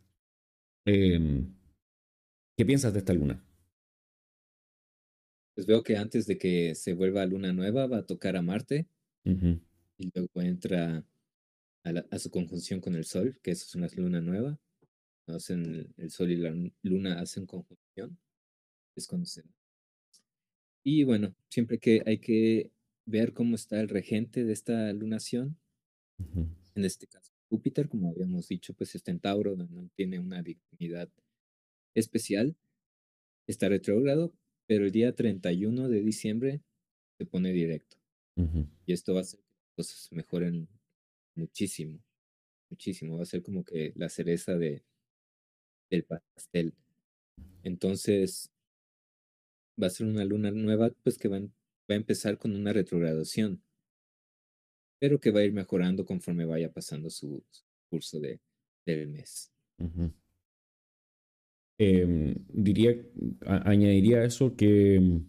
Eh, 0.86 1.46
¿Qué 2.64 2.68
piensas 2.68 2.94
de 2.94 3.00
esta 3.00 3.12
luna? 3.12 3.46
Pues 5.54 5.68
veo 5.68 5.84
que 5.84 5.98
antes 5.98 6.26
de 6.28 6.38
que 6.38 6.76
se 6.76 6.94
vuelva 6.94 7.26
luna 7.26 7.52
nueva 7.52 7.88
va 7.88 7.98
a 7.98 8.06
tocar 8.06 8.38
a 8.38 8.42
Marte 8.42 8.88
y 9.26 10.10
luego 10.16 10.42
entra 10.42 11.06
a, 11.84 12.20
su 12.20 12.32
conjunción 12.32 12.80
con 12.80 12.96
el 12.96 13.04
Sol, 13.04 13.38
que 13.44 13.52
eso 13.52 13.66
es 13.68 13.76
una 13.76 13.90
luna 13.98 14.22
nueva. 14.22 14.58
Hacen, 15.28 15.94
el 15.98 16.10
Sol 16.10 16.32
y 16.32 16.38
la 16.38 16.56
luna 16.84 17.20
hacen 17.20 17.46
conjunción. 17.46 18.18
Es 18.96 19.08
cuando 19.08 19.28
Y 20.86 21.04
bueno, 21.04 21.36
siempre 21.50 21.80
que 21.80 22.02
hay 22.06 22.20
que 22.20 22.72
ver 23.06 23.34
cómo 23.34 23.56
está 23.56 23.82
el 23.82 23.90
regente 23.90 24.46
de 24.46 24.54
esta 24.54 24.94
lunación. 24.94 25.58
En 26.76 26.86
este 26.86 27.08
caso, 27.08 27.34
Júpiter, 27.50 27.90
como 27.90 28.12
habíamos 28.12 28.48
dicho, 28.48 28.74
pues 28.74 28.96
está 28.96 29.12
en 29.12 29.20
Tauro, 29.20 29.58
no 29.58 29.90
tiene 29.98 30.18
una 30.18 30.42
dignidad 30.42 31.10
especial, 31.96 32.56
está 33.48 33.70
retrógrado, 33.70 34.34
pero 34.68 34.86
el 34.86 34.92
día 34.92 35.14
31 35.14 35.90
de 35.90 36.02
diciembre 36.02 36.62
se 37.18 37.26
pone 37.26 37.52
directo. 37.52 37.98
Y 38.86 38.94
esto 38.94 39.14
va 39.14 39.20
a 39.20 39.22
hacer 39.22 39.40
que 39.40 39.54
las 39.60 39.76
cosas 39.76 40.12
mejoren 40.12 40.68
muchísimo, 41.36 42.04
muchísimo. 42.70 43.18
Va 43.18 43.24
a 43.24 43.28
ser 43.28 43.44
como 43.44 43.64
que 43.64 43.94
la 43.96 44.10
cereza 44.10 44.58
de, 44.58 44.84
del 45.92 46.04
pastel. 46.04 46.74
Entonces, 47.62 48.52
va 49.82 49.88
a 49.88 49.92
ser 49.92 50.08
una 50.08 50.26
luna 50.26 50.50
nueva, 50.52 50.90
pues 51.04 51.18
que 51.18 51.28
va, 51.28 51.40
va 51.40 51.50
a 51.90 51.96
empezar 51.96 52.38
con 52.40 52.56
una 52.56 52.74
retrogradación, 52.74 53.62
pero 55.00 55.20
que 55.20 55.32
va 55.32 55.42
a 55.42 55.46
ir 55.46 55.54
mejorando 55.54 56.06
conforme 56.06 56.46
vaya 56.46 56.72
pasando 56.72 57.10
su, 57.10 57.44
curso 57.90 58.20
de, 58.20 58.40
del 58.86 59.08
mes. 59.08 59.52
Em, 61.78 62.36
diría, 62.50 62.96
añadiría 63.46 64.24
eso 64.24 64.56
que, 64.56 65.22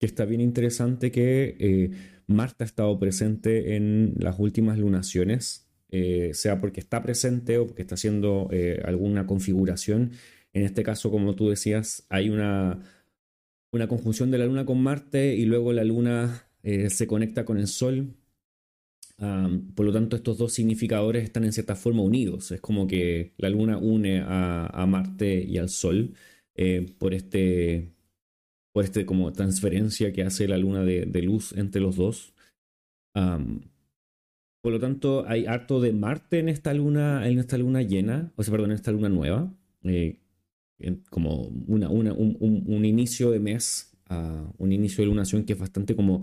está 0.00 0.24
bien 0.24 0.40
interesante 0.40 1.10
que 1.12 1.56
eh, 1.58 1.90
Marta 2.26 2.64
ha 2.64 2.66
estado 2.66 2.98
presente 2.98 3.76
en 3.76 4.14
las 4.18 4.38
últimas 4.38 4.78
lunaciones, 4.78 5.68
eh, 5.90 6.30
sea 6.32 6.60
porque 6.60 6.80
está 6.80 7.02
presente 7.02 7.58
o 7.58 7.66
porque 7.66 7.82
está 7.82 7.96
haciendo 7.96 8.48
eh, 8.50 8.80
alguna 8.84 9.26
configuración. 9.26 10.12
En 10.52 10.64
este 10.64 10.82
caso, 10.82 11.10
como 11.10 11.34
tú 11.34 11.50
decías, 11.50 12.06
hay 12.08 12.30
una, 12.30 12.80
una 13.72 13.88
conjunción 13.88 14.30
de 14.30 14.38
la 14.38 14.46
luna 14.46 14.64
con 14.64 14.82
Marte 14.82 15.34
y 15.36 15.44
luego 15.44 15.72
la 15.72 15.84
luna 15.84 16.46
se 16.62 17.06
conecta 17.06 17.46
con 17.46 17.56
el 17.56 17.68
Sol 17.68 18.14
por 19.74 19.84
lo 19.84 19.92
tanto, 19.92 20.16
estos 20.16 20.38
dos 20.38 20.52
significadores 20.52 21.24
están 21.24 21.44
en 21.44 21.52
cierta 21.52 21.76
forma 21.76 22.02
unidos. 22.02 22.52
Es 22.52 22.60
como 22.60 22.86
que 22.86 23.34
la 23.36 23.50
Luna 23.50 23.76
une 23.76 24.22
a, 24.24 24.86
Marte 24.88 25.44
y 25.44 25.58
al 25.58 25.68
Sol 25.68 26.14
eh, 26.54 26.86
por 26.98 27.12
este 27.12 27.92
por 28.72 28.84
este 28.84 29.04
como 29.04 29.32
transferencia 29.32 30.12
que 30.12 30.22
hace 30.22 30.48
la 30.48 30.56
Luna 30.56 30.84
de, 30.84 31.22
luz 31.22 31.52
entre 31.56 31.82
los 31.82 31.96
dos. 31.96 32.32
por 34.62 34.72
lo 34.72 34.80
tanto, 34.80 35.26
hay 35.26 35.46
harto 35.46 35.80
de 35.80 35.92
Marte 35.92 36.38
en 36.38 36.48
esta 36.48 36.72
luna, 36.72 37.28
en 37.28 37.38
esta 37.38 37.58
luna 37.58 37.82
llena, 37.82 38.32
o 38.36 38.42
sea, 38.42 38.52
perdón, 38.52 38.70
en 38.70 38.76
esta 38.76 38.92
luna 38.92 39.08
nueva, 39.08 39.52
eh, 39.84 40.18
como 41.10 41.42
una, 41.66 41.90
un, 41.90 42.84
inicio 42.84 43.30
de 43.30 43.40
mes, 43.40 43.96
ah, 44.08 44.50
un 44.58 44.72
inicio 44.72 45.02
de 45.02 45.08
lunación 45.08 45.44
que 45.44 45.52
es 45.54 45.58
bastante 45.58 45.94
como 45.94 46.22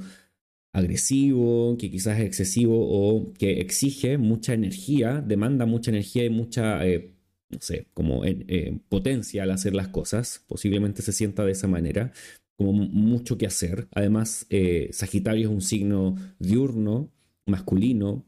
agresivo, 0.78 1.76
que 1.80 1.90
quizás 1.90 2.20
es 2.20 2.26
excesivo 2.26 2.78
o 2.78 3.34
que 3.34 3.62
exige 3.62 4.20
mucha 4.20 4.54
energía, 4.54 5.22
demanda 5.26 5.66
mucha 5.66 5.90
energía 5.90 6.24
y 6.24 6.30
mucha, 6.30 6.86
eh, 6.86 7.16
no 7.50 7.60
sé, 7.60 7.88
como 7.96 8.24
eh, 8.26 8.46
eh, 8.48 8.78
potencia 8.88 9.42
al 9.44 9.52
hacer 9.52 9.74
las 9.74 9.88
cosas. 9.88 10.44
Posiblemente 10.48 11.02
se 11.02 11.14
sienta 11.14 11.46
de 11.46 11.54
esa 11.54 11.68
manera, 11.68 12.12
como 12.58 12.74
mucho 12.74 13.40
que 13.40 13.48
hacer. 13.48 13.88
Además, 13.92 14.48
Sagitario 14.92 15.48
es 15.50 15.54
un 15.54 15.62
signo 15.62 16.16
diurno, 16.40 17.12
masculino. 17.48 18.26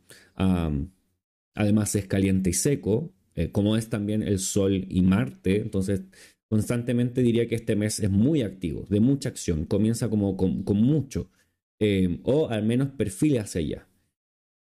además 1.56 1.96
es 1.96 2.08
caliente 2.08 2.50
y 2.50 2.54
seco, 2.54 3.12
como 3.52 3.78
es 3.78 3.90
también 3.90 4.24
el 4.24 4.40
Sol 4.40 4.86
y 4.90 5.02
Marte. 5.02 5.58
Entonces, 5.62 6.02
constantemente 6.48 7.22
diría 7.22 7.48
que 7.48 7.56
este 7.56 7.76
mes 7.76 8.00
es 8.00 8.10
muy 8.10 8.42
activo, 8.42 8.86
de 8.90 9.00
mucha 9.00 9.30
acción. 9.30 9.66
Comienza 9.66 10.10
como 10.10 10.36
con 10.38 10.78
mucho. 10.78 11.30
Em, 11.80 12.20
o 12.24 12.50
al 12.50 12.64
menos 12.64 12.90
perfile 12.90 13.40
hacia 13.40 13.62
allá. 13.62 13.88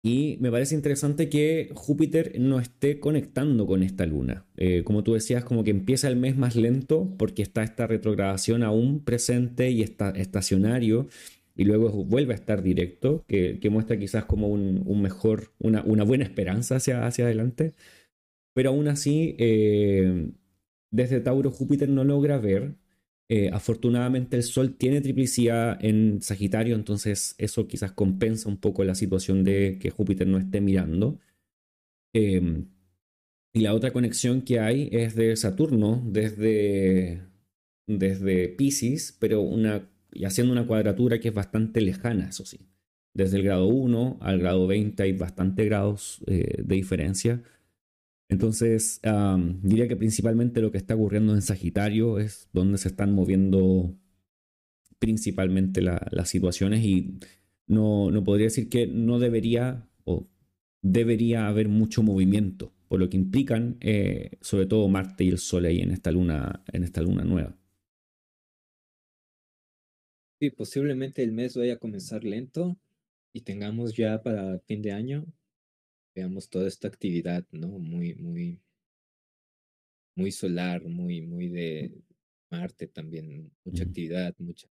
Y 0.03 0.37
me 0.41 0.51
parece 0.51 0.75
interesante 0.75 1.29
que 1.29 1.71
Júpiter 1.75 2.39
no 2.39 2.61
esté 2.61 3.01
conectando 3.01 3.67
con 3.67 3.83
esta 3.83 4.07
luna. 4.07 4.47
Eh, 4.57 4.83
como 4.85 5.03
tú 5.03 5.15
decías, 5.15 5.45
como 5.45 5.65
que 5.65 5.71
empieza 5.71 6.09
el 6.09 6.17
mes 6.17 6.37
más 6.37 6.55
lento 6.57 7.13
porque 7.19 7.43
está 7.43 7.65
esta 7.65 7.87
retrogradación 7.87 8.63
aún 8.63 9.01
presente 9.01 9.71
y 9.71 9.83
está 9.83 10.11
estacionario 10.11 11.09
y 11.57 11.65
luego 11.65 11.91
vuelve 12.05 12.35
a 12.35 12.37
estar 12.37 12.63
directo, 12.63 13.25
que, 13.27 13.59
muestra 13.71 13.99
quizás 13.99 14.27
como 14.27 14.49
un, 14.49 15.03
mejor, 15.03 15.53
una, 15.59 15.83
buena 16.05 16.25
esperanza 16.25 16.77
hacia, 16.77 17.07
hacia 17.07 17.25
adelante. 17.25 17.75
Pero 18.55 18.71
aún 18.71 18.89
así, 18.89 19.37
eh, 19.39 20.31
desde 20.91 21.21
Tauro 21.21 21.51
Júpiter 21.51 21.89
no 21.89 22.05
logra 22.05 22.39
ver 22.39 22.75
eh, 23.29 23.51
afortunadamente 23.53 24.37
el 24.37 24.45
Sol 24.45 24.77
tiene 24.77 25.01
triplicidad 25.01 25.85
en 25.85 26.23
Sagitario, 26.23 26.77
entonces 26.77 27.35
eso 27.39 27.67
quizás 27.67 27.93
compensa 27.93 28.49
un 28.49 28.57
poco 28.59 28.85
la 28.85 28.95
situación 28.95 29.43
de 29.43 29.79
que 29.81 29.91
Júpiter 29.91 30.27
no 30.29 30.39
esté 30.39 30.61
mirando. 30.61 31.19
Em, 32.15 32.69
y 33.53 33.61
la 33.61 33.75
otra 33.75 33.93
conexión 33.93 34.43
que 34.43 34.61
hay 34.61 34.89
es 34.93 35.17
de 35.17 35.35
Saturno 35.37 36.03
desde, 36.07 37.23
desde 37.89 38.49
Pisces, 38.49 39.17
pero 39.19 39.41
una, 39.41 39.89
y 40.13 40.25
haciendo 40.25 40.53
una 40.53 40.67
cuadratura 40.67 41.19
que 41.21 41.29
es 41.29 41.35
bastante 41.35 41.81
lejana, 41.81 42.29
eso 42.29 42.45
sí. 42.45 42.61
Desde 43.15 43.39
el 43.39 43.45
grado 43.45 43.67
1 43.67 44.19
al 44.21 44.39
grado 44.39 44.67
20 44.67 45.03
hay 45.03 45.13
bastantes 45.13 45.67
grados 45.67 46.23
eh, 46.27 46.63
de 46.63 46.75
diferencia. 46.75 47.43
Entonces, 48.29 49.01
diría 49.63 49.87
que 49.89 49.97
principalmente 49.97 50.61
lo 50.61 50.73
que 50.73 50.79
está 50.79 50.95
ocurriendo 50.95 51.35
en 51.35 51.43
Sagitario 51.43 52.19
es 52.19 52.49
donde 52.53 52.79
se 52.79 52.89
están 52.89 53.13
moviendo 53.13 53.97
principalmente 54.99 55.81
las 55.81 56.29
situaciones 56.29 56.85
y 56.85 57.19
no, 57.67 58.11
no, 58.11 58.25
podría 58.25 58.47
decir 58.47 58.69
que 58.69 58.87
no 58.87 59.19
debería 59.19 59.89
o 60.05 60.29
debería 60.83 61.47
haber 61.47 61.69
mucho 61.69 62.03
movimiento, 62.03 62.73
por 62.89 63.01
lo 63.01 63.09
que 63.09 63.17
implican 63.17 63.77
eh, 63.81 64.39
sobre 64.41 64.67
todo 64.67 64.89
Marte 64.89 65.25
y 65.25 65.29
el 65.29 65.39
Sol 65.39 65.67
ahí 65.67 65.81
en 65.81 65.91
esta 65.91 66.11
luna, 66.11 66.65
en 66.73 66.85
esta 66.85 67.03
luna 67.03 67.25
nueva. 67.25 67.57
Sí, 70.41 70.51
posiblemente 70.51 71.23
el 71.23 71.33
mes 71.33 71.57
vaya 71.57 71.75
a 71.75 71.79
comenzar 71.79 72.25
lento 72.25 72.79
y 73.33 73.43
tengamos 73.43 73.95
ya 73.95 74.23
para 74.23 74.59
fin 74.61 74.83
de 74.83 74.93
año 74.93 75.27
veamos 76.17 76.49
toda 76.49 76.67
esta 76.67 76.89
actividad, 76.89 77.45
¿no? 77.53 77.69
Muy, 77.69 78.15
muy, 78.15 78.63
muy 80.17 80.33
solar, 80.33 80.83
muy, 80.83 81.21
muy 81.21 81.49
de 81.49 81.93
Marte 82.51 82.87
también, 82.87 83.53
mucha 83.65 83.85
actividad, 83.85 84.35
mucha 84.39 84.67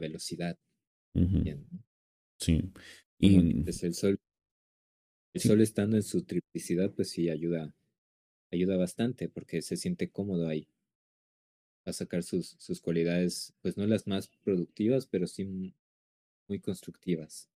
velocidad. 0.00 0.58
Sí. 2.40 2.72
Y 3.18 3.36
el 3.66 3.94
sol, 3.94 4.18
el 5.34 5.40
sol 5.42 5.60
estando 5.60 5.96
en 5.96 6.02
su 6.02 6.22
triplicidad, 6.24 6.90
pues 6.94 7.10
sí 7.10 7.28
ayuda, 7.28 7.74
ayuda 8.50 8.76
bastante 8.76 9.28
porque 9.28 9.60
se 9.60 9.76
siente 9.76 10.10
cómodo 10.10 10.48
ahí. 10.48 10.68
a 11.84 11.92
sacar 11.92 12.22
sus, 12.22 12.56
sus 12.58 12.80
cualidades, 12.80 13.54
pues 13.62 13.76
no 13.76 13.86
las 13.86 14.06
más 14.06 14.28
productivas, 14.44 15.06
pero 15.06 15.26
sí 15.26 15.74
muy 16.48 16.60
constructivas. 16.60 17.50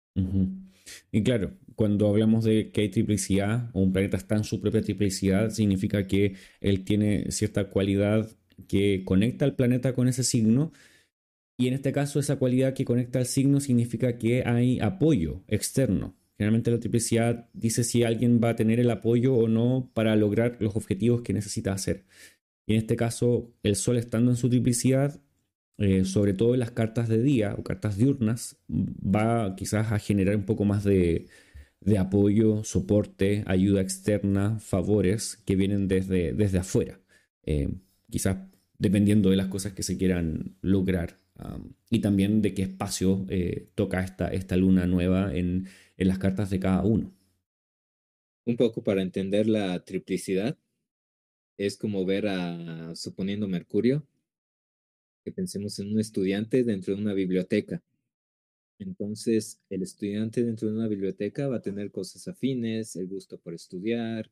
Y 1.12 1.22
claro, 1.22 1.52
cuando 1.74 2.08
hablamos 2.08 2.44
de 2.44 2.70
que 2.72 2.82
hay 2.82 2.88
triplicidad 2.90 3.70
o 3.72 3.80
un 3.80 3.92
planeta 3.92 4.16
está 4.16 4.36
en 4.36 4.44
su 4.44 4.60
propia 4.60 4.82
triplicidad, 4.82 5.50
significa 5.50 6.06
que 6.06 6.34
él 6.60 6.84
tiene 6.84 7.30
cierta 7.30 7.70
cualidad 7.70 8.28
que 8.68 9.02
conecta 9.04 9.44
al 9.44 9.54
planeta 9.54 9.94
con 9.94 10.08
ese 10.08 10.22
signo. 10.22 10.72
Y 11.56 11.68
en 11.68 11.74
este 11.74 11.92
caso, 11.92 12.20
esa 12.20 12.36
cualidad 12.36 12.74
que 12.74 12.84
conecta 12.84 13.18
al 13.18 13.26
signo 13.26 13.60
significa 13.60 14.18
que 14.18 14.42
hay 14.44 14.80
apoyo 14.80 15.42
externo. 15.48 16.16
Generalmente 16.36 16.70
la 16.70 16.80
triplicidad 16.80 17.48
dice 17.52 17.84
si 17.84 18.02
alguien 18.02 18.40
va 18.42 18.50
a 18.50 18.56
tener 18.56 18.80
el 18.80 18.90
apoyo 18.90 19.34
o 19.34 19.46
no 19.46 19.90
para 19.92 20.16
lograr 20.16 20.56
los 20.60 20.74
objetivos 20.74 21.20
que 21.20 21.34
necesita 21.34 21.72
hacer. 21.72 22.04
Y 22.66 22.74
en 22.74 22.78
este 22.78 22.96
caso, 22.96 23.52
el 23.62 23.76
Sol 23.76 23.98
estando 23.98 24.30
en 24.30 24.36
su 24.36 24.48
triplicidad 24.48 25.20
eh, 25.80 26.04
sobre 26.04 26.34
todo 26.34 26.52
en 26.54 26.60
las 26.60 26.72
cartas 26.72 27.08
de 27.08 27.22
día 27.22 27.54
o 27.58 27.64
cartas 27.64 27.96
diurnas, 27.96 28.58
va 28.68 29.56
quizás 29.56 29.92
a 29.92 29.98
generar 29.98 30.36
un 30.36 30.44
poco 30.44 30.66
más 30.66 30.84
de, 30.84 31.26
apoyo, 31.98 32.62
soporte, 32.64 33.44
ayuda 33.46 33.80
externa, 33.80 34.60
favores 34.60 35.42
que 35.46 35.56
vienen 35.56 35.88
desde, 35.88 36.34
desde 36.34 36.58
afuera. 36.58 37.00
Eh, 37.44 37.70
quizás 38.10 38.36
dependiendo 38.78 39.30
de 39.30 39.36
las 39.36 39.46
cosas 39.46 39.72
que 39.72 39.82
se 39.82 39.96
quieran 39.96 40.56
lograr 40.60 41.18
y 41.88 42.00
también 42.00 42.42
de 42.42 42.52
qué 42.52 42.62
espacio 42.62 43.24
eh, 43.30 43.70
toca 43.74 44.04
esta, 44.04 44.28
esta 44.28 44.56
luna 44.56 44.86
nueva 44.86 45.34
en, 45.34 45.66
en 45.96 46.08
las 46.08 46.18
cartas 46.18 46.50
de 46.50 46.60
cada 46.60 46.82
uno. 46.82 47.10
Un 48.44 48.56
poco 48.56 48.82
para 48.82 49.00
entender 49.00 49.48
la 49.48 49.82
triplicidad, 49.84 50.58
es 51.56 51.78
como 51.78 52.04
ver 52.04 52.26
a, 52.28 52.94
suponiendo 52.94 53.48
Mercurio, 53.48 54.06
que 55.24 55.32
pensemos 55.32 55.78
en 55.78 55.92
un 55.92 56.00
estudiante 56.00 56.64
dentro 56.64 56.94
de 56.94 57.02
una 57.02 57.14
biblioteca. 57.14 57.82
Entonces, 58.78 59.60
el 59.68 59.82
estudiante 59.82 60.42
dentro 60.42 60.68
de 60.68 60.74
una 60.74 60.88
biblioteca 60.88 61.48
va 61.48 61.56
a 61.56 61.62
tener 61.62 61.90
cosas 61.90 62.26
afines, 62.28 62.96
el 62.96 63.08
gusto 63.08 63.38
por 63.38 63.52
estudiar, 63.52 64.30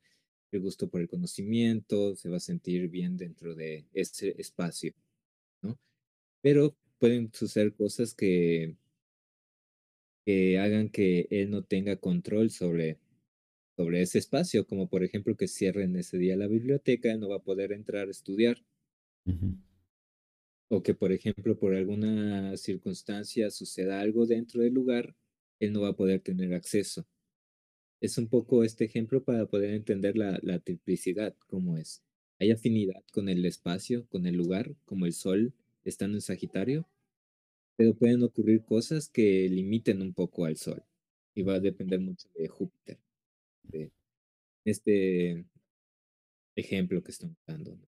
el 0.50 0.60
gusto 0.60 0.88
por 0.88 1.02
el 1.02 1.08
conocimiento, 1.08 2.16
se 2.16 2.30
va 2.30 2.38
a 2.38 2.40
sentir 2.40 2.88
bien 2.88 3.16
dentro 3.18 3.54
de 3.54 3.84
ese 3.92 4.34
espacio, 4.40 4.94
¿no? 5.62 5.78
Pero 6.40 6.74
pueden 6.98 7.30
suceder 7.32 7.74
cosas 7.74 8.14
que, 8.14 8.76
hagan 10.58 10.90
que 10.90 11.26
él 11.30 11.50
no 11.50 11.64
tenga 11.64 11.96
control 11.96 12.50
sobre, 12.50 12.98
sobre 13.76 14.02
ese 14.02 14.18
espacio, 14.18 14.66
como 14.66 14.88
por 14.88 15.04
ejemplo 15.04 15.36
que 15.36 15.48
cierren 15.48 15.96
ese 15.96 16.18
día 16.18 16.36
la 16.36 16.46
biblioteca, 16.46 17.12
él 17.12 17.20
no 17.20 17.28
va 17.28 17.36
a 17.36 17.42
poder 17.42 17.72
entrar 17.72 18.08
a 18.08 18.10
estudiar 18.10 18.62
o 20.68 20.82
que, 20.82 20.94
por 20.94 21.12
ejemplo, 21.12 21.58
por 21.58 21.74
alguna 21.74 22.56
circunstancia 22.56 23.50
suceda 23.50 24.00
algo 24.00 24.26
dentro 24.26 24.62
del 24.62 24.74
lugar, 24.74 25.14
él 25.60 25.72
no 25.72 25.82
va 25.82 25.88
a 25.90 25.96
poder 25.96 26.20
tener 26.20 26.54
acceso. 26.54 27.06
Es 28.00 28.18
un 28.18 28.28
poco 28.28 28.64
este 28.64 28.84
ejemplo 28.84 29.24
para 29.24 29.46
poder 29.46 29.74
entender 29.74 30.16
la, 30.16 30.38
la 30.42 30.58
triplicidad, 30.60 31.34
cómo 31.48 31.76
es. 31.76 32.02
Hay 32.38 32.50
afinidad 32.50 33.02
con 33.12 33.28
el 33.28 33.44
espacio, 33.44 34.06
con 34.08 34.26
el 34.26 34.36
lugar, 34.36 34.76
como 34.84 35.06
el 35.06 35.12
Sol 35.12 35.52
estando 35.84 36.16
en 36.16 36.22
Sagitario, 36.22 36.86
pero 37.76 37.94
pueden 37.94 38.22
ocurrir 38.22 38.64
cosas 38.64 39.08
que 39.08 39.48
limiten 39.48 40.02
un 40.02 40.12
poco 40.12 40.44
al 40.44 40.56
Sol 40.56 40.82
y 41.34 41.42
va 41.42 41.54
a 41.54 41.60
depender 41.60 42.00
mucho 42.00 42.28
de 42.34 42.48
Júpiter, 42.48 42.98
de 43.62 43.90
este 44.64 45.44
ejemplo 46.56 47.02
que 47.02 47.12
estamos 47.12 47.36
dando. 47.46 47.78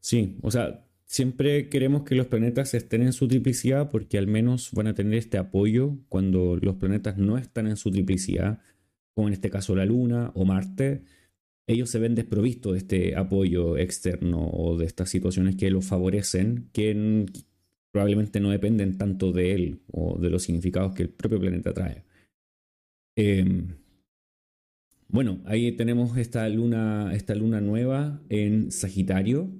Sí, 0.00 0.38
o 0.42 0.50
sea, 0.50 0.87
siempre 1.08 1.68
queremos 1.70 2.04
que 2.04 2.14
los 2.14 2.26
planetas 2.26 2.74
estén 2.74 3.02
en 3.02 3.12
su 3.12 3.26
triplicidad 3.26 3.90
porque 3.90 4.18
al 4.18 4.26
menos 4.26 4.70
van 4.72 4.86
a 4.86 4.94
tener 4.94 5.14
este 5.14 5.38
apoyo 5.38 5.96
cuando 6.08 6.56
los 6.56 6.76
planetas 6.76 7.16
no 7.16 7.38
están 7.38 7.66
en 7.66 7.76
su 7.76 7.90
triplicidad, 7.90 8.60
como 9.14 9.28
en 9.28 9.34
este 9.34 9.50
caso 9.50 9.74
la 9.74 9.86
Luna 9.86 10.30
o 10.34 10.44
Marte. 10.44 11.02
Ellos 11.66 11.90
se 11.90 11.98
ven 11.98 12.14
desprovistos 12.14 12.72
de 12.72 12.78
este 12.78 13.16
apoyo 13.16 13.76
externo 13.76 14.48
o 14.48 14.78
de 14.78 14.86
estas 14.86 15.08
situaciones 15.10 15.56
que 15.56 15.70
los 15.70 15.86
favorecen, 15.86 16.68
que 16.72 17.26
probablemente 17.90 18.38
no 18.40 18.50
dependen 18.50 18.98
tanto 18.98 19.32
de 19.32 19.54
él 19.54 19.80
o 19.90 20.18
de 20.18 20.30
los 20.30 20.42
significados 20.42 20.94
que 20.94 21.04
el 21.04 21.08
propio 21.10 21.40
planeta 21.40 21.72
trae. 21.72 22.04
Em, 23.16 23.76
bueno, 25.08 25.40
ahí 25.46 25.72
tenemos 25.72 26.16
esta 26.18 26.48
luna, 26.48 27.14
esta 27.14 27.34
luna 27.34 27.60
nueva 27.60 28.22
en 28.28 28.70
Sagitario, 28.70 29.50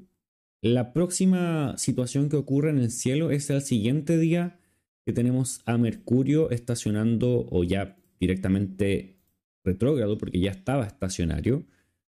la 0.61 0.93
próxima 0.93 1.77
situación 1.79 2.29
que 2.29 2.37
ocurre 2.37 2.71
en 2.71 2.79
el 2.79 2.91
cielo 2.91 3.31
es 3.31 3.49
el 3.51 3.63
siguiente 3.63 4.19
día 4.19 4.59
que 5.07 5.13
tenemos 5.13 5.61
a 5.65 5.79
Mercurio 5.79 6.51
estacionando 6.51 7.47
o 7.51 7.65
ya 7.65 7.97
directamente 8.21 9.17
retrógrado 9.65 10.19
porque 10.19 10.41
ya 10.41 10.51
estaba 10.51 10.87
estacionario, 10.87 11.65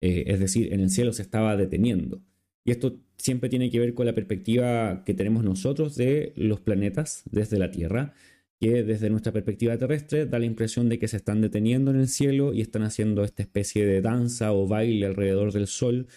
eh, 0.01 0.23
es 0.27 0.39
decir, 0.39 0.73
en 0.73 0.79
el 0.79 0.89
cielo 0.89 1.11
se 1.13 1.21
estaba 1.21 1.57
deteniendo. 1.57 2.21
Y 2.63 2.71
esto 2.71 2.99
siempre 3.17 3.49
tiene 3.49 3.69
que 3.69 3.79
ver 3.79 3.93
con 3.93 4.05
la 4.05 4.15
perspectiva 4.15 5.03
que 5.03 5.13
tenemos 5.13 5.43
nosotros 5.43 5.95
de 5.95 6.33
los 6.35 6.61
planetas 6.61 7.23
desde 7.29 7.59
la 7.59 7.71
Tierra, 7.71 8.13
que 8.59 8.83
desde 8.83 9.09
nuestra 9.09 9.31
perspectiva 9.31 9.77
terrestre 9.77 10.25
da 10.25 10.39
la 10.39 10.45
impresión 10.45 10.89
de 10.89 10.99
que 10.99 11.07
se 11.07 11.17
están 11.17 11.41
deteniendo 11.41 11.91
en 11.91 11.97
el 11.97 12.07
cielo 12.07 12.53
y 12.53 12.61
están 12.61 12.83
haciendo 12.83 13.23
esta 13.23 13.43
especie 13.43 13.85
de 13.85 14.01
danza 14.01 14.53
o 14.53 14.67
baile 14.67 15.05
alrededor 15.05 15.51
del 15.51 15.67
Sol 15.67 16.07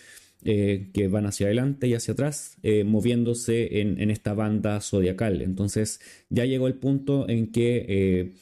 eh, 0.44 0.90
que 0.92 1.06
van 1.06 1.26
hacia 1.26 1.46
adelante 1.46 1.86
y 1.86 1.94
hacia 1.94 2.14
atrás, 2.14 2.58
eh, 2.64 2.82
moviéndose 2.82 3.80
en, 3.80 4.10
esta 4.10 4.34
banda 4.34 4.80
zodiacal. 4.80 5.40
Entonces 5.40 6.00
ya 6.30 6.44
llegó 6.44 6.66
el 6.66 6.74
punto 6.74 7.28
en 7.28 7.52
que 7.52 7.86
eh, 7.88 8.34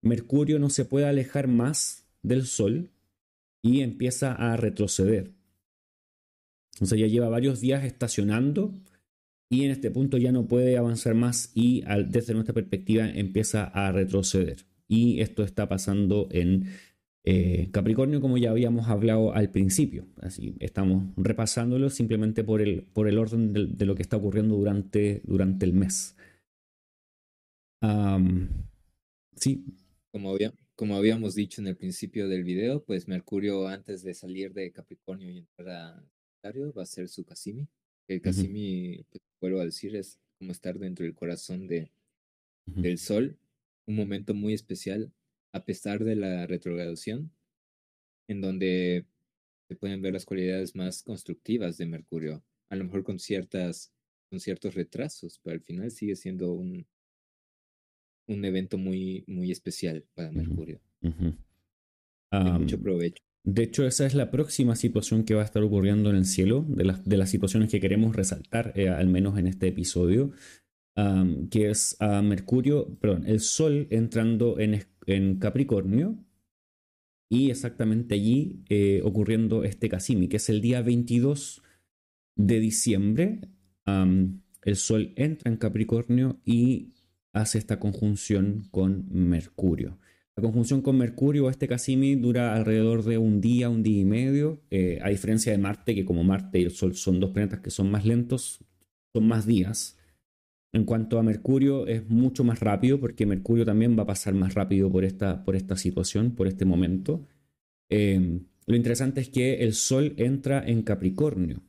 Mercurio 0.00 0.60
no 0.60 0.70
se 0.70 0.84
puede 0.84 1.06
alejar 1.06 1.48
más 1.48 2.06
del 2.22 2.46
Sol 2.46 2.90
y 3.60 3.80
empieza 3.80 4.32
a 4.32 4.56
retroceder. 4.56 5.32
Entonces 6.74 7.00
ya 7.00 7.08
lleva 7.08 7.28
varios 7.28 7.60
días 7.60 7.84
estacionando 7.84 8.72
y 9.50 9.64
en 9.64 9.72
este 9.72 9.90
punto 9.90 10.16
ya 10.16 10.30
no 10.30 10.46
puede 10.46 10.78
avanzar 10.78 11.14
más 11.14 11.50
y 11.56 11.82
desde 12.06 12.34
nuestra 12.34 12.54
perspectiva 12.54 13.08
empieza 13.08 13.64
a 13.64 13.90
retroceder. 13.90 14.64
Y 14.86 15.20
esto 15.22 15.42
está 15.42 15.68
pasando 15.68 16.28
en 16.30 16.68
eh, 17.30 17.68
Capricornio, 17.72 18.22
como 18.22 18.38
ya 18.38 18.52
habíamos 18.52 18.88
hablado 18.88 19.34
al 19.34 19.50
principio, 19.50 20.06
así 20.22 20.54
estamos 20.60 21.12
repasándolo 21.18 21.90
simplemente 21.90 22.42
por 22.42 22.62
el, 22.62 22.84
por 22.84 23.06
el 23.06 23.18
orden 23.18 23.52
de, 23.52 23.84
lo 23.84 23.94
que 23.94 24.00
está 24.00 24.16
ocurriendo 24.16 24.56
durante, 24.56 25.20
durante 25.24 25.66
el 25.66 25.74
mes. 25.74 26.16
sí. 29.36 29.62
Como, 30.10 30.30
había, 30.30 30.54
como 30.74 30.96
habíamos 30.96 31.34
dicho 31.34 31.60
en 31.60 31.66
el 31.66 31.76
principio 31.76 32.28
del 32.28 32.44
video, 32.44 32.82
pues 32.82 33.08
Mercurio 33.08 33.68
antes 33.68 34.02
de 34.02 34.14
salir 34.14 34.54
de 34.54 34.72
Capricornio 34.72 35.30
y 35.30 35.38
entrar 35.40 35.68
a 35.68 36.02
Sagitario 36.40 36.72
va 36.72 36.84
a 36.84 36.86
ser 36.86 37.10
su 37.10 37.26
Casimi. 37.26 37.68
El 38.08 38.22
Casimi, 38.22 39.04
pues, 39.10 39.22
vuelvo 39.38 39.60
a 39.60 39.66
decir, 39.66 39.94
es 39.96 40.18
como 40.38 40.52
estar 40.52 40.78
dentro 40.78 41.04
del 41.04 41.14
corazón 41.14 41.66
de, 41.66 41.90
del 42.64 42.96
Sol, 42.96 43.36
un 43.86 43.96
momento 43.96 44.32
muy 44.32 44.54
especial 44.54 45.12
a 45.58 45.64
pesar 45.64 46.04
de 46.04 46.16
la 46.16 46.46
retrogradación, 46.46 47.30
en 48.28 48.40
donde 48.40 49.06
se 49.68 49.76
pueden 49.76 50.00
ver 50.00 50.14
las 50.14 50.24
cualidades 50.24 50.74
más 50.74 51.02
constructivas 51.02 51.76
de 51.76 51.86
Mercurio, 51.86 52.42
a 52.70 52.76
lo 52.76 52.84
mejor 52.84 53.02
con 53.04 53.18
ciertas 53.18 53.92
con 54.30 54.40
ciertos 54.40 54.74
retrasos, 54.74 55.40
pero 55.42 55.54
al 55.54 55.62
final 55.62 55.90
sigue 55.90 56.14
siendo 56.14 56.52
un, 56.52 56.86
un 58.26 58.44
evento 58.44 58.76
muy, 58.76 59.24
muy 59.26 59.50
especial 59.50 60.04
para 60.14 60.30
Mercurio. 60.30 60.80
mucho 62.30 62.80
provecho. 62.80 63.22
De 63.44 63.62
hecho, 63.62 63.86
esa 63.86 64.04
es 64.04 64.14
la 64.14 64.30
próxima 64.30 64.76
situación 64.76 65.24
que 65.24 65.34
va 65.34 65.40
a 65.40 65.46
estar 65.46 65.62
ocurriendo 65.62 66.10
en 66.10 66.16
el 66.16 66.26
cielo, 66.26 66.66
de 66.68 66.84
las, 66.84 67.02
de 67.06 67.16
las 67.16 67.30
situaciones 67.30 67.70
que 67.70 67.80
queremos 67.80 68.14
resaltar, 68.14 68.72
eh, 68.76 68.90
al 68.90 69.06
menos 69.06 69.38
en 69.38 69.46
este 69.46 69.68
episodio, 69.68 70.32
que 71.50 71.70
es 71.70 71.96
a 72.00 72.20
Mercurio, 72.22 72.98
perdón, 73.00 73.24
el 73.26 73.38
Sol 73.38 73.86
entrando 73.90 74.58
en, 74.58 74.84
en 75.08 75.38
Capricornio 75.38 76.18
y 77.30 77.50
exactamente 77.50 78.14
allí 78.14 78.62
eh, 78.68 79.00
ocurriendo 79.04 79.64
este 79.64 79.88
Casimi, 79.88 80.28
que 80.28 80.36
es 80.36 80.48
el 80.48 80.60
día 80.60 80.82
22 80.82 81.62
de 82.36 82.60
diciembre. 82.60 83.40
el 83.86 84.76
Sol 84.76 85.12
entra 85.16 85.50
en 85.50 85.56
Capricornio 85.56 86.40
y 86.44 86.92
hace 87.32 87.58
esta 87.58 87.78
conjunción 87.80 88.68
con 88.70 89.06
Mercurio. 89.10 89.98
La 90.36 90.42
conjunción 90.42 90.82
con 90.82 90.96
Mercurio, 90.96 91.50
este 91.50 91.66
Casimi, 91.66 92.14
dura 92.14 92.54
alrededor 92.54 93.02
de 93.02 93.18
un 93.18 93.40
día, 93.40 93.68
un 93.68 93.82
día 93.82 94.00
y 94.02 94.04
medio, 94.04 94.62
eh, 94.70 95.00
a 95.02 95.08
diferencia 95.08 95.50
de 95.50 95.58
Marte, 95.58 95.94
que 95.94 96.04
como 96.04 96.22
Marte 96.22 96.60
y 96.60 96.64
el 96.64 96.70
Sol 96.70 96.94
son 96.94 97.18
dos 97.18 97.30
planetas 97.30 97.60
que 97.60 97.70
son 97.70 97.90
más 97.90 98.04
lentos, 98.04 98.64
son 99.12 99.26
más 99.26 99.46
días. 99.46 99.97
En 100.72 100.84
cuanto 100.84 101.18
a 101.18 101.22
Mercurio, 101.22 101.86
es 101.86 102.08
mucho 102.08 102.44
más 102.44 102.60
rápido 102.60 103.00
porque 103.00 103.26
Mercurio 103.26 103.64
también 103.64 103.98
va 103.98 104.02
a 104.02 104.06
pasar 104.06 104.34
más 104.34 104.54
rápido 104.54 104.90
por 104.90 105.04
esta, 105.04 105.44
por 105.44 105.56
esta 105.56 105.76
situación, 105.76 106.32
por 106.32 106.46
este 106.46 106.64
momento. 106.64 107.26
Em, 107.88 108.44
lo 108.66 108.76
interesante 108.76 109.22
es 109.22 109.30
que 109.30 109.64
el 109.64 109.72
Sol 109.72 110.14
entra 110.18 110.62
en 110.66 110.82
Capricornio. 110.82 111.62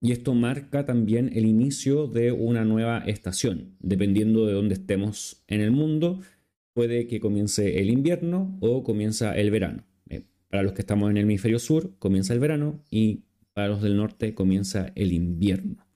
Y 0.00 0.12
esto 0.12 0.34
marca 0.34 0.84
también 0.84 1.30
el 1.32 1.46
inicio 1.46 2.06
de 2.06 2.32
una 2.32 2.64
nueva 2.64 2.98
estación. 2.98 3.76
Dependiendo 3.78 4.46
de 4.46 4.52
dónde 4.52 4.74
estemos 4.74 5.42
en 5.46 5.60
el 5.60 5.70
mundo, 5.70 6.20
puede 6.74 7.06
que 7.06 7.20
comience 7.20 7.80
el 7.80 7.88
invierno 7.88 8.58
o 8.60 8.82
comienza 8.82 9.34
el 9.36 9.50
verano. 9.50 9.84
Eh, 10.08 10.24
para 10.48 10.64
los 10.64 10.72
que 10.72 10.82
estamos 10.82 11.10
en 11.10 11.16
el 11.16 11.22
hemisferio 11.22 11.58
sur, 11.58 11.96
comienza 11.98 12.34
el 12.34 12.40
verano 12.40 12.82
y 12.90 13.22
para 13.54 13.68
los 13.68 13.80
del 13.80 13.96
norte 13.96 14.34
comienza 14.34 14.92
el 14.96 15.12
invierno. 15.12 15.86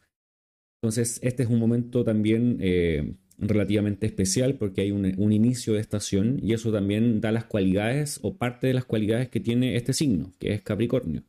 Entonces, 0.87 1.19
este 1.25 1.43
es 1.43 1.49
un 1.49 1.59
momento 1.59 2.05
también 2.05 2.59
eh, 2.61 3.17
relativamente 3.39 4.07
especial 4.07 4.55
porque 4.55 4.83
hay 4.83 4.93
un, 4.93 5.33
inicio 5.33 5.73
de 5.73 5.81
estación 5.81 6.39
y 6.41 6.53
eso 6.53 6.71
también 6.71 7.21
da 7.21 7.33
las 7.33 7.45
cualidades 7.45 8.21
o 8.23 8.37
parte 8.37 8.69
de 8.69 8.75
las 8.75 8.85
cualidades 8.85 9.29
que 9.29 9.41
tiene 9.41 9.75
este 9.75 9.93
signo, 9.93 10.33
que 10.39 10.53
es 10.53 10.63
Capricornio, 10.63 11.25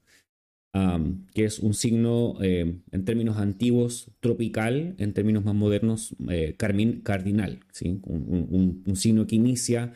que 1.33 1.45
es 1.45 1.57
un 1.57 1.73
signo 1.73 2.35
eh, 2.39 2.81
en 2.91 3.03
términos 3.03 3.37
antiguos 3.37 4.11
tropical, 4.19 4.93
en 4.99 5.13
términos 5.13 5.43
más 5.43 5.55
modernos 5.55 6.15
eh, 6.29 6.53
cardinal, 6.55 7.61
un, 8.03 8.95
signo 8.95 9.25
que 9.25 9.37
inicia 9.37 9.91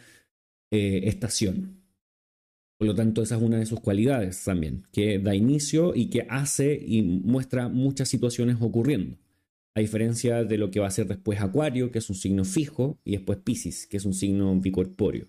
eh, 0.71 1.01
estación. 1.03 1.83
Por 2.79 2.87
lo 2.87 2.95
tanto, 2.95 3.21
esa 3.21 3.35
es 3.35 3.43
una 3.43 3.59
de 3.59 3.67
sus 3.67 3.79
cualidades 3.79 4.43
también, 4.43 4.87
que 4.91 5.19
da 5.19 5.35
inicio 5.35 5.93
y 5.93 6.07
que 6.07 6.25
hace 6.27 6.83
y 6.83 7.03
muestra 7.03 7.69
muchas 7.69 8.09
situaciones 8.09 8.57
ocurriendo 8.59 9.17
a 9.73 9.79
diferencia 9.79 10.43
de 10.43 10.57
lo 10.57 10.69
que 10.69 10.79
va 10.79 10.87
a 10.87 10.91
ser 10.91 11.07
después 11.07 11.39
Acuario, 11.39 11.91
que 11.91 11.99
es 11.99 12.09
un 12.09 12.15
signo 12.15 12.43
fijo, 12.43 12.99
y 13.05 13.11
después 13.11 13.39
Pisces, 13.39 13.87
que 13.87 13.97
es 13.97 14.05
un 14.05 14.13
signo 14.13 14.53
bicorpóreo. 14.59 15.27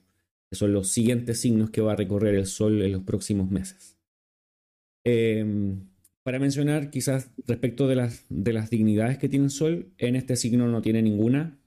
Que 0.51 0.57
son 0.57 0.73
los 0.73 0.89
siguientes 0.89 1.41
signos 1.41 1.71
que 1.71 1.81
va 1.81 1.93
a 1.93 1.97
recorrer 1.97 2.35
el 2.35 2.47
Sol 2.47 2.83
en 2.83 2.93
los 2.93 3.03
próximos 3.03 3.51
meses. 3.51 3.97
Em, 5.05 5.89
para 6.23 6.39
mencionar, 6.39 6.91
quizás 6.91 7.31
respecto 7.47 7.89
de 7.89 7.97
las, 7.97 8.27
de 8.29 8.53
las 8.53 8.71
dignidades 8.71 9.19
que 9.19 9.29
tiene 9.29 9.47
el 9.47 9.51
Sol, 9.51 9.93
en 9.99 10.17
este 10.17 10.37
signo 10.37 10.69
no 10.69 10.83
tiene 10.83 11.03
ninguna 11.03 11.59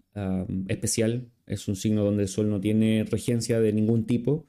especial. 0.70 1.30
Es 1.46 1.68
un 1.68 1.76
signo 1.76 2.06
donde 2.06 2.24
el 2.24 2.30
Sol 2.30 2.50
no 2.50 2.62
tiene 2.62 3.04
regencia 3.04 3.60
de 3.60 3.74
ningún 3.74 4.06
tipo. 4.06 4.48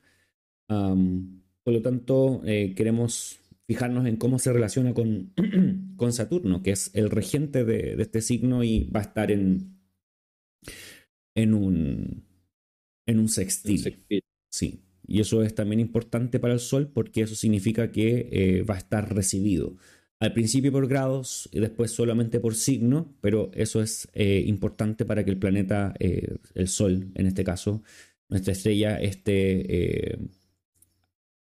por 0.68 1.72
lo 1.72 1.82
tanto, 1.82 2.42
eh, 2.44 2.74
queremos 2.76 3.40
fijarnos 3.66 4.06
en 4.06 4.16
cómo 4.16 4.38
se 4.38 4.52
relaciona 4.52 4.94
con, 4.94 5.32
con 5.96 6.12
Saturno, 6.12 6.62
que 6.62 6.72
es 6.72 6.90
el 6.94 7.10
regente 7.10 7.64
de, 7.64 8.00
este 8.00 8.20
signo 8.20 8.64
y 8.64 8.84
va 8.84 9.00
a 9.00 9.04
estar 9.04 9.30
en, 9.30 9.78
en, 11.34 11.54
un, 11.54 12.24
en 13.06 13.18
un 13.18 13.28
sextil. 13.28 14.04
Sí, 14.48 14.84
y 15.06 15.20
eso 15.20 15.42
es 15.42 15.54
también 15.54 15.80
importante 15.80 16.38
para 16.38 16.54
el 16.54 16.60
Sol 16.60 16.90
porque 16.92 17.22
eso 17.22 17.34
significa 17.34 17.92
que 17.92 18.28
eh, 18.30 18.62
va 18.62 18.74
a 18.74 18.78
estar 18.78 19.14
recibido. 19.14 19.76
Al 20.18 20.32
principio 20.32 20.72
por 20.72 20.88
grados 20.88 21.48
y 21.52 21.60
después 21.60 21.90
solamente 21.90 22.40
por 22.40 22.54
signo, 22.54 23.14
pero 23.20 23.50
eso 23.54 23.82
es 23.82 24.08
eh, 24.14 24.42
importante 24.46 25.04
para 25.04 25.24
que 25.24 25.30
el 25.30 25.38
planeta, 25.38 25.94
eh, 25.98 26.36
el 26.54 26.68
Sol 26.68 27.10
en 27.14 27.26
este 27.26 27.44
caso, 27.44 27.82
nuestra 28.28 28.52
estrella, 28.52 28.96
esté 28.98 30.18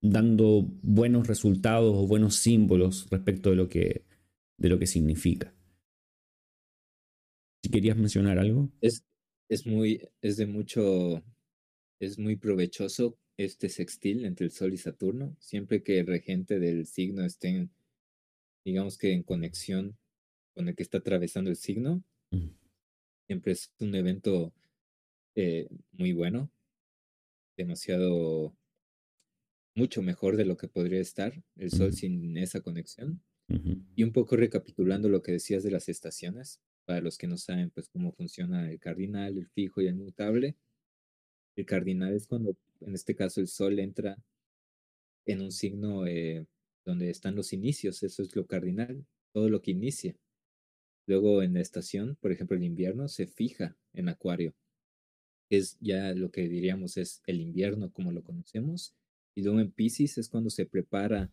dando 0.00 0.66
buenos 0.82 1.26
resultados 1.26 1.94
o 1.94 2.06
buenos 2.06 2.36
símbolos 2.36 3.06
respecto 3.10 3.50
de 3.50 3.56
lo 3.56 3.68
que, 3.68 4.04
de 4.60 4.68
lo 4.68 4.78
que 4.78 4.86
significa. 4.86 5.52
Si 7.62 7.70
querías 7.70 7.96
mencionar 7.96 8.38
algo. 8.38 8.70
Es, 8.80 9.04
es 9.48 9.66
muy, 9.66 10.08
es 10.22 10.36
de 10.36 10.46
mucho, 10.46 11.24
es 11.98 12.18
muy 12.18 12.36
provechoso 12.36 13.18
este 13.36 13.70
sextil 13.70 14.24
entre 14.24 14.46
el 14.46 14.52
Sol 14.52 14.74
y 14.74 14.76
Saturno, 14.76 15.34
siempre 15.40 15.82
que 15.82 15.98
el 15.98 16.06
regente 16.06 16.60
del 16.60 16.86
signo 16.86 17.24
esté, 17.24 17.68
digamos 18.64 18.98
que 18.98 19.12
en 19.12 19.22
conexión 19.22 19.96
con 20.54 20.68
el 20.68 20.76
que 20.76 20.82
está 20.82 20.98
atravesando 20.98 21.48
el 21.48 21.56
signo, 21.56 22.04
siempre 23.26 23.52
es 23.52 23.72
un 23.78 23.94
evento 23.94 24.52
eh, 25.36 25.68
muy 25.92 26.12
bueno, 26.12 26.50
demasiado 27.56 28.54
mucho 29.74 30.02
mejor 30.02 30.36
de 30.36 30.44
lo 30.44 30.58
que 30.58 30.68
podría 30.68 31.00
estar 31.00 31.42
el 31.56 31.70
Sol 31.70 31.94
sin 31.94 32.36
esa 32.36 32.60
conexión. 32.60 33.22
Y 33.96 34.04
un 34.04 34.12
poco 34.12 34.36
recapitulando 34.36 35.08
lo 35.08 35.22
que 35.22 35.32
decías 35.32 35.62
de 35.62 35.70
las 35.70 35.88
estaciones, 35.88 36.60
para 36.84 37.00
los 37.00 37.18
que 37.18 37.26
no 37.26 37.36
saben 37.36 37.70
pues 37.70 37.88
cómo 37.88 38.12
funciona 38.12 38.70
el 38.70 38.78
cardinal, 38.78 39.36
el 39.36 39.48
fijo 39.48 39.80
y 39.80 39.86
el 39.86 39.96
mutable. 39.96 40.56
El 41.56 41.66
cardinal 41.66 42.14
es 42.14 42.26
cuando, 42.26 42.56
en 42.80 42.94
este 42.94 43.14
caso, 43.14 43.40
el 43.40 43.48
Sol 43.48 43.78
entra 43.78 44.16
en 45.26 45.40
un 45.40 45.52
signo 45.52 46.06
eh, 46.06 46.46
donde 46.84 47.10
están 47.10 47.36
los 47.36 47.52
inicios, 47.52 48.02
eso 48.02 48.22
es 48.22 48.34
lo 48.34 48.46
cardinal, 48.46 49.04
todo 49.32 49.48
lo 49.48 49.62
que 49.62 49.72
inicia. 49.72 50.16
Luego 51.06 51.42
en 51.42 51.54
la 51.54 51.60
estación, 51.60 52.16
por 52.20 52.32
ejemplo, 52.32 52.56
el 52.56 52.64
invierno 52.64 53.08
se 53.08 53.26
fija 53.26 53.76
en 53.92 54.08
Acuario, 54.08 54.54
es 55.50 55.76
ya 55.80 56.14
lo 56.14 56.30
que 56.30 56.48
diríamos 56.48 56.96
es 56.96 57.22
el 57.26 57.40
invierno 57.40 57.92
como 57.92 58.12
lo 58.12 58.22
conocemos, 58.22 58.94
y 59.34 59.42
luego 59.42 59.60
en 59.60 59.72
Pisces 59.72 60.18
es 60.18 60.28
cuando 60.28 60.50
se 60.50 60.66
prepara 60.66 61.32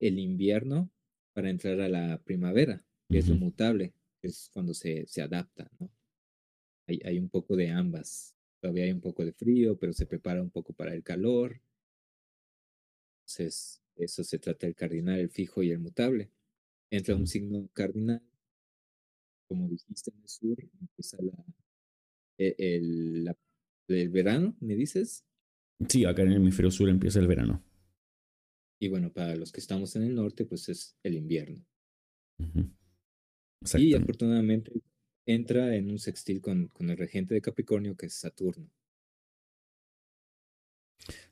el 0.00 0.18
invierno 0.18 0.90
para 1.34 1.50
entrar 1.50 1.80
a 1.80 1.88
la 1.88 2.22
primavera, 2.22 2.82
que 3.10 3.18
es 3.18 3.28
lo 3.28 3.34
mutable, 3.34 3.92
es 4.22 4.48
cuando 4.52 4.72
se, 4.72 5.06
se 5.06 5.20
adapta, 5.20 5.68
¿no? 5.78 5.90
Hay, 6.86 7.00
hay, 7.04 7.18
un 7.18 7.28
poco 7.28 7.56
de 7.56 7.70
ambas. 7.70 8.34
Todavía 8.60 8.84
hay 8.84 8.92
un 8.92 9.00
poco 9.00 9.24
de 9.24 9.32
frío, 9.32 9.76
pero 9.76 9.92
se 9.92 10.06
prepara 10.06 10.42
un 10.42 10.50
poco 10.50 10.72
para 10.72 10.94
el 10.94 11.02
calor. 11.02 11.60
Entonces, 13.20 13.82
eso 13.96 14.22
se 14.22 14.38
trata 14.38 14.66
del 14.66 14.74
cardinal, 14.74 15.18
el 15.18 15.30
fijo 15.30 15.62
y 15.62 15.70
el 15.70 15.78
mutable. 15.78 16.30
Entra 16.90 17.16
un 17.16 17.26
signo 17.26 17.68
cardinal, 17.72 18.22
como 19.48 19.68
dijiste 19.68 20.10
en 20.10 20.22
el 20.22 20.28
sur, 20.28 20.56
empieza 20.80 21.16
la, 21.22 21.44
e, 22.38 22.54
el, 22.58 23.24
la, 23.24 23.36
el 23.88 24.08
verano, 24.10 24.56
¿me 24.60 24.76
dices? 24.76 25.24
Sí, 25.88 26.04
acá 26.04 26.22
en 26.22 26.28
el 26.28 26.36
hemisferio 26.36 26.70
sur 26.70 26.88
empieza 26.88 27.18
el 27.18 27.26
verano. 27.26 27.62
Y 28.78 28.88
bueno, 28.88 29.12
para 29.12 29.36
los 29.36 29.52
que 29.52 29.60
estamos 29.60 29.96
en 29.96 30.02
el 30.02 30.14
norte, 30.14 30.44
pues 30.44 30.68
es 30.68 30.96
el 31.02 31.14
invierno. 31.14 31.64
Y 33.76 33.94
afortunadamente 33.94 34.72
entra 35.26 35.74
en 35.74 35.90
un 35.90 35.98
sextil 35.98 36.40
con, 36.40 36.68
con 36.68 36.90
el 36.90 36.96
regente 36.96 37.34
de 37.34 37.40
Capricornio, 37.40 37.96
que 37.96 38.06
es 38.06 38.14
Saturno. 38.14 38.70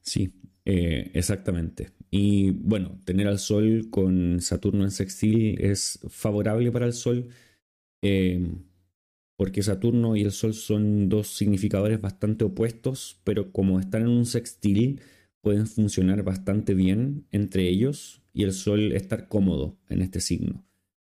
Sí, 0.01 0.33
eh, 0.65 1.11
exactamente. 1.15 1.91
Y 2.11 2.51
bueno, 2.51 3.01
tener 3.05 3.27
al 3.27 3.39
Sol 3.39 3.89
con 3.91 4.41
Saturno 4.41 4.85
en 4.85 4.91
sextil 4.91 5.61
es 5.61 6.01
favorable 6.09 6.71
para 6.73 6.87
el 6.87 6.93
Sol. 6.93 7.29
Eh, 8.03 8.41
porque 9.37 9.63
Saturno 9.63 10.17
y 10.17 10.23
el 10.23 10.33
Sol 10.33 10.55
son 10.55 11.09
dos 11.09 11.29
significadores 11.29 12.01
bastante 12.01 12.45
opuestos, 12.45 13.21
pero 13.25 13.53
como 13.53 13.81
están 13.81 14.03
en 14.03 14.09
un 14.09 14.27
sextil, 14.27 15.01
pueden 15.43 15.67
funcionar 15.67 16.23
bastante 16.23 16.73
bien 16.73 17.27
entre 17.31 17.69
ellos 17.69 18.23
y 18.33 18.45
el 18.45 18.53
Sol 18.53 18.93
estar 18.93 19.29
cómodo 19.29 19.77
en 19.89 20.01
este 20.01 20.21
signo. 20.21 20.65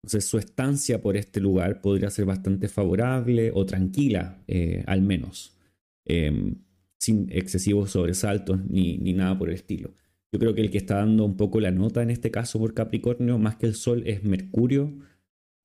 Entonces 0.03 0.25
su 0.25 0.39
estancia 0.39 1.03
por 1.03 1.17
este 1.17 1.41
lugar 1.41 1.83
podría 1.83 2.09
ser 2.09 2.25
bastante 2.25 2.69
favorable 2.69 3.51
o 3.53 3.67
tranquila, 3.67 4.43
eh, 4.47 4.83
al 4.87 5.03
menos, 5.03 5.59
em, 6.07 6.55
sin 6.99 7.29
excesivos 7.31 7.91
sobresaltos 7.91 8.65
ni, 8.65 8.97
ni 8.97 9.13
nada 9.13 9.39
por 9.39 9.49
el 9.49 9.57
estilo. 9.57 9.95
Yo 10.33 10.39
creo 10.39 10.55
que 10.55 10.63
el 10.63 10.71
que 10.71 10.79
está 10.79 10.97
dando 10.97 11.25
un 11.25 11.37
poco 11.37 11.61
la 11.61 11.71
nota 11.71 12.03
en 12.03 12.11
este 12.11 12.31
caso 12.31 12.59
por 12.59 12.73
Capricornio, 12.73 13.37
más 13.39 13.57
que 13.57 13.67
el 13.67 13.75
Sol, 13.75 14.05
es 14.07 14.23
Mercurio, 14.23 14.93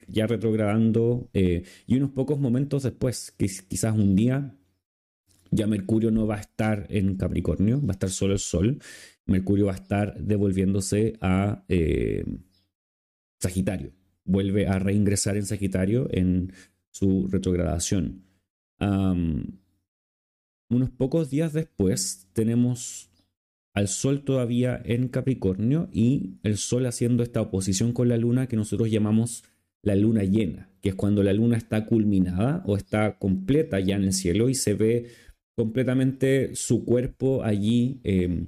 ya 0.07 0.27
retrogradando 0.27 1.29
eh, 1.33 1.63
y 1.87 1.95
unos 1.97 2.11
pocos 2.11 2.39
momentos 2.39 2.83
después, 2.83 3.31
quizás 3.37 3.95
un 3.95 4.15
día, 4.15 4.55
ya 5.55 5.67
Mercurio 5.67 6.11
no 6.11 6.27
va 6.27 6.35
a 6.35 6.41
estar 6.41 6.85
en 6.89 7.15
Capricornio, 7.15 7.81
va 7.81 7.89
a 7.89 7.91
estar 7.91 8.09
solo 8.09 8.33
el 8.33 8.39
Sol. 8.39 8.79
Mercurio 9.25 9.67
va 9.67 9.73
a 9.73 9.75
estar 9.75 10.19
devolviéndose 10.19 11.17
a 11.21 11.63
eh, 11.67 12.25
Sagitario. 13.39 13.93
Vuelve 14.23 14.67
a 14.67 14.79
reingresar 14.79 15.37
en 15.37 15.45
Sagitario 15.45 16.07
en 16.11 16.53
su 16.91 17.27
retrogradación. 17.27 18.23
unos 20.69 20.89
pocos 20.97 21.29
días 21.29 21.53
después 21.53 22.27
tenemos 22.33 23.09
al 23.73 23.87
Sol 23.87 24.23
todavía 24.23 24.81
en 24.83 25.09
Capricornio 25.09 25.89
y 25.91 26.37
el 26.43 26.57
Sol 26.57 26.85
haciendo 26.85 27.23
esta 27.23 27.41
oposición 27.41 27.93
con 27.93 28.09
la 28.09 28.17
Luna 28.17 28.47
que 28.47 28.55
nosotros 28.55 28.89
llamamos 28.89 29.43
la 29.85 29.95
luna 29.95 30.23
llena, 30.23 30.67
que 30.81 30.89
es 30.89 30.95
cuando 30.95 31.21
la 31.21 31.31
luna 31.31 31.57
está 31.57 31.85
culminada 31.85 32.63
o 32.65 32.75
está 32.75 33.19
completa 33.19 33.79
ya 33.79 33.95
en 33.95 34.03
el 34.03 34.13
cielo 34.13 34.49
y 34.49 34.55
se 34.55 34.73
ve 34.73 35.05
completamente 35.55 36.55
su 36.55 36.85
cuerpo 36.85 37.43
allí 37.43 37.99
em, 38.03 38.47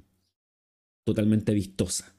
totalmente 1.05 1.53
vistosa. 1.53 2.13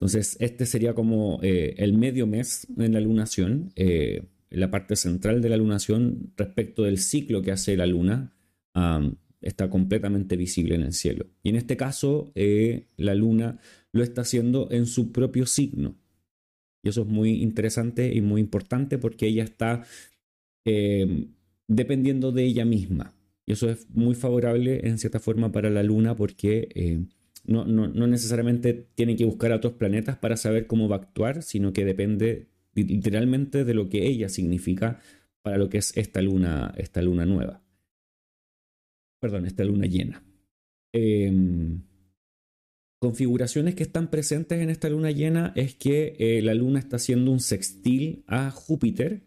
Entonces, 0.00 0.36
este 0.40 0.66
sería 0.66 0.94
como 0.94 1.40
eh, 1.42 1.74
el 1.78 1.92
medio 1.92 2.26
mes 2.26 2.66
en 2.78 2.92
la 2.94 3.00
lunación, 3.00 3.72
eh, 3.76 4.22
la 4.48 4.70
parte 4.70 4.96
central 4.96 5.42
de 5.42 5.48
la 5.48 5.56
lunación 5.56 6.32
respecto 6.36 6.84
del 6.84 6.98
ciclo 6.98 7.42
que 7.42 7.52
hace 7.52 7.76
la 7.76 7.86
luna. 7.86 8.32
está 9.42 9.70
completamente 9.70 10.36
visible 10.36 10.74
en 10.74 10.82
el 10.82 10.92
cielo. 10.92 11.26
Y 11.42 11.48
en 11.50 11.56
este 11.56 11.76
caso, 11.76 12.30
eh, 12.34 12.88
la 12.96 13.14
luna 13.14 13.58
lo 13.92 14.02
está 14.02 14.20
haciendo 14.20 14.68
en 14.70 14.86
su 14.86 15.12
propio 15.12 15.46
signo. 15.46 15.96
Y 16.82 16.88
eso 16.90 17.02
es 17.02 17.08
muy 17.08 17.42
interesante 17.42 18.14
y 18.14 18.20
muy 18.20 18.40
importante 18.40 18.98
porque 18.98 19.26
ella 19.26 19.44
está 19.44 19.84
eh, 20.66 21.28
dependiendo 21.68 22.32
de 22.32 22.44
ella 22.44 22.64
misma. 22.64 23.14
Y 23.50 23.52
eso 23.52 23.68
es 23.68 23.90
muy 23.90 24.14
favorable 24.14 24.86
en 24.86 24.96
cierta 24.96 25.18
forma 25.18 25.50
para 25.50 25.70
la 25.70 25.82
Luna 25.82 26.14
porque 26.14 26.68
eh, 26.72 27.04
no, 27.44 27.64
no, 27.64 28.06
necesariamente 28.06 28.86
tiene 28.94 29.16
que 29.16 29.24
buscar 29.24 29.50
a 29.50 29.56
otros 29.56 29.72
planetas 29.72 30.16
para 30.16 30.36
saber 30.36 30.68
cómo 30.68 30.88
va 30.88 30.94
a 30.94 30.98
actuar, 31.00 31.42
sino 31.42 31.72
que 31.72 31.84
depende 31.84 32.46
literalmente 32.74 33.64
de 33.64 33.74
lo 33.74 33.88
que 33.88 34.06
ella 34.06 34.28
significa 34.28 35.00
para 35.42 35.58
lo 35.58 35.68
que 35.68 35.78
es 35.78 35.96
esta 35.96 36.22
luna, 36.22 36.72
esta 36.76 37.02
luna 37.02 37.26
nueva. 37.26 37.60
Perdón, 39.20 39.46
esta 39.46 39.64
luna 39.64 39.86
llena. 39.86 40.22
Em, 40.92 41.82
configuraciones 43.00 43.74
que 43.74 43.82
están 43.82 44.10
presentes 44.10 44.60
en 44.60 44.70
esta 44.70 44.88
luna 44.88 45.10
llena 45.10 45.52
es 45.56 45.74
que 45.74 46.14
eh, 46.20 46.40
la 46.40 46.54
luna 46.54 46.78
está 46.78 46.98
haciendo 46.98 47.32
un 47.32 47.40
sextil 47.40 48.22
a 48.28 48.52
Júpiter 48.52 49.22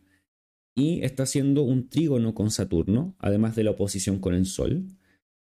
y 0.75 1.03
está 1.03 1.23
haciendo 1.23 1.63
un 1.63 1.89
trígono 1.89 2.33
con 2.33 2.49
Saturno, 2.51 3.15
además 3.19 3.55
de 3.55 3.63
la 3.63 3.71
oposición 3.71 4.19
con 4.19 4.33
el 4.33 4.45
Sol. 4.45 4.87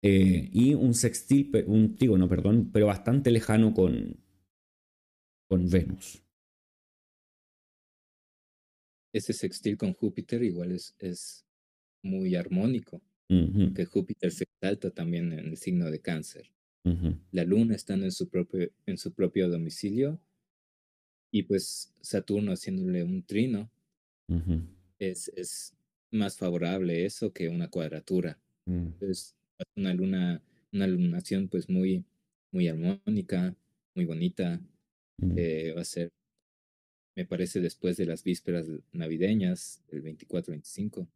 Eh, 0.05 0.49
y 0.51 0.73
un 0.73 0.93
sextil, 0.93 1.49
un 1.65 1.95
trígono, 1.95 2.27
perdón, 2.27 2.71
pero 2.73 2.87
bastante 2.87 3.31
lejano 3.31 3.73
con, 3.73 4.17
con 5.47 5.69
Venus. 5.69 6.21
Ese 9.13 9.31
sextil 9.31 9.77
con 9.77 9.93
Júpiter 9.93 10.43
igual 10.43 10.71
es, 10.71 10.95
es 10.99 11.45
muy 12.03 12.35
armónico, 12.35 13.01
que 13.29 13.85
Júpiter 13.85 14.31
se 14.31 14.43
exalta 14.43 14.91
también 14.91 15.31
en 15.33 15.47
el 15.47 15.57
signo 15.57 15.89
de 15.89 16.01
cáncer. 16.01 16.51
La 17.31 17.45
luna 17.45 17.75
estando 17.75 18.05
en 18.05 18.11
su 18.11 18.27
propio, 18.29 18.69
en 18.85 18.97
su 18.97 19.13
propio 19.13 19.49
domicilio 19.49 20.19
y 21.31 21.43
pues 21.43 21.93
Saturno 22.01 22.51
haciéndole 22.51 23.03
un 23.03 23.23
trino. 23.23 23.71
Es, 25.11 25.31
es 25.35 25.73
más 26.11 26.37
favorable 26.37 27.05
eso 27.05 27.33
que 27.33 27.49
una 27.49 27.69
cuadratura. 27.69 28.39
Mm. 28.65 28.87
Entonces, 28.87 29.35
una 29.75 29.93
luna, 29.93 30.41
una 30.71 30.87
lunación 30.87 31.47
pues 31.47 31.69
muy, 31.69 32.05
muy 32.51 32.67
armónica, 32.67 33.55
muy 33.95 34.05
bonita. 34.05 34.61
Mm. 35.17 35.33
Eh, 35.37 35.73
va 35.75 35.81
a 35.81 35.85
ser, 35.85 36.11
me 37.15 37.25
parece, 37.25 37.59
después 37.59 37.97
de 37.97 38.05
las 38.05 38.23
vísperas 38.23 38.67
navideñas, 38.91 39.83
el 39.89 40.03
24-25. 40.03 41.07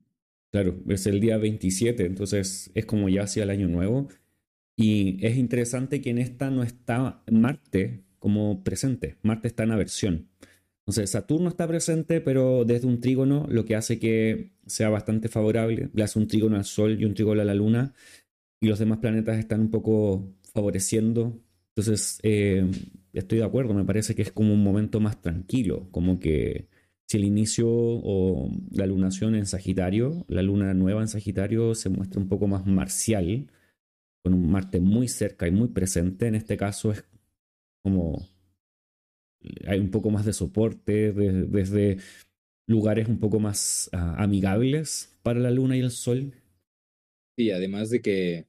Claro, 0.52 0.80
es 0.88 1.06
el 1.08 1.20
día 1.20 1.38
27, 1.38 2.06
entonces 2.06 2.72
es 2.74 2.86
como 2.86 3.10
ya 3.10 3.24
hacia 3.24 3.44
el 3.44 3.50
año 3.50 3.68
nuevo. 3.68 4.08
Y 4.76 5.26
es 5.26 5.38
interesante 5.38 6.02
que 6.02 6.12
en 6.12 6.20
esta 6.20 6.52
no 6.52 6.64
está 6.64 7.24
Marte 7.32 8.04
como 8.20 8.64
presente. 8.64 9.18
Marte 9.24 9.48
está 9.48 9.64
en 9.64 9.72
aversión. 9.72 10.30
Entonces 10.88 11.10
Saturno 11.10 11.50
está 11.50 11.68
presente, 11.68 12.22
pero 12.22 12.64
desde 12.64 12.88
un 12.88 13.02
trígono, 13.02 13.46
lo 13.50 13.66
que 13.66 13.76
hace 13.76 14.00
que 14.00 14.52
sea 14.66 14.90
bastante 14.90 15.28
favorable. 15.28 15.90
Le 15.94 16.04
hace 16.04 16.18
un 16.18 16.28
trígono 16.28 16.56
al 16.56 16.64
Sol 16.64 16.98
y 16.98 17.04
un 17.04 17.14
trígono 17.14 17.42
a 17.42 17.46
la 17.46 17.54
Luna 17.54 17.94
y 18.62 18.68
los 18.68 18.80
demás 18.80 19.00
planetas 19.00 19.38
están 19.38 19.60
un 19.60 19.70
poco 19.70 20.34
favoreciendo. 20.54 21.38
Entonces, 21.76 22.20
eh, 22.24 22.66
estoy 23.12 23.40
de 23.40 23.44
acuerdo, 23.44 23.74
me 23.74 23.84
parece 23.84 24.16
que 24.16 24.22
es 24.22 24.32
como 24.32 24.54
un 24.54 24.64
momento 24.64 25.02
más 25.02 25.22
tranquilo, 25.22 25.90
como 25.92 26.20
que 26.20 26.68
si 27.06 27.18
el 27.18 27.26
inicio 27.26 27.68
o 27.70 28.50
la 28.72 28.86
lunación 28.88 29.36
en 29.36 29.46
Sagitario, 29.46 30.26
la 30.30 30.42
luna 30.42 30.74
nueva 30.74 31.02
en 31.02 31.10
Sagitario 31.10 31.76
se 31.76 31.90
muestra 31.90 32.22
un 32.22 32.30
poco 32.30 32.48
más 32.48 32.66
marcial, 32.66 33.52
con 34.24 34.34
un 34.34 34.50
Marte 34.50 34.80
muy 34.80 35.10
cerca 35.10 35.48
y 35.48 35.52
muy 35.52 35.68
presente, 35.68 36.28
en 36.28 36.36
este 36.36 36.58
caso 36.58 36.92
es 36.94 37.04
como 37.84 38.26
hay 39.66 39.80
un 39.80 39.92
poco 39.92 40.10
más 40.10 40.26
de 40.26 40.34
soporte 40.34 41.12
desde 41.14 41.98
lugares 42.68 43.08
un 43.08 43.20
poco 43.20 43.40
más 43.40 43.90
ah, 43.94 44.16
amigables 44.18 45.18
para 45.24 45.40
la 45.40 45.52
luna 45.52 45.78
y 45.78 45.82
el 45.82 45.92
sol 45.92 46.34
Sí, 47.38 47.52
además 47.52 47.92
de 47.92 48.02
que, 48.02 48.48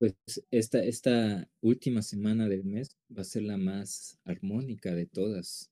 pues, 0.00 0.16
esta, 0.50 0.82
esta 0.82 1.48
última 1.60 2.02
semana 2.02 2.48
del 2.48 2.64
mes 2.64 2.96
va 3.16 3.22
a 3.22 3.24
ser 3.24 3.44
la 3.44 3.56
más 3.56 4.18
armónica 4.24 4.92
de 4.92 5.06
todas. 5.06 5.70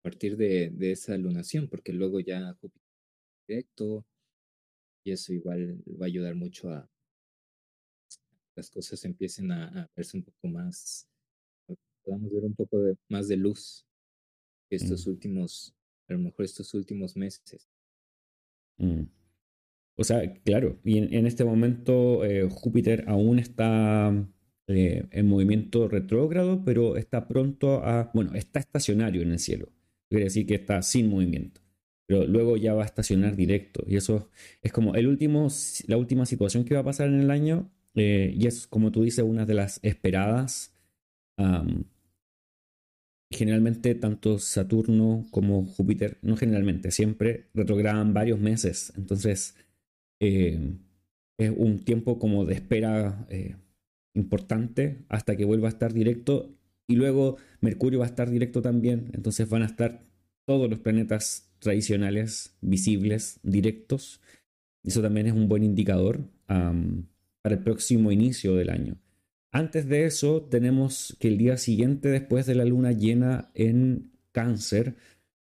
A 0.00 0.02
partir 0.02 0.36
de, 0.36 0.70
de 0.70 0.90
esa 0.90 1.16
lunación, 1.16 1.68
porque 1.68 1.92
luego 1.92 2.18
ya 2.18 2.54
Júpiter 2.54 2.82
directo, 3.46 4.04
y 5.04 5.12
eso 5.12 5.32
igual 5.32 5.80
va 5.88 6.06
a 6.06 6.08
ayudar 6.08 6.34
mucho 6.34 6.70
a 6.70 6.90
las 8.56 8.68
cosas 8.68 9.04
empiecen 9.04 9.52
a, 9.52 9.88
verse 9.94 10.16
un 10.16 10.24
poco 10.24 10.48
más, 10.48 11.08
podamos 12.04 12.32
ver 12.32 12.44
un 12.44 12.54
poco 12.54 12.78
de, 12.78 12.96
más 13.08 13.28
de 13.28 13.36
luz 13.36 13.86
estos 14.70 15.06
últimos, 15.06 15.74
a 16.08 16.14
lo 16.14 16.18
mejor 16.18 16.44
estos 16.44 16.72
últimos 16.74 17.16
meses. 17.16 17.68
Mm. 18.78 19.02
O 19.96 20.04
sea, 20.04 20.32
claro, 20.42 20.78
y 20.84 20.98
en, 20.98 21.26
este 21.26 21.44
momento 21.44 22.24
eh, 22.24 22.48
Júpiter 22.50 23.04
aún 23.08 23.38
está 23.38 24.12
eh, 24.66 25.06
en 25.10 25.28
movimiento 25.28 25.86
retrógrado, 25.88 26.64
pero 26.64 26.96
está 26.96 27.28
pronto 27.28 27.84
a, 27.84 28.10
bueno, 28.14 28.34
está 28.34 28.58
estacionario 28.58 29.22
en 29.22 29.32
el 29.32 29.38
cielo. 29.38 29.68
Quiere 30.08 30.24
decir 30.24 30.46
que 30.46 30.54
está 30.54 30.80
sin 30.82 31.08
movimiento. 31.08 31.60
Pero 32.06 32.26
luego 32.26 32.56
ya 32.56 32.74
va 32.74 32.82
a 32.82 32.86
estacionar 32.86 33.36
directo. 33.36 33.84
Y 33.86 33.96
eso 33.96 34.30
es 34.62 34.72
como 34.72 34.94
el 34.94 35.06
último, 35.06 35.48
la 35.86 35.96
última 35.96 36.26
situación 36.26 36.64
que 36.64 36.74
va 36.74 36.80
a 36.80 36.84
pasar 36.84 37.08
en 37.08 37.20
el 37.20 37.30
año. 37.30 37.70
Eh, 37.94 38.34
y 38.36 38.46
es, 38.46 38.66
como 38.66 38.92
tú 38.92 39.02
dices, 39.02 39.24
una 39.24 39.46
de 39.46 39.54
las 39.54 39.78
esperadas. 39.82 40.74
Generalmente 43.32 43.94
tanto 43.94 44.38
Saturno 44.38 45.26
como 45.30 45.64
Júpiter, 45.64 46.18
no 46.22 46.36
generalmente, 46.36 46.90
siempre 46.90 47.46
retrogradan 47.54 48.14
varios 48.14 48.38
meses. 48.38 48.92
Entonces, 48.96 49.56
eh, 50.20 50.76
es 51.38 51.52
un 51.56 51.80
tiempo 51.84 52.18
como 52.18 52.44
de 52.44 52.54
espera 52.54 53.26
eh, 53.28 53.56
importante 54.14 55.04
hasta 55.08 55.36
que 55.36 55.44
vuelva 55.44 55.68
a 55.68 55.70
estar 55.72 55.92
directo 55.92 56.54
y 56.86 56.96
luego 56.96 57.36
Mercurio 57.60 58.00
va 58.00 58.06
a 58.06 58.08
estar 58.08 58.30
directo 58.30 58.60
también, 58.60 59.10
entonces 59.14 59.48
van 59.48 59.62
a 59.62 59.66
estar 59.66 60.04
todos 60.44 60.68
los 60.68 60.80
planetas 60.80 61.50
tradicionales 61.58 62.56
visibles, 62.60 63.40
directos. 63.42 64.20
Eso 64.84 65.00
también 65.00 65.26
es 65.26 65.32
un 65.32 65.48
buen 65.48 65.62
indicador 65.62 66.20
para 66.46 67.54
el 67.54 67.62
próximo 67.62 68.12
inicio 68.12 68.54
del 68.56 68.70
año. 68.70 69.01
Antes 69.54 69.86
de 69.86 70.06
eso, 70.06 70.42
tenemos 70.42 71.14
que 71.20 71.28
el 71.28 71.36
día 71.36 71.58
siguiente, 71.58 72.08
después 72.08 72.46
de 72.46 72.54
la 72.54 72.64
luna 72.64 72.92
llena 72.92 73.50
en 73.54 74.10
cáncer, 74.32 74.96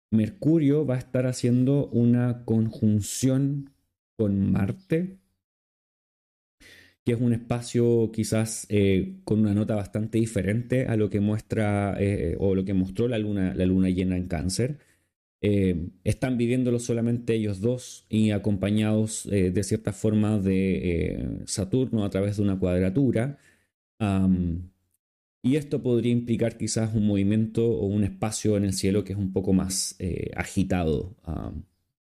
Mercurio 0.09 0.83
va 0.83 0.95
a 0.95 0.97
estar 0.97 1.27
haciendo 1.27 1.87
una 1.89 2.43
conjunción 2.43 3.69
con 4.17 4.51
Marte, 4.51 5.19
que 7.05 7.11
es 7.11 7.21
un 7.21 7.33
espacio 7.33 8.11
quizás 8.11 8.65
eh, 8.69 9.19
con 9.25 9.41
una 9.41 9.53
nota 9.53 9.75
bastante 9.75 10.17
diferente 10.17 10.87
a 10.87 10.95
lo 10.95 11.11
que 11.11 11.19
muestra 11.19 11.95
eh, 11.99 12.35
o 12.39 12.55
lo 12.55 12.65
que 12.65 12.73
mostró 12.73 13.07
la 13.07 13.19
luna, 13.19 13.53
la 13.53 13.65
luna 13.65 13.89
llena 13.89 14.17
en 14.17 14.27
cáncer. 14.27 14.79
Eh, 15.41 15.89
están 16.03 16.37
viviéndolo 16.37 16.79
solamente 16.79 17.35
ellos 17.35 17.59
dos 17.59 18.05
y 18.09 18.31
acompañados 18.31 19.29
de 19.29 19.63
cierta 19.63 19.91
forma 19.91 20.39
de 20.39 21.41
Saturno 21.45 22.05
a 22.05 22.09
través 22.09 22.37
de 22.37 22.43
una 22.43 22.57
cuadratura. 22.57 23.37
Y 23.99 25.55
esto 25.55 25.81
podría 25.81 26.11
implicar 26.11 26.57
quizás 26.57 26.93
un 26.93 27.07
movimiento 27.07 27.65
o 27.65 27.85
un 27.85 28.03
espacio 28.03 28.57
en 28.57 28.65
el 28.65 28.73
cielo 28.73 29.03
que 29.03 29.13
es 29.13 29.19
un 29.19 29.33
poco 29.33 29.53
más 29.53 29.97
agitado, 30.35 31.15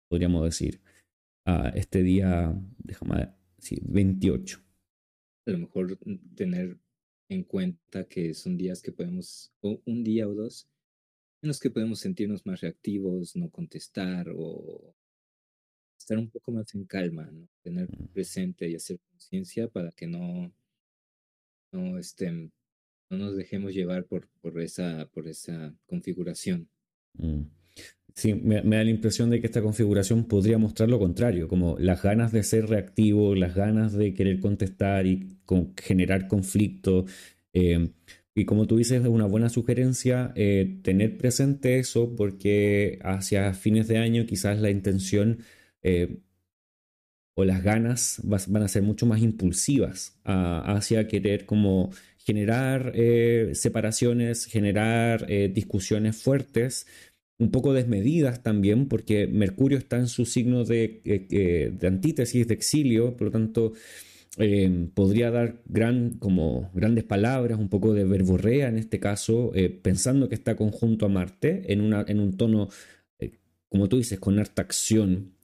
podríamos 0.09 0.45
decir 0.45 0.81
este 1.75 2.03
día, 2.03 2.53
déjame 2.77 3.33
sí, 3.57 3.79
28. 3.83 4.59
A 5.47 5.51
lo 5.51 5.57
mejor 5.59 5.97
tener 6.35 6.77
en 7.29 7.43
cuenta 7.43 8.07
que 8.07 8.33
son 8.33 8.57
días 8.57 8.81
que 8.81 8.91
podemos, 8.91 9.51
o 9.61 9.81
un 9.85 10.03
día 10.03 10.27
o 10.27 10.33
dos, 10.33 10.67
en 11.41 11.47
los 11.47 11.59
que 11.59 11.69
podemos 11.69 11.99
sentirnos 11.99 12.45
más 12.45 12.61
reactivos, 12.61 13.35
no 13.35 13.49
contestar 13.49 14.27
o 14.35 14.95
estar 15.97 16.17
un 16.17 16.29
poco 16.29 16.51
más 16.51 16.73
en 16.75 16.85
calma, 16.85 17.29
¿no? 17.31 17.47
tener 17.61 17.89
mm. 17.89 18.07
presente 18.07 18.69
y 18.69 18.75
hacer 18.75 18.99
conciencia 19.11 19.67
para 19.67 19.91
que 19.91 20.07
no, 20.07 20.51
no, 21.71 21.97
estén, 21.97 22.51
no 23.09 23.17
nos 23.17 23.35
dejemos 23.35 23.73
llevar 23.73 24.05
por, 24.05 24.27
por, 24.41 24.59
esa, 24.61 25.07
por 25.13 25.27
esa 25.27 25.75
configuración. 25.85 26.69
Mm. 27.13 27.43
Sí, 28.15 28.33
me, 28.33 28.61
da 28.61 28.83
la 28.83 28.89
impresión 28.89 29.29
de 29.29 29.39
que 29.39 29.47
esta 29.47 29.61
configuración 29.61 30.25
podría 30.25 30.57
mostrar 30.57 30.89
lo 30.89 30.99
contrario, 30.99 31.47
como 31.47 31.77
las 31.79 32.01
ganas 32.01 32.31
de 32.31 32.43
ser 32.43 32.67
reactivo, 32.67 33.35
las 33.35 33.55
ganas 33.55 33.93
de 33.93 34.13
querer 34.13 34.39
contestar 34.39 35.05
y 35.05 35.37
generar 35.77 36.27
conflicto. 36.27 37.05
Eh, 37.53 37.91
y 38.35 38.45
como 38.45 38.67
tú 38.67 38.77
dices, 38.77 39.01
es 39.01 39.07
una 39.07 39.25
buena 39.25 39.49
sugerencia 39.49 40.33
eh, 40.35 40.79
tener 40.83 41.17
presente 41.17 41.79
eso 41.79 42.15
porque 42.15 42.99
hacia 43.03 43.53
fines 43.53 43.87
de 43.87 43.97
año 43.97 44.25
quizás 44.25 44.59
la 44.59 44.69
intención 44.69 45.39
eh, 45.81 46.19
o 47.39 47.45
las 47.45 47.63
ganas 47.63 48.19
van 48.23 48.63
a 48.63 48.67
ser 48.67 48.81
mucho 48.81 49.05
más 49.05 49.21
impulsivas 49.21 50.19
hacia 50.25 51.07
querer 51.07 51.45
como 51.45 51.89
generar 52.17 52.91
eh, 52.95 53.51
separaciones, 53.53 54.43
generar 54.43 55.25
eh, 55.29 55.49
discusiones 55.53 56.21
fuertes, 56.21 56.85
un 57.37 57.49
poco 57.49 57.71
desmedidas 57.71 58.43
también, 58.43 58.89
porque 58.89 59.25
Mercurio 59.27 59.77
está 59.77 59.95
en 59.95 60.09
su 60.09 60.25
signo 60.25 60.65
de, 60.65 61.71
de 61.71 61.87
antítesis, 61.87 62.45
de 62.45 62.53
exilio, 62.53 63.15
por 63.15 63.27
lo 63.27 63.31
tanto 63.31 63.73
podría 64.93 65.31
dar 65.31 65.61
gran, 65.65 66.15
como 66.19 66.69
grandes 66.73 67.05
palabras, 67.05 67.57
un 67.57 67.69
poco 67.69 67.93
de 67.93 68.03
verborrea 68.03 68.67
en 68.67 68.77
este 68.77 68.99
caso, 68.99 69.53
pensando 69.81 70.27
que 70.27 70.35
está 70.35 70.57
conjunto 70.57 71.05
a 71.05 71.09
Marte 71.09 71.71
en, 71.71 71.79
una, 71.79 72.03
en 72.05 72.19
un 72.19 72.35
tono, 72.35 72.67
como 73.69 73.87
tú 73.87 73.97
dices, 73.97 74.19
con 74.19 74.39
harta 74.39 74.61
acción, 74.61 75.38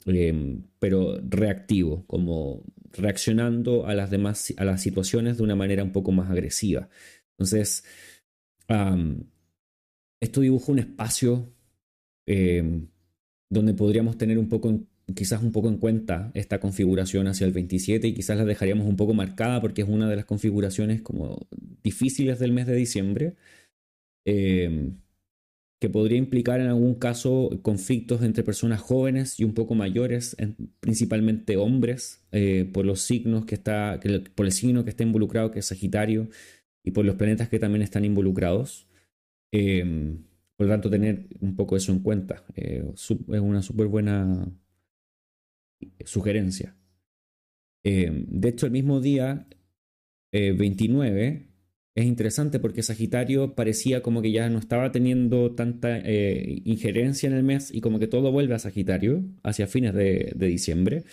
pero 0.80 1.20
reactivo, 1.28 2.06
como 2.06 2.64
reaccionando 2.94 3.88
a 3.88 3.94
las 3.96 4.12
demás, 4.12 4.54
a 4.58 4.66
las 4.66 4.82
situaciones 4.82 5.38
de 5.38 5.44
una 5.44 5.56
manera 5.56 5.84
un 5.84 5.92
poco 5.92 6.12
más 6.12 6.30
agresiva. 6.30 6.90
Entonces, 7.32 7.84
esto 10.22 10.42
dibuja 10.42 10.72
un 10.72 10.80
espacio 10.80 11.52
em, 12.28 12.88
donde 13.50 13.74
podríamos 13.74 14.18
tener 14.18 14.38
un 14.40 14.50
poco, 14.50 14.80
quizás 15.16 15.42
un 15.44 15.52
poco 15.52 15.70
en 15.70 15.78
cuenta 15.78 16.32
esta 16.34 16.60
configuración 16.60 17.28
hacia 17.28 17.46
el 17.46 17.54
27 17.54 18.08
y 18.08 18.14
quizás 18.14 18.38
la 18.38 18.46
dejaríamos 18.46 18.88
un 18.88 18.96
poco 18.96 19.14
marcada 19.14 19.62
porque 19.62 19.82
es 19.82 19.88
una 19.90 20.10
de 20.10 20.16
las 20.16 20.26
configuraciones 20.26 21.02
como 21.02 21.48
difíciles 21.84 22.40
del 22.40 22.54
mes 22.54 22.68
de 22.68 22.76
diciembre. 22.76 23.36
Em, 24.26 24.98
que 25.86 25.90
podría 25.92 26.18
implicar 26.18 26.60
en 26.62 26.66
algún 26.66 26.96
caso 26.96 27.52
conflictos 27.62 28.24
entre 28.24 28.44
personas 28.44 28.82
jóvenes 28.82 29.40
y 29.40 29.44
un 29.44 29.54
poco 29.54 29.76
mayores, 29.76 30.36
principalmente 30.80 31.58
hombres, 31.58 32.26
eh, 32.32 32.68
por 32.74 32.88
los 32.88 33.02
signos 33.02 33.46
que 33.46 33.54
está, 33.54 34.00
por 34.34 34.48
el 34.48 34.52
signo 34.52 34.84
que 34.84 34.90
está 34.90 35.04
involucrado, 35.04 35.52
que 35.52 35.60
es 35.60 35.68
Sagitario, 35.68 36.28
y 36.84 36.90
por 36.90 37.06
los 37.06 37.18
planetas 37.18 37.50
que 37.50 37.60
también 37.60 37.84
están 37.84 38.04
involucrados. 38.04 38.88
Em, 39.52 40.24
por 40.56 40.66
lo 40.66 40.74
tanto, 40.74 40.90
tener 40.90 41.28
un 41.40 41.56
poco 41.56 41.78
eso 41.78 41.92
en 41.92 42.00
cuenta 42.00 42.44
eh, 42.56 42.84
es 42.92 43.12
una 43.28 43.62
súper 43.62 43.86
buena 43.86 44.52
sugerencia. 46.04 46.76
Em, 47.84 48.26
de 48.28 48.50
hecho, 48.50 48.66
el 48.66 48.72
mismo 48.72 49.02
día 49.02 49.48
29 50.32 51.28
eh, 51.28 51.55
es 51.96 52.06
interesante 52.06 52.60
porque 52.60 52.84
Sagitario 52.84 53.56
parecía 53.56 54.02
como 54.02 54.22
que 54.22 54.34
ya 54.34 54.50
no 54.50 54.60
estaba 54.60 54.92
teniendo 54.92 55.56
tanta 55.56 55.98
eh, 56.00 56.62
injerencia 56.66 57.28
en 57.28 57.34
el 57.34 57.44
mes 57.44 57.74
y 57.74 57.80
como 57.80 58.00
que 58.00 58.08
todo 58.08 58.34
vuelve 58.34 58.54
a 58.54 58.60
Sagitario 58.60 59.24
hacia 59.44 59.66
fines 59.66 59.94
de, 59.94 60.34
diciembre, 60.38 61.06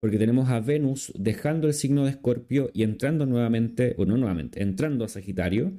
porque 0.00 0.16
tenemos 0.16 0.48
a 0.48 0.60
Venus 0.60 1.12
dejando 1.14 1.66
el 1.66 1.74
signo 1.74 2.04
de 2.04 2.12
Escorpio 2.12 2.70
y 2.72 2.84
entrando 2.84 3.26
nuevamente, 3.26 3.94
o 3.98 4.06
no 4.06 4.16
nuevamente, 4.16 4.62
entrando 4.62 5.04
a 5.04 5.08
Sagitario, 5.08 5.76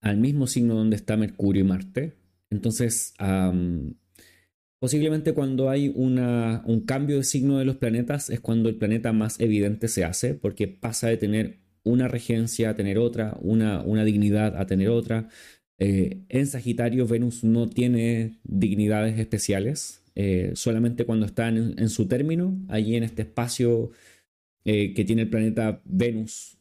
al 0.00 0.16
mismo 0.18 0.46
signo 0.46 0.76
donde 0.76 0.94
está 0.94 1.16
Mercurio 1.16 1.64
y 1.64 1.66
Marte. 1.66 2.16
Entonces, 2.48 3.14
posiblemente 4.80 5.34
cuando 5.34 5.68
hay 5.68 5.92
una, 5.92 6.62
un 6.64 6.82
cambio 6.82 7.16
de 7.16 7.24
signo 7.24 7.58
de 7.58 7.64
los 7.64 7.76
planetas 7.76 8.30
es 8.30 8.38
cuando 8.38 8.68
el 8.68 8.76
planeta 8.76 9.12
más 9.12 9.40
evidente 9.40 9.88
se 9.88 10.04
hace, 10.04 10.34
porque 10.34 10.68
pasa 10.68 11.08
de 11.08 11.16
tener 11.16 11.69
una 11.82 12.08
regencia 12.08 12.70
a 12.70 12.74
tener 12.74 12.98
otra, 12.98 13.36
una, 13.40 13.82
una 13.82 14.04
dignidad 14.04 14.56
a 14.56 14.66
tener 14.66 14.88
otra. 14.88 15.28
Eh, 15.78 16.24
en 16.28 16.46
Sagitario, 16.46 17.06
Venus 17.06 17.42
no 17.42 17.68
tiene 17.68 18.38
dignidades 18.44 19.18
especiales, 19.18 20.02
eh, 20.14 20.52
solamente 20.54 21.04
cuando 21.06 21.26
está 21.26 21.48
en, 21.48 21.88
su 21.88 22.06
término, 22.06 22.58
allí 22.68 22.96
en 22.96 23.04
este 23.04 23.22
espacio 23.22 23.90
eh, 24.64 24.92
que 24.92 25.04
tiene 25.04 25.22
el 25.22 25.30
planeta 25.30 25.80
Venus 25.84 26.58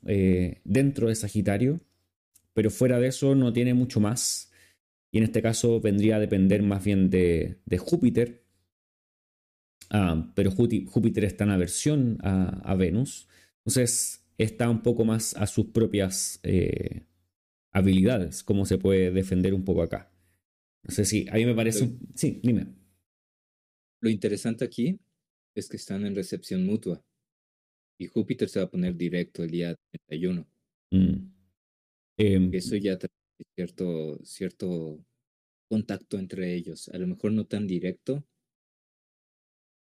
dentro 0.64 1.10
de 1.10 1.16
Sagitario, 1.16 1.82
pero 2.54 2.70
fuera 2.70 3.00
de 3.00 3.08
eso 3.08 3.36
no 3.36 3.52
tiene 3.52 3.74
mucho 3.74 4.00
más. 4.00 4.52
Y 5.12 5.18
en 5.18 5.24
este 5.26 5.42
caso 5.42 5.82
vendría 5.82 6.18
a 6.18 6.20
depender 6.20 6.62
más 6.62 6.84
bien 6.84 7.10
de, 7.10 7.58
Júpiter, 7.78 8.44
ah, 9.90 10.32
pero 10.36 10.52
Júpiter 10.52 11.26
está 11.26 11.44
en 11.44 11.50
aversión 11.50 12.18
a, 12.22 12.62
a 12.64 12.76
Venus. 12.76 13.28
Entonces, 13.66 14.24
está 14.40 14.70
un 14.70 14.82
poco 14.82 15.06
más 15.06 15.36
a 15.36 15.46
sus 15.46 15.68
propias 15.68 16.40
eh, 16.44 17.06
habilidades, 17.72 18.42
cómo 18.42 18.66
se 18.66 18.78
puede 18.78 19.12
defender 19.12 19.54
un 19.54 19.66
poco 19.66 19.84
acá. 19.84 20.12
No 20.84 20.92
sé 20.92 21.06
si, 21.06 21.28
a 21.30 21.34
mí 21.34 21.46
me 21.46 21.54
parece... 21.54 21.98
sí, 22.16 22.40
dime. 22.42 22.68
Lo 24.02 24.10
interesante 24.10 24.64
aquí 24.64 24.98
es 25.56 25.68
que 25.68 25.76
están 25.76 26.06
en 26.06 26.16
recepción 26.16 26.66
mutua 26.66 27.04
y 28.00 28.08
Júpiter 28.08 28.48
se 28.48 28.60
va 28.60 28.66
a 28.66 28.72
poner 28.72 28.96
directo 28.96 29.44
el 29.44 29.52
día 29.52 29.76
31. 30.08 30.48
Mm. 30.92 31.32
Em, 32.18 32.54
Eso 32.54 32.78
ya 32.78 32.98
trae 32.98 33.12
cierto, 33.56 34.20
cierto 34.24 35.06
contacto 35.70 36.18
entre 36.18 36.56
ellos. 36.56 36.88
A 36.90 36.98
lo 36.98 37.08
mejor 37.08 37.34
no 37.34 37.46
tan 37.46 37.68
directo, 37.68 38.26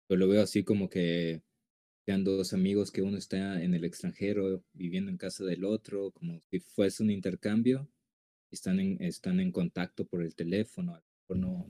pero 0.06 0.18
lo 0.18 0.28
veo 0.28 0.42
así 0.42 0.62
como 0.62 0.90
que 0.90 1.42
sean 2.04 2.24
dos 2.24 2.52
amigos 2.52 2.90
que 2.90 3.02
uno 3.02 3.16
está 3.16 3.62
en 3.62 3.74
el 3.74 3.84
extranjero 3.84 4.64
viviendo 4.72 5.10
en 5.10 5.18
casa 5.18 5.44
del 5.44 5.64
otro, 5.64 6.10
como 6.12 6.40
si 6.50 6.60
fuese 6.60 7.02
un 7.02 7.10
intercambio, 7.10 7.88
están 8.50 8.80
en, 8.80 9.00
están 9.00 9.40
en 9.40 9.52
contacto 9.52 10.04
por 10.04 10.22
el 10.22 10.34
teléfono, 10.34 11.00
no, 11.28 11.66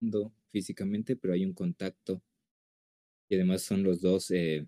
no 0.00 0.32
físicamente, 0.52 1.16
pero 1.16 1.34
hay 1.34 1.44
un 1.44 1.54
contacto 1.54 2.22
y 3.28 3.34
además 3.34 3.62
son 3.62 3.82
los 3.82 4.00
dos 4.00 4.30
eh, 4.30 4.66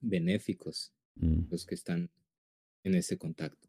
benéficos 0.00 0.92
mm. 1.16 1.42
los 1.50 1.64
que 1.64 1.74
están 1.74 2.10
en 2.82 2.94
ese 2.94 3.18
contacto. 3.18 3.68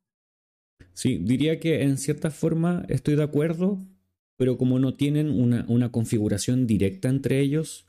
Sí, 0.93 1.17
diría 1.17 1.59
que 1.59 1.83
en 1.83 1.97
cierta 1.97 2.31
forma 2.31 2.85
estoy 2.89 3.15
de 3.15 3.23
acuerdo, 3.23 3.79
pero 4.37 4.57
como 4.57 4.79
no 4.79 4.95
tienen 4.95 5.29
una, 5.29 5.65
una 5.67 5.91
configuración 5.91 6.65
directa 6.65 7.09
entre 7.09 7.39
ellos, 7.39 7.85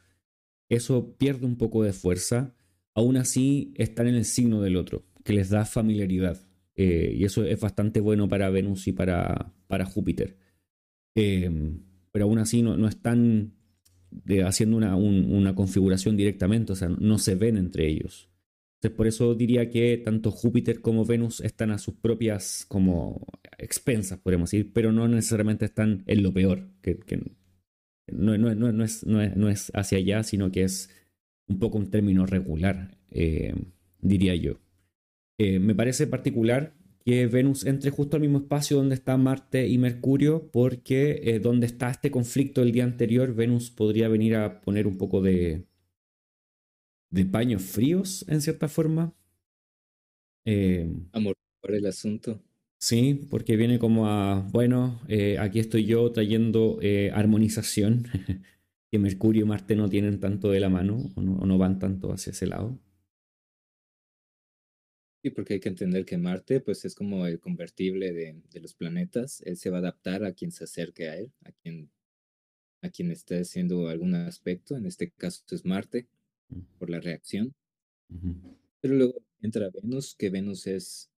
eso 0.73 1.17
pierde 1.19 1.45
un 1.45 1.57
poco 1.57 1.83
de 1.83 1.93
fuerza. 1.93 2.55
Aún 2.95 3.17
así, 3.19 3.75
están 3.77 4.07
en 4.07 4.15
el 4.15 4.25
signo 4.25 4.63
del 4.63 4.77
otro, 4.77 5.05
que 5.23 5.35
les 5.35 5.51
da 5.51 5.67
familiaridad. 5.67 6.41
Eh, 6.75 7.15
y 7.15 7.25
eso 7.25 7.45
es 7.45 7.61
bastante 7.61 8.01
bueno 8.01 8.29
para 8.29 8.49
Venus 8.49 8.89
y 8.89 8.93
para, 8.93 9.53
para 9.67 9.85
Júpiter. 9.85 10.39
Em, 11.15 11.81
pero 12.11 12.25
aún 12.25 12.39
así 12.39 12.63
no, 12.63 12.89
están 12.89 13.53
eh, 14.27 14.43
haciendo 14.43 14.79
una, 14.79 14.97
una, 14.97 15.55
configuración 15.55 16.17
directamente, 16.17 16.73
o 16.73 16.77
sea, 16.77 16.89
no 16.89 17.19
se 17.19 17.35
ven 17.35 17.59
entre 17.59 17.87
ellos. 17.87 18.31
Entonces, 18.77 18.97
por 18.97 19.07
eso 19.07 19.35
diría 19.35 19.69
que 19.69 19.99
tanto 19.99 20.31
Júpiter 20.31 20.81
como 20.81 21.05
Venus 21.05 21.41
están 21.41 21.71
a 21.71 21.79
sus 21.79 21.95
propias 21.95 22.65
como 22.67 23.27
expensas, 23.59 24.19
podemos 24.19 24.51
decir, 24.51 24.73
pero 24.73 24.91
no 24.91 25.07
necesariamente 25.07 25.67
están 25.67 26.03
en 26.07 26.23
lo 26.23 26.33
peor, 26.33 26.69
no, 28.13 28.37
no, 28.39 28.55
no, 28.55 28.73
no, 28.73 28.85
es, 28.85 29.05
no, 29.07 29.49
es, 29.49 29.73
hacia 29.75 29.99
allá, 29.99 30.23
sino 30.23 30.51
que 30.53 30.65
es 30.65 30.91
un 31.49 31.59
poco 31.59 31.79
un 31.79 31.91
término 31.91 32.27
regular, 32.27 32.97
eh, 33.11 33.55
diría 34.01 34.35
yo. 34.35 34.61
Eh, 35.39 35.59
me 35.59 35.75
parece 35.75 36.07
particular 36.07 36.75
que 37.05 37.27
Venus 37.27 37.67
entre 37.67 37.91
justo 37.91 38.17
al 38.17 38.23
mismo 38.23 38.39
espacio 38.39 38.77
donde 38.77 38.95
está 38.95 39.17
Marte 39.17 39.67
y 39.67 39.79
Mercurio, 39.79 40.51
porque 40.53 41.21
eh, 41.25 41.41
donde 41.41 41.67
está 41.67 41.91
este 41.91 42.11
conflicto 42.11 42.63
el 42.63 42.73
día 42.73 42.85
anterior, 42.85 43.35
Venus 43.35 43.71
podría 43.71 44.09
venir 44.09 44.37
a 44.37 44.61
poner 44.61 44.87
un 44.87 44.99
poco 44.99 45.21
de, 45.21 45.67
de 47.11 47.25
paños 47.25 47.63
fríos, 47.63 48.25
en 48.29 48.41
cierta 48.41 48.69
forma. 48.69 49.15
Amor 51.13 51.35
por 51.61 51.75
el 51.75 51.87
asunto. 51.87 52.43
Sí, 52.83 53.15
porque 53.31 53.57
viene 53.57 53.79
como 53.79 54.09
a, 54.09 54.41
bueno, 54.51 55.01
eh, 55.07 55.39
aquí 55.39 55.61
estoy 55.61 55.85
yo 55.87 56.11
trayendo 56.11 56.81
eh, 56.83 57.13
armonización, 57.15 58.09
que 58.91 58.99
Mercurio 58.99 59.43
y 59.43 59.49
Marte 59.49 59.77
no 59.77 59.89
tienen 59.89 60.19
tanto 60.19 60.51
de 60.51 60.59
la 60.59 60.69
mano 60.69 61.13
o 61.15 61.21
no, 61.23 61.59
van 61.59 61.79
tanto 61.79 62.13
hacia 62.13 62.33
ese 62.33 62.49
lado. 62.49 62.77
Sí, 65.23 65.31
porque 65.31 65.55
hay 65.55 65.61
que 65.61 65.69
entender 65.69 66.05
que 66.05 66.19
Marte 66.19 66.59
pues 66.59 66.85
es 66.85 66.97
como 66.97 67.25
el 67.29 67.39
convertible 67.39 68.13
de, 68.13 68.43
de, 68.51 68.61
los 68.61 68.75
planetas. 68.75 69.43
Él 69.43 69.57
se 69.57 69.71
va 69.71 69.77
a 69.77 69.81
adaptar 69.81 70.25
a 70.25 70.33
quien 70.33 70.51
se 70.51 70.65
acerque 70.65 71.09
a 71.09 71.17
él, 71.17 71.31
a 71.45 71.53
quien, 71.53 71.89
a 72.81 72.91
quien 72.91 73.13
esté 73.13 73.39
haciendo 73.39 73.87
algún 73.87 74.17
aspecto. 74.17 74.77
En 74.77 74.87
este 74.87 75.13
caso 75.13 75.45
es 75.53 75.65
Marte, 75.65 76.09
por 76.81 76.91
la 76.91 76.99
reacción. 76.99 77.55
Pero 78.81 78.97
luego 78.97 79.23
entra 79.41 79.71
Venus, 79.71 80.17
que 80.17 80.31
Venus 80.31 80.67
es 80.67 81.12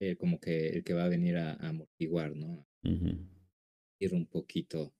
eh, 0.00 0.16
como 0.16 0.38
que 0.38 0.68
el 0.68 0.84
que 0.84 0.94
va 0.94 1.04
a 1.04 1.08
venir 1.08 1.36
a, 1.36 1.54
amortiguar, 1.54 2.36
¿no? 2.36 2.66
Ir 3.98 4.14
un 4.14 4.26
poquito 4.26 4.92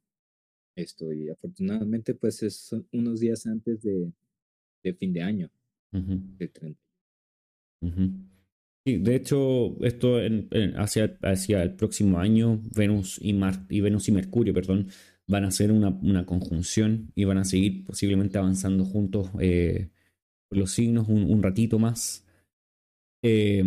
esto. 0.74 1.12
Y 1.12 1.28
afortunadamente, 1.28 2.14
pues 2.14 2.42
es 2.42 2.74
unos 2.92 3.20
días 3.20 3.46
antes 3.46 3.82
de, 3.82 4.12
de 4.82 4.94
fin 4.94 5.12
de 5.12 5.22
año, 5.22 5.50
de 5.92 6.48
30. 6.48 6.80
Sí, 8.84 8.98
de 8.98 9.16
hecho, 9.16 9.76
esto 9.84 10.18
hacia, 10.76 11.18
hacia 11.22 11.62
el 11.62 11.74
próximo 11.74 12.18
año, 12.18 12.62
Venus 12.74 13.18
y, 13.20 13.32
Mar 13.32 13.66
y 13.68 13.80
Venus 13.80 14.08
y 14.08 14.12
Mercurio, 14.12 14.54
perdón, 14.54 14.88
van 15.26 15.44
a 15.44 15.48
hacer 15.48 15.72
una, 15.72 15.88
una, 15.88 16.24
conjunción 16.24 17.10
y 17.14 17.24
van 17.24 17.38
a 17.38 17.44
seguir 17.44 17.84
posiblemente 17.84 18.38
avanzando 18.38 18.84
juntos 18.84 19.30
eh, 19.40 19.90
los 20.50 20.70
signos 20.70 21.08
un, 21.08 21.24
un 21.24 21.42
ratito 21.42 21.78
más. 21.80 22.24
Eh, 23.22 23.64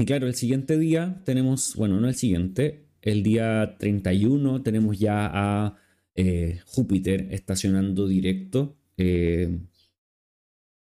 Y 0.00 0.06
claro, 0.06 0.26
el 0.26 0.34
siguiente 0.34 0.78
día 0.78 1.20
tenemos, 1.26 1.76
bueno, 1.76 2.00
no 2.00 2.08
el 2.08 2.14
siguiente, 2.14 2.86
el 3.02 3.22
día 3.22 3.76
31 3.78 4.62
tenemos 4.62 4.98
ya 4.98 5.30
a 5.30 5.76
eh, 6.14 6.60
Júpiter 6.64 7.28
estacionando 7.32 8.08
directo, 8.08 8.78
eh, 8.96 9.58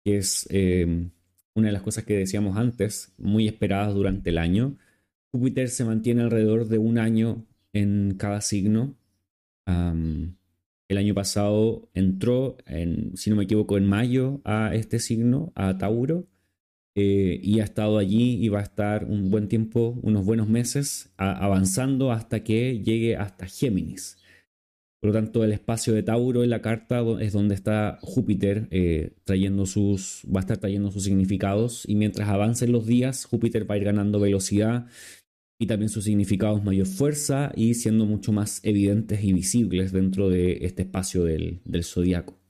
que 0.04 0.16
es 0.16 0.48
eh, 0.50 1.08
una 1.54 1.68
de 1.68 1.72
las 1.72 1.82
cosas 1.82 2.02
que 2.02 2.16
decíamos 2.16 2.56
antes, 2.56 3.14
muy 3.16 3.46
esperadas 3.46 3.94
durante 3.94 4.30
el 4.30 4.38
año. 4.38 4.76
Júpiter 5.30 5.68
se 5.68 5.84
mantiene 5.84 6.22
alrededor 6.22 6.66
de 6.66 6.78
un 6.78 6.98
año 6.98 7.46
en 7.72 8.16
cada 8.18 8.40
signo. 8.40 8.96
el 9.66 10.98
año 10.98 11.14
pasado 11.14 11.88
entró, 11.94 12.56
en, 12.66 13.16
si 13.16 13.30
no 13.30 13.36
me 13.36 13.44
equivoco, 13.44 13.78
en 13.78 13.86
mayo 13.86 14.40
a 14.44 14.74
este 14.74 14.98
signo, 14.98 15.52
a 15.54 15.78
Tauro 15.78 16.26
eh, 16.98 17.38
y 17.42 17.60
ha 17.60 17.64
estado 17.64 17.98
allí 17.98 18.42
y 18.42 18.48
va 18.48 18.60
a 18.60 18.62
estar 18.62 19.04
un 19.04 19.30
buen 19.30 19.48
tiempo, 19.48 19.98
unos 20.02 20.24
buenos 20.24 20.48
meses, 20.48 21.12
avanzando 21.18 22.10
hasta 22.10 22.42
que 22.42 22.82
llegue 22.82 23.16
hasta 23.16 23.46
Géminis. 23.46 24.16
Por 24.98 25.08
lo 25.10 25.12
tanto, 25.12 25.44
el 25.44 25.52
espacio 25.52 25.92
de 25.92 26.02
Tauro 26.02 26.42
en 26.42 26.48
la 26.48 26.62
carta 26.62 27.04
es 27.20 27.34
donde 27.34 27.54
está 27.54 27.98
Júpiter 28.00 28.66
eh, 28.70 29.12
trayendo 29.24 29.66
sus, 29.66 30.22
va 30.34 30.40
a 30.40 30.44
estar 30.44 30.56
trayendo 30.56 30.90
sus 30.90 31.04
significados 31.04 31.84
y 31.86 31.96
mientras 31.96 32.30
avancen 32.30 32.72
los 32.72 32.86
días, 32.86 33.26
Júpiter 33.26 33.70
va 33.70 33.74
a 33.74 33.78
ir 33.78 33.84
ganando 33.84 34.18
velocidad 34.18 34.86
y 35.60 35.66
también 35.66 35.90
sus 35.90 36.04
significados 36.04 36.64
mayor 36.64 36.86
fuerza 36.86 37.52
y 37.54 37.74
siendo 37.74 38.06
mucho 38.06 38.32
más 38.32 38.64
evidentes 38.64 39.22
y 39.22 39.34
visibles 39.34 39.92
dentro 39.92 40.30
de 40.30 40.64
este 40.64 40.82
espacio 40.82 41.24
del, 41.24 41.60
del 41.66 41.84
zodiaco. 41.84 42.40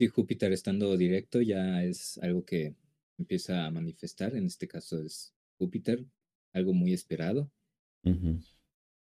Y 0.00 0.06
Júpiter 0.06 0.50
estando 0.52 0.96
directo 0.96 1.42
ya 1.42 1.84
es 1.84 2.18
algo 2.22 2.42
que 2.46 2.74
empieza 3.18 3.66
a 3.66 3.70
manifestar, 3.70 4.34
en 4.34 4.46
este 4.46 4.68
caso 4.68 5.02
es 5.02 5.34
Júpiter, 5.58 6.04
algo 6.52 6.72
muy 6.72 6.92
esperado. 6.92 7.50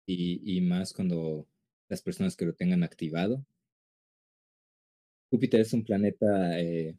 y, 0.06 0.58
y, 0.58 0.62
más 0.62 0.94
cuando 0.94 1.48
las 1.88 2.02
personas 2.02 2.36
que 2.36 2.46
lo 2.46 2.54
tengan 2.54 2.84
activado. 2.84 3.46
Júpiter 5.30 5.62
es 5.62 5.74
un 5.74 5.84
planeta 5.84 6.60
eh, 6.60 6.98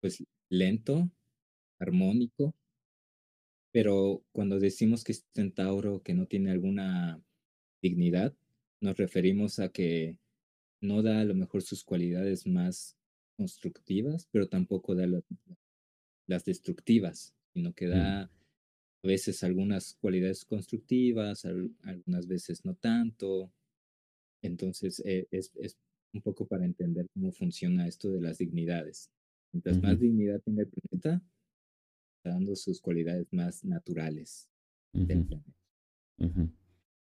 pues 0.00 0.22
lento, 0.48 1.10
armónico, 1.78 2.54
pero 3.72 4.22
cuando 4.32 4.58
decimos 4.58 5.02
que 5.02 5.12
es 5.12 5.26
centauro, 5.34 6.02
que 6.02 6.12
no 6.12 6.26
tiene 6.26 6.50
alguna 6.50 7.22
dignidad, 7.80 8.34
nos 8.80 8.96
referimos 8.96 9.58
a 9.58 9.70
que 9.70 10.18
no 10.80 11.02
da 11.02 11.20
a 11.20 11.24
lo 11.24 11.34
mejor 11.34 11.62
sus 11.62 11.84
cualidades 11.84 12.46
más 12.46 12.96
constructivas, 13.36 14.28
pero 14.30 14.48
tampoco 14.48 14.94
da 14.94 15.06
las 15.06 15.22
destructivas, 16.38 17.34
sino 17.54 17.72
que 17.72 17.86
mm. 17.86 17.90
da 17.90 18.22
a 18.22 19.06
veces 19.06 19.42
algunas 19.42 19.94
cualidades 20.00 20.44
constructivas, 20.44 21.44
algunas 21.44 22.26
veces 22.26 22.64
no 22.64 22.74
tanto. 22.74 23.52
Entonces 24.42 25.02
eh, 25.04 25.26
es, 25.30 25.52
es, 25.56 25.76
un 26.14 26.20
poco 26.20 26.46
para 26.46 26.66
entender 26.66 27.06
cómo 27.14 27.32
funciona 27.32 27.88
esto 27.88 28.10
de 28.10 28.20
las 28.20 28.38
dignidades. 28.38 29.10
Mientras 29.52 29.80
más 29.82 29.98
dignidad 29.98 30.40
tenga 30.42 30.62
el 30.62 30.68
planeta, 30.68 31.22
está 32.18 32.30
dando 32.30 32.54
sus 32.54 32.80
cualidades 32.82 33.26
más 33.32 33.64
naturales 33.64 34.50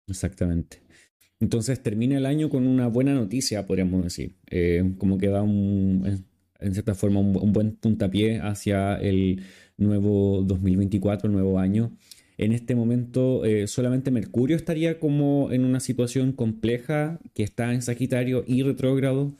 Exactamente. 0.07 0.83
Entonces 1.41 1.83
termina 1.83 2.18
el 2.18 2.26
año 2.26 2.51
con 2.51 2.66
una 2.66 2.87
buena 2.89 3.14
noticia, 3.14 3.66
podríamos 3.66 4.05
decir. 4.05 4.37
Eh, 4.51 4.95
como 4.99 5.18
que 5.18 5.28
da 5.28 5.43
un, 5.43 6.24
en 6.61 6.72
cierta 6.72 6.94
forma 6.94 7.20
un, 7.20 7.52
buen 7.52 7.76
puntapié 7.76 8.40
hacia 8.40 8.96
el 8.96 9.42
nuevo 9.76 10.42
2024, 10.42 11.28
el 11.28 11.32
nuevo 11.32 11.58
año. 11.58 11.92
En 12.38 12.52
este 12.52 12.74
momento 12.74 13.44
eh, 13.44 13.66
solamente 13.66 14.11
Mercurio 14.11 14.56
estaría 14.56 14.98
como 14.98 15.52
en 15.52 15.64
una 15.64 15.80
situación 15.80 16.32
compleja 16.32 17.20
que 17.34 17.42
está 17.42 17.72
en 17.74 17.82
Sagitario 17.82 18.44
y 18.46 18.62
retrógrado, 18.62 19.34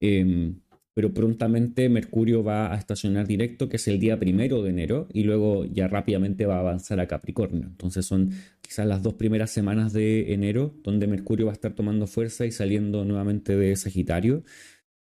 em, 0.00 0.56
pero 0.94 1.14
prontamente 1.14 1.88
Mercurio 1.88 2.42
va 2.42 2.74
a 2.74 2.76
estacionar 2.76 3.26
directo, 3.26 3.68
que 3.68 3.76
es 3.76 3.86
el 3.86 4.00
día 4.00 4.18
primero 4.18 4.62
de 4.62 4.70
enero, 4.70 5.06
y 5.12 5.22
luego 5.22 5.64
ya 5.64 5.86
rápidamente 5.86 6.44
va 6.46 6.56
a 6.56 6.60
avanzar 6.60 6.98
a 6.98 7.06
Capricornio. 7.06 7.66
Entonces 7.68 8.04
son 8.06 8.30
quizás 8.60 8.86
las 8.86 9.02
dos 9.02 9.14
primeras 9.14 9.50
semanas 9.50 9.92
de 9.92 10.32
enero 10.34 10.74
donde 10.82 11.06
Mercurio 11.06 11.46
va 11.46 11.52
a 11.52 11.54
estar 11.54 11.74
tomando 11.74 12.06
fuerza 12.08 12.46
y 12.46 12.50
saliendo 12.50 13.04
nuevamente 13.04 13.56
de 13.56 13.76
Sagitario 13.76 14.42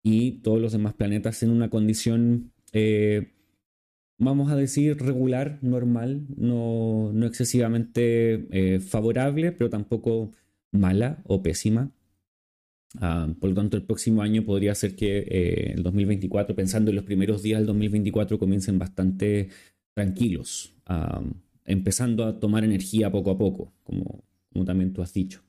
y 0.06 0.38
todos 0.42 0.60
los 0.60 0.70
demás 0.70 0.94
planetas 0.94 1.42
en 1.42 1.50
una 1.50 1.68
condición, 1.68 2.52
eh, 2.72 3.32
vamos 4.18 4.52
a 4.52 4.54
decir, 4.54 4.96
regular, 4.98 5.58
normal, 5.62 6.28
no, 6.36 7.10
no 7.12 7.26
excesivamente 7.26 8.46
eh, 8.52 8.78
favorable, 8.78 9.50
pero 9.50 9.68
tampoco 9.68 10.30
mala 10.70 11.24
o 11.24 11.42
pésima. 11.42 11.90
Ah, 13.00 13.26
por 13.40 13.50
lo 13.50 13.56
tanto, 13.56 13.76
el 13.76 13.82
próximo 13.82 14.22
año 14.22 14.44
podría 14.44 14.76
ser 14.76 14.94
que 14.94 15.18
eh, 15.18 15.72
el 15.74 15.82
2024, 15.82 16.54
pensando 16.54 16.92
en 16.92 16.96
los 16.96 17.04
primeros 17.04 17.42
días 17.42 17.58
del 17.58 17.66
2024, 17.66 18.38
comiencen 18.38 18.78
bastante 18.78 19.48
tranquilos, 19.92 20.72
ah, 20.86 21.20
empezando 21.64 22.24
a 22.26 22.38
tomar 22.38 22.62
energía 22.62 23.10
poco 23.10 23.32
a 23.32 23.38
poco, 23.38 23.72
como, 23.82 24.22
como 24.52 24.64
también 24.64 24.92
tú 24.92 25.02
has 25.02 25.12
dicho. 25.12 25.45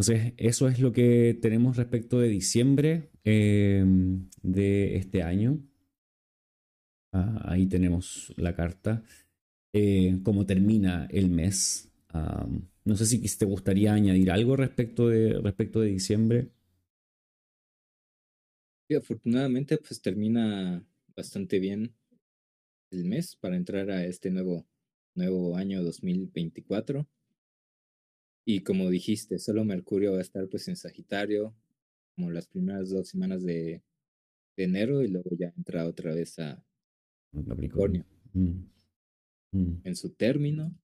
Entonces, 0.00 0.32
eso 0.38 0.66
es 0.66 0.80
lo 0.80 0.92
que 0.92 1.38
tenemos 1.42 1.76
respecto 1.76 2.18
de 2.18 2.28
diciembre 2.28 3.10
em, 3.22 4.30
de 4.42 4.96
este 4.96 5.22
año. 5.22 5.62
Ah, 7.12 7.42
ahí 7.44 7.66
tenemos 7.66 8.32
la 8.38 8.56
carta. 8.56 9.04
Eh, 9.74 10.18
cómo 10.22 10.46
termina 10.46 11.06
el 11.10 11.28
mes. 11.28 11.92
no 12.14 12.96
sé 12.96 13.04
si 13.04 13.18
te 13.36 13.44
gustaría 13.44 13.92
añadir 13.92 14.30
algo 14.30 14.56
respecto 14.56 15.06
de, 15.08 15.38
respecto 15.38 15.82
de 15.82 15.88
diciembre. 15.88 16.48
Sí, 18.88 18.94
afortunadamente, 18.94 19.76
pues 19.76 20.00
termina 20.00 20.82
bastante 21.14 21.58
bien 21.58 21.94
el 22.90 23.04
mes 23.04 23.36
para 23.36 23.54
entrar 23.54 23.90
a 23.90 24.06
este 24.06 24.30
nuevo, 24.30 24.66
nuevo 25.14 25.58
año 25.58 25.82
2024. 25.82 27.06
Y 28.44 28.60
como 28.60 28.88
dijiste, 28.90 29.38
solo 29.38 29.64
Mercurio 29.64 30.12
va 30.12 30.18
a 30.18 30.22
estar 30.22 30.48
pues 30.48 30.66
en 30.68 30.76
Sagitario, 30.76 31.54
como 32.14 32.30
las 32.30 32.46
primeras 32.46 32.90
dos 32.90 33.08
semanas 33.08 33.44
de, 33.44 33.82
enero, 34.56 35.02
y 35.02 35.08
luego 35.08 35.30
ya 35.38 35.52
entra 35.56 35.86
otra 35.86 36.14
vez 36.14 36.38
a 36.38 36.62
Capricornio. 37.48 38.04
Mm, 38.32 38.64
mm. 39.52 39.80
En 39.84 39.96
su 39.96 40.10
término, 40.10 40.74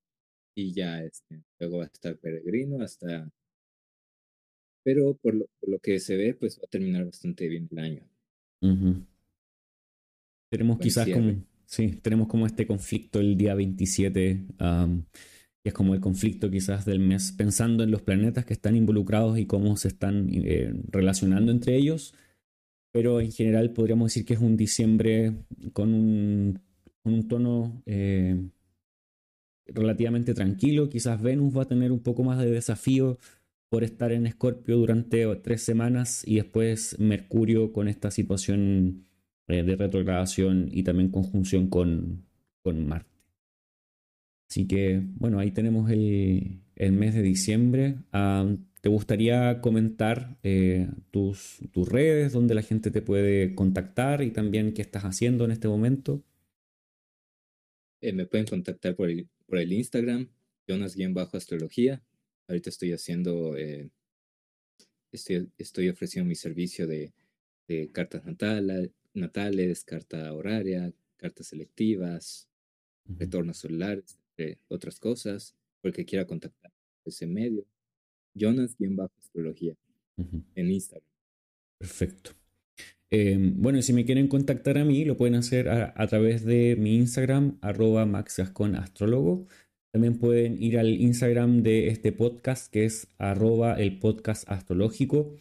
y 0.55 0.73
ya 0.73 1.03
este, 1.03 1.43
luego 1.59 1.79
va 1.79 1.85
a 1.85 1.89
estar 1.89 2.17
peregrino 2.19 2.83
hasta. 2.83 3.31
Pero 4.83 5.15
por 5.17 5.35
lo, 5.35 5.47
por 5.61 5.69
lo 5.69 5.79
que 5.79 5.99
se 6.01 6.17
ve, 6.17 6.35
pues 6.35 6.59
va 6.59 6.63
a 6.65 6.71
terminar 6.71 7.05
bastante 7.05 7.49
bien 7.49 7.69
el 7.71 7.79
año. 7.79 8.09
Tenemos 10.51 10.79
quizás 10.79 11.09
como. 11.09 11.45
Sí, 11.67 11.89
tenemos 12.01 12.29
como 12.29 12.47
este 12.47 12.67
conflicto 12.67 13.19
el 13.19 13.37
día 13.37 13.55
27 13.55 14.47
es 15.69 15.75
como 15.75 15.95
el 15.95 16.01
conflicto 16.01 16.51
quizás 16.51 16.85
del 16.85 17.01
mes, 17.01 17.33
pensando 17.33 17.83
en 17.83 17.91
los 17.91 18.03
planetas 18.03 18.45
que 18.45 18.53
están 18.53 18.77
involucrados 18.77 19.39
y 19.39 19.47
cómo 19.47 19.77
se 19.77 19.89
están 19.89 20.29
eh, 20.33 20.73
relacionando 20.91 21.51
entre 21.53 21.77
ellos. 21.77 22.15
Pero 22.93 23.21
en 23.21 23.33
general 23.33 23.73
podríamos 23.73 24.13
decir 24.13 24.25
que 24.25 24.35
es 24.35 24.41
un 24.41 24.57
diciembre 24.57 25.35
con 25.73 25.93
un, 25.93 26.61
un 27.05 27.29
tono 27.29 27.83
eh, 27.87 28.49
relativamente 29.67 30.35
tranquilo. 30.35 30.89
Quizás 30.89 31.21
Venus 31.21 31.57
va 31.57 31.63
a 31.63 31.69
tener 31.69 31.93
un 31.93 32.01
poco 32.01 32.23
más 32.23 32.39
de 32.39 32.51
desafío 32.51 33.19
por 33.69 33.83
estar 33.83 34.13
en 34.13 34.27
Escorpio 34.27 34.77
durante 34.77 35.27
tres 35.37 35.63
semanas 35.63 36.23
y 36.27 36.37
después 36.37 36.99
Mercurio 37.01 37.73
con 37.73 37.89
esta 37.89 38.11
situación 38.11 39.07
eh, 39.49 39.63
de 39.63 39.77
retrogradación 39.77 40.69
y 40.71 40.85
también 40.85 41.11
conjunción 41.11 41.69
con, 41.69 42.25
con 42.63 42.87
Marte. 42.87 43.16
Así 44.49 44.67
que, 44.67 45.03
bueno, 45.17 45.39
ahí 45.39 45.51
tenemos 45.51 45.91
el, 45.91 46.61
mes 46.77 47.15
de 47.15 47.23
diciembre. 47.23 47.97
¿Te 48.81 48.89
gustaría 48.89 49.61
comentar 49.61 50.39
eh, 50.45 50.89
tus, 51.11 51.59
tus 51.73 51.89
redes, 51.89 52.33
donde 52.33 52.55
la 52.55 52.63
gente 52.63 52.93
te 52.93 53.03
puede 53.03 53.55
contactar 53.57 54.23
y 54.23 54.31
también 54.31 54.73
qué 54.73 54.83
estás 54.83 55.03
haciendo 55.03 55.45
en 55.45 55.51
este 55.51 55.67
momento? 55.67 56.23
Eh, 58.01 58.13
me 58.13 58.27
pueden 58.27 58.47
contactar 58.47 58.95
por 58.95 59.11
el, 59.11 59.29
por 59.47 59.59
el 59.59 59.73
Instagram, 59.73 60.29
Jonas-astrología. 60.69 62.01
Ahorita 62.47 62.71
estoy 62.71 62.93
haciendo, 62.93 63.57
eh, 63.57 63.91
estoy, 65.11 65.51
estoy 65.59 65.89
ofreciendo 65.89 66.29
mi 66.29 66.37
servicio 66.37 66.87
de, 66.87 67.13
de 67.67 67.91
cartas 67.91 68.25
natales, 68.25 68.91
natales, 69.15 69.83
carta 69.83 70.33
horaria, 70.33 70.93
cartas 71.17 71.49
selectivas, 71.49 72.49
retornos 73.09 73.59
celulares, 73.59 74.17
otras 74.69 74.99
cosas, 74.99 75.55
porque 75.81 76.05
quiera 76.05 76.27
contactar 76.27 76.73
ese 77.05 77.27
medio. 77.27 77.65
Jonas-astrología 78.35 79.77
en 80.55 80.71
Instagram. 80.71 81.09
Perfecto. 81.79 82.33
Em, 83.11 83.55
bueno, 83.63 83.81
si 83.83 83.93
me 83.93 84.05
quieren 84.05 84.29
contactar 84.29 84.79
a 84.79 84.85
mí, 84.85 85.05
lo 85.05 85.17
pueden 85.17 85.37
hacer 85.37 85.69
a, 85.69 86.07
través 86.09 86.45
de 86.45 86.77
mi 86.77 86.97
Instagram, 86.97 87.59
arroba 87.61 88.05
maxgasconastrólogo. 88.05 89.47
También 89.93 90.19
pueden 90.19 90.63
ir 90.63 90.79
al 90.79 90.89
Instagram 91.01 91.63
de 91.63 91.89
este 91.89 92.13
podcast, 92.13 92.71
que 92.73 92.85
es 92.85 93.09
arroba 93.19 93.75
el 93.75 93.99
podcast 93.99 94.49
astrológico. 94.51 95.35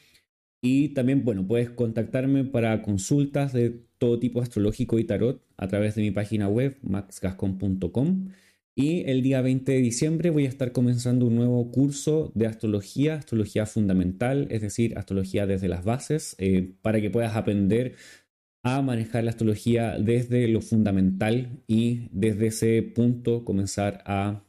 Y 0.62 0.90
también, 0.90 1.26
bueno, 1.26 1.46
puedes 1.48 1.70
contactarme 1.70 2.44
para 2.46 2.82
consultas 2.82 3.54
de 3.54 3.72
todo 3.98 4.20
tipo 4.20 4.42
astrológico 4.42 5.00
y 5.00 5.04
tarot 5.04 5.44
a 5.58 5.68
través 5.68 5.96
de 5.96 6.02
mi 6.04 6.12
página 6.12 6.48
web, 6.48 6.78
maxgascon.com. 6.84 8.30
Y 8.78 9.10
el 9.10 9.22
día 9.22 9.42
20 9.42 9.72
de 9.72 9.78
diciembre 9.78 10.30
voy 10.32 10.46
a 10.46 10.50
estar 10.50 10.74
comenzando 10.74 11.26
un 11.28 11.36
nuevo 11.36 11.72
curso 11.72 12.34
de 12.36 12.46
astrología, 12.46 13.16
astrología 13.16 13.66
fundamental, 13.66 14.48
es 14.52 14.62
decir, 14.62 14.98
astrología 14.98 15.48
desde 15.48 15.70
las 15.70 15.86
bases, 15.86 16.36
eh, 16.40 16.74
para 16.82 17.00
que 17.00 17.10
puedas 17.10 17.38
aprender 17.38 17.96
a 18.64 18.82
manejar 18.82 19.24
la 19.24 19.30
astrología 19.32 19.98
desde 19.98 20.48
lo 20.50 20.60
fundamental 20.60 21.64
y 21.68 22.10
desde 22.12 22.48
ese 22.48 22.82
punto 22.84 23.46
comenzar 23.46 24.04
a 24.06 24.44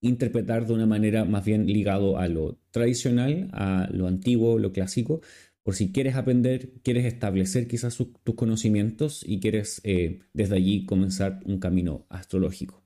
interpretar 0.00 0.66
de 0.66 0.74
una 0.74 0.86
manera 0.86 1.24
más 1.24 1.44
bien 1.44 1.66
ligado 1.66 2.18
a 2.18 2.28
lo 2.28 2.58
tradicional, 2.70 3.48
a 3.52 3.88
lo 3.92 4.06
antiguo, 4.06 4.58
lo 4.60 4.72
clásico, 4.72 5.22
por 5.64 5.74
si 5.74 5.90
quieres 5.92 6.14
aprender, 6.16 6.74
quieres 6.82 7.06
establecer 7.06 7.66
quizás 7.66 7.96
tus 7.96 8.34
conocimientos 8.36 9.24
y 9.26 9.40
quieres 9.40 9.80
eh, 9.84 10.20
desde 10.34 10.56
allí 10.56 10.84
comenzar 10.86 11.40
un 11.46 11.58
camino 11.58 12.06
astrológico. 12.10 12.83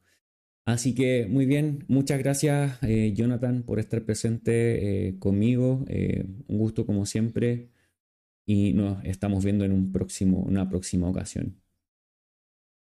Así 0.68 0.94
que 0.94 1.26
muy 1.26 1.46
bien, 1.46 1.86
muchas 1.88 2.18
gracias 2.18 2.78
eh, 2.82 3.14
Jonathan 3.16 3.62
por 3.62 3.78
estar 3.78 4.04
presente 4.04 5.08
eh, 5.08 5.18
conmigo, 5.18 5.86
un 5.88 6.58
gusto 6.58 6.84
como 6.84 7.06
siempre 7.06 7.70
y 8.44 8.74
nos 8.74 9.02
estamos 9.06 9.42
viendo 9.42 9.64
en 9.64 9.72
un 9.72 9.92
próximo, 9.92 10.40
una 10.40 10.68
próxima 10.68 11.08
ocasión. 11.08 11.58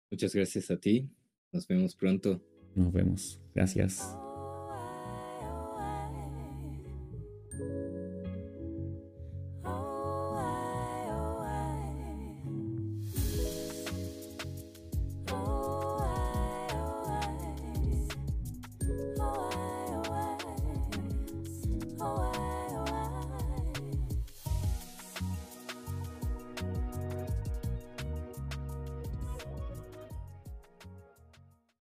Muchas 0.09 0.33
gracias 0.37 0.70
a 0.70 0.79
ti, 0.79 1.11
nos 1.51 1.66
vemos 1.66 1.97
pronto. 1.97 2.41
Nos 2.77 2.93
vemos, 2.93 3.41
gracias. 3.53 4.24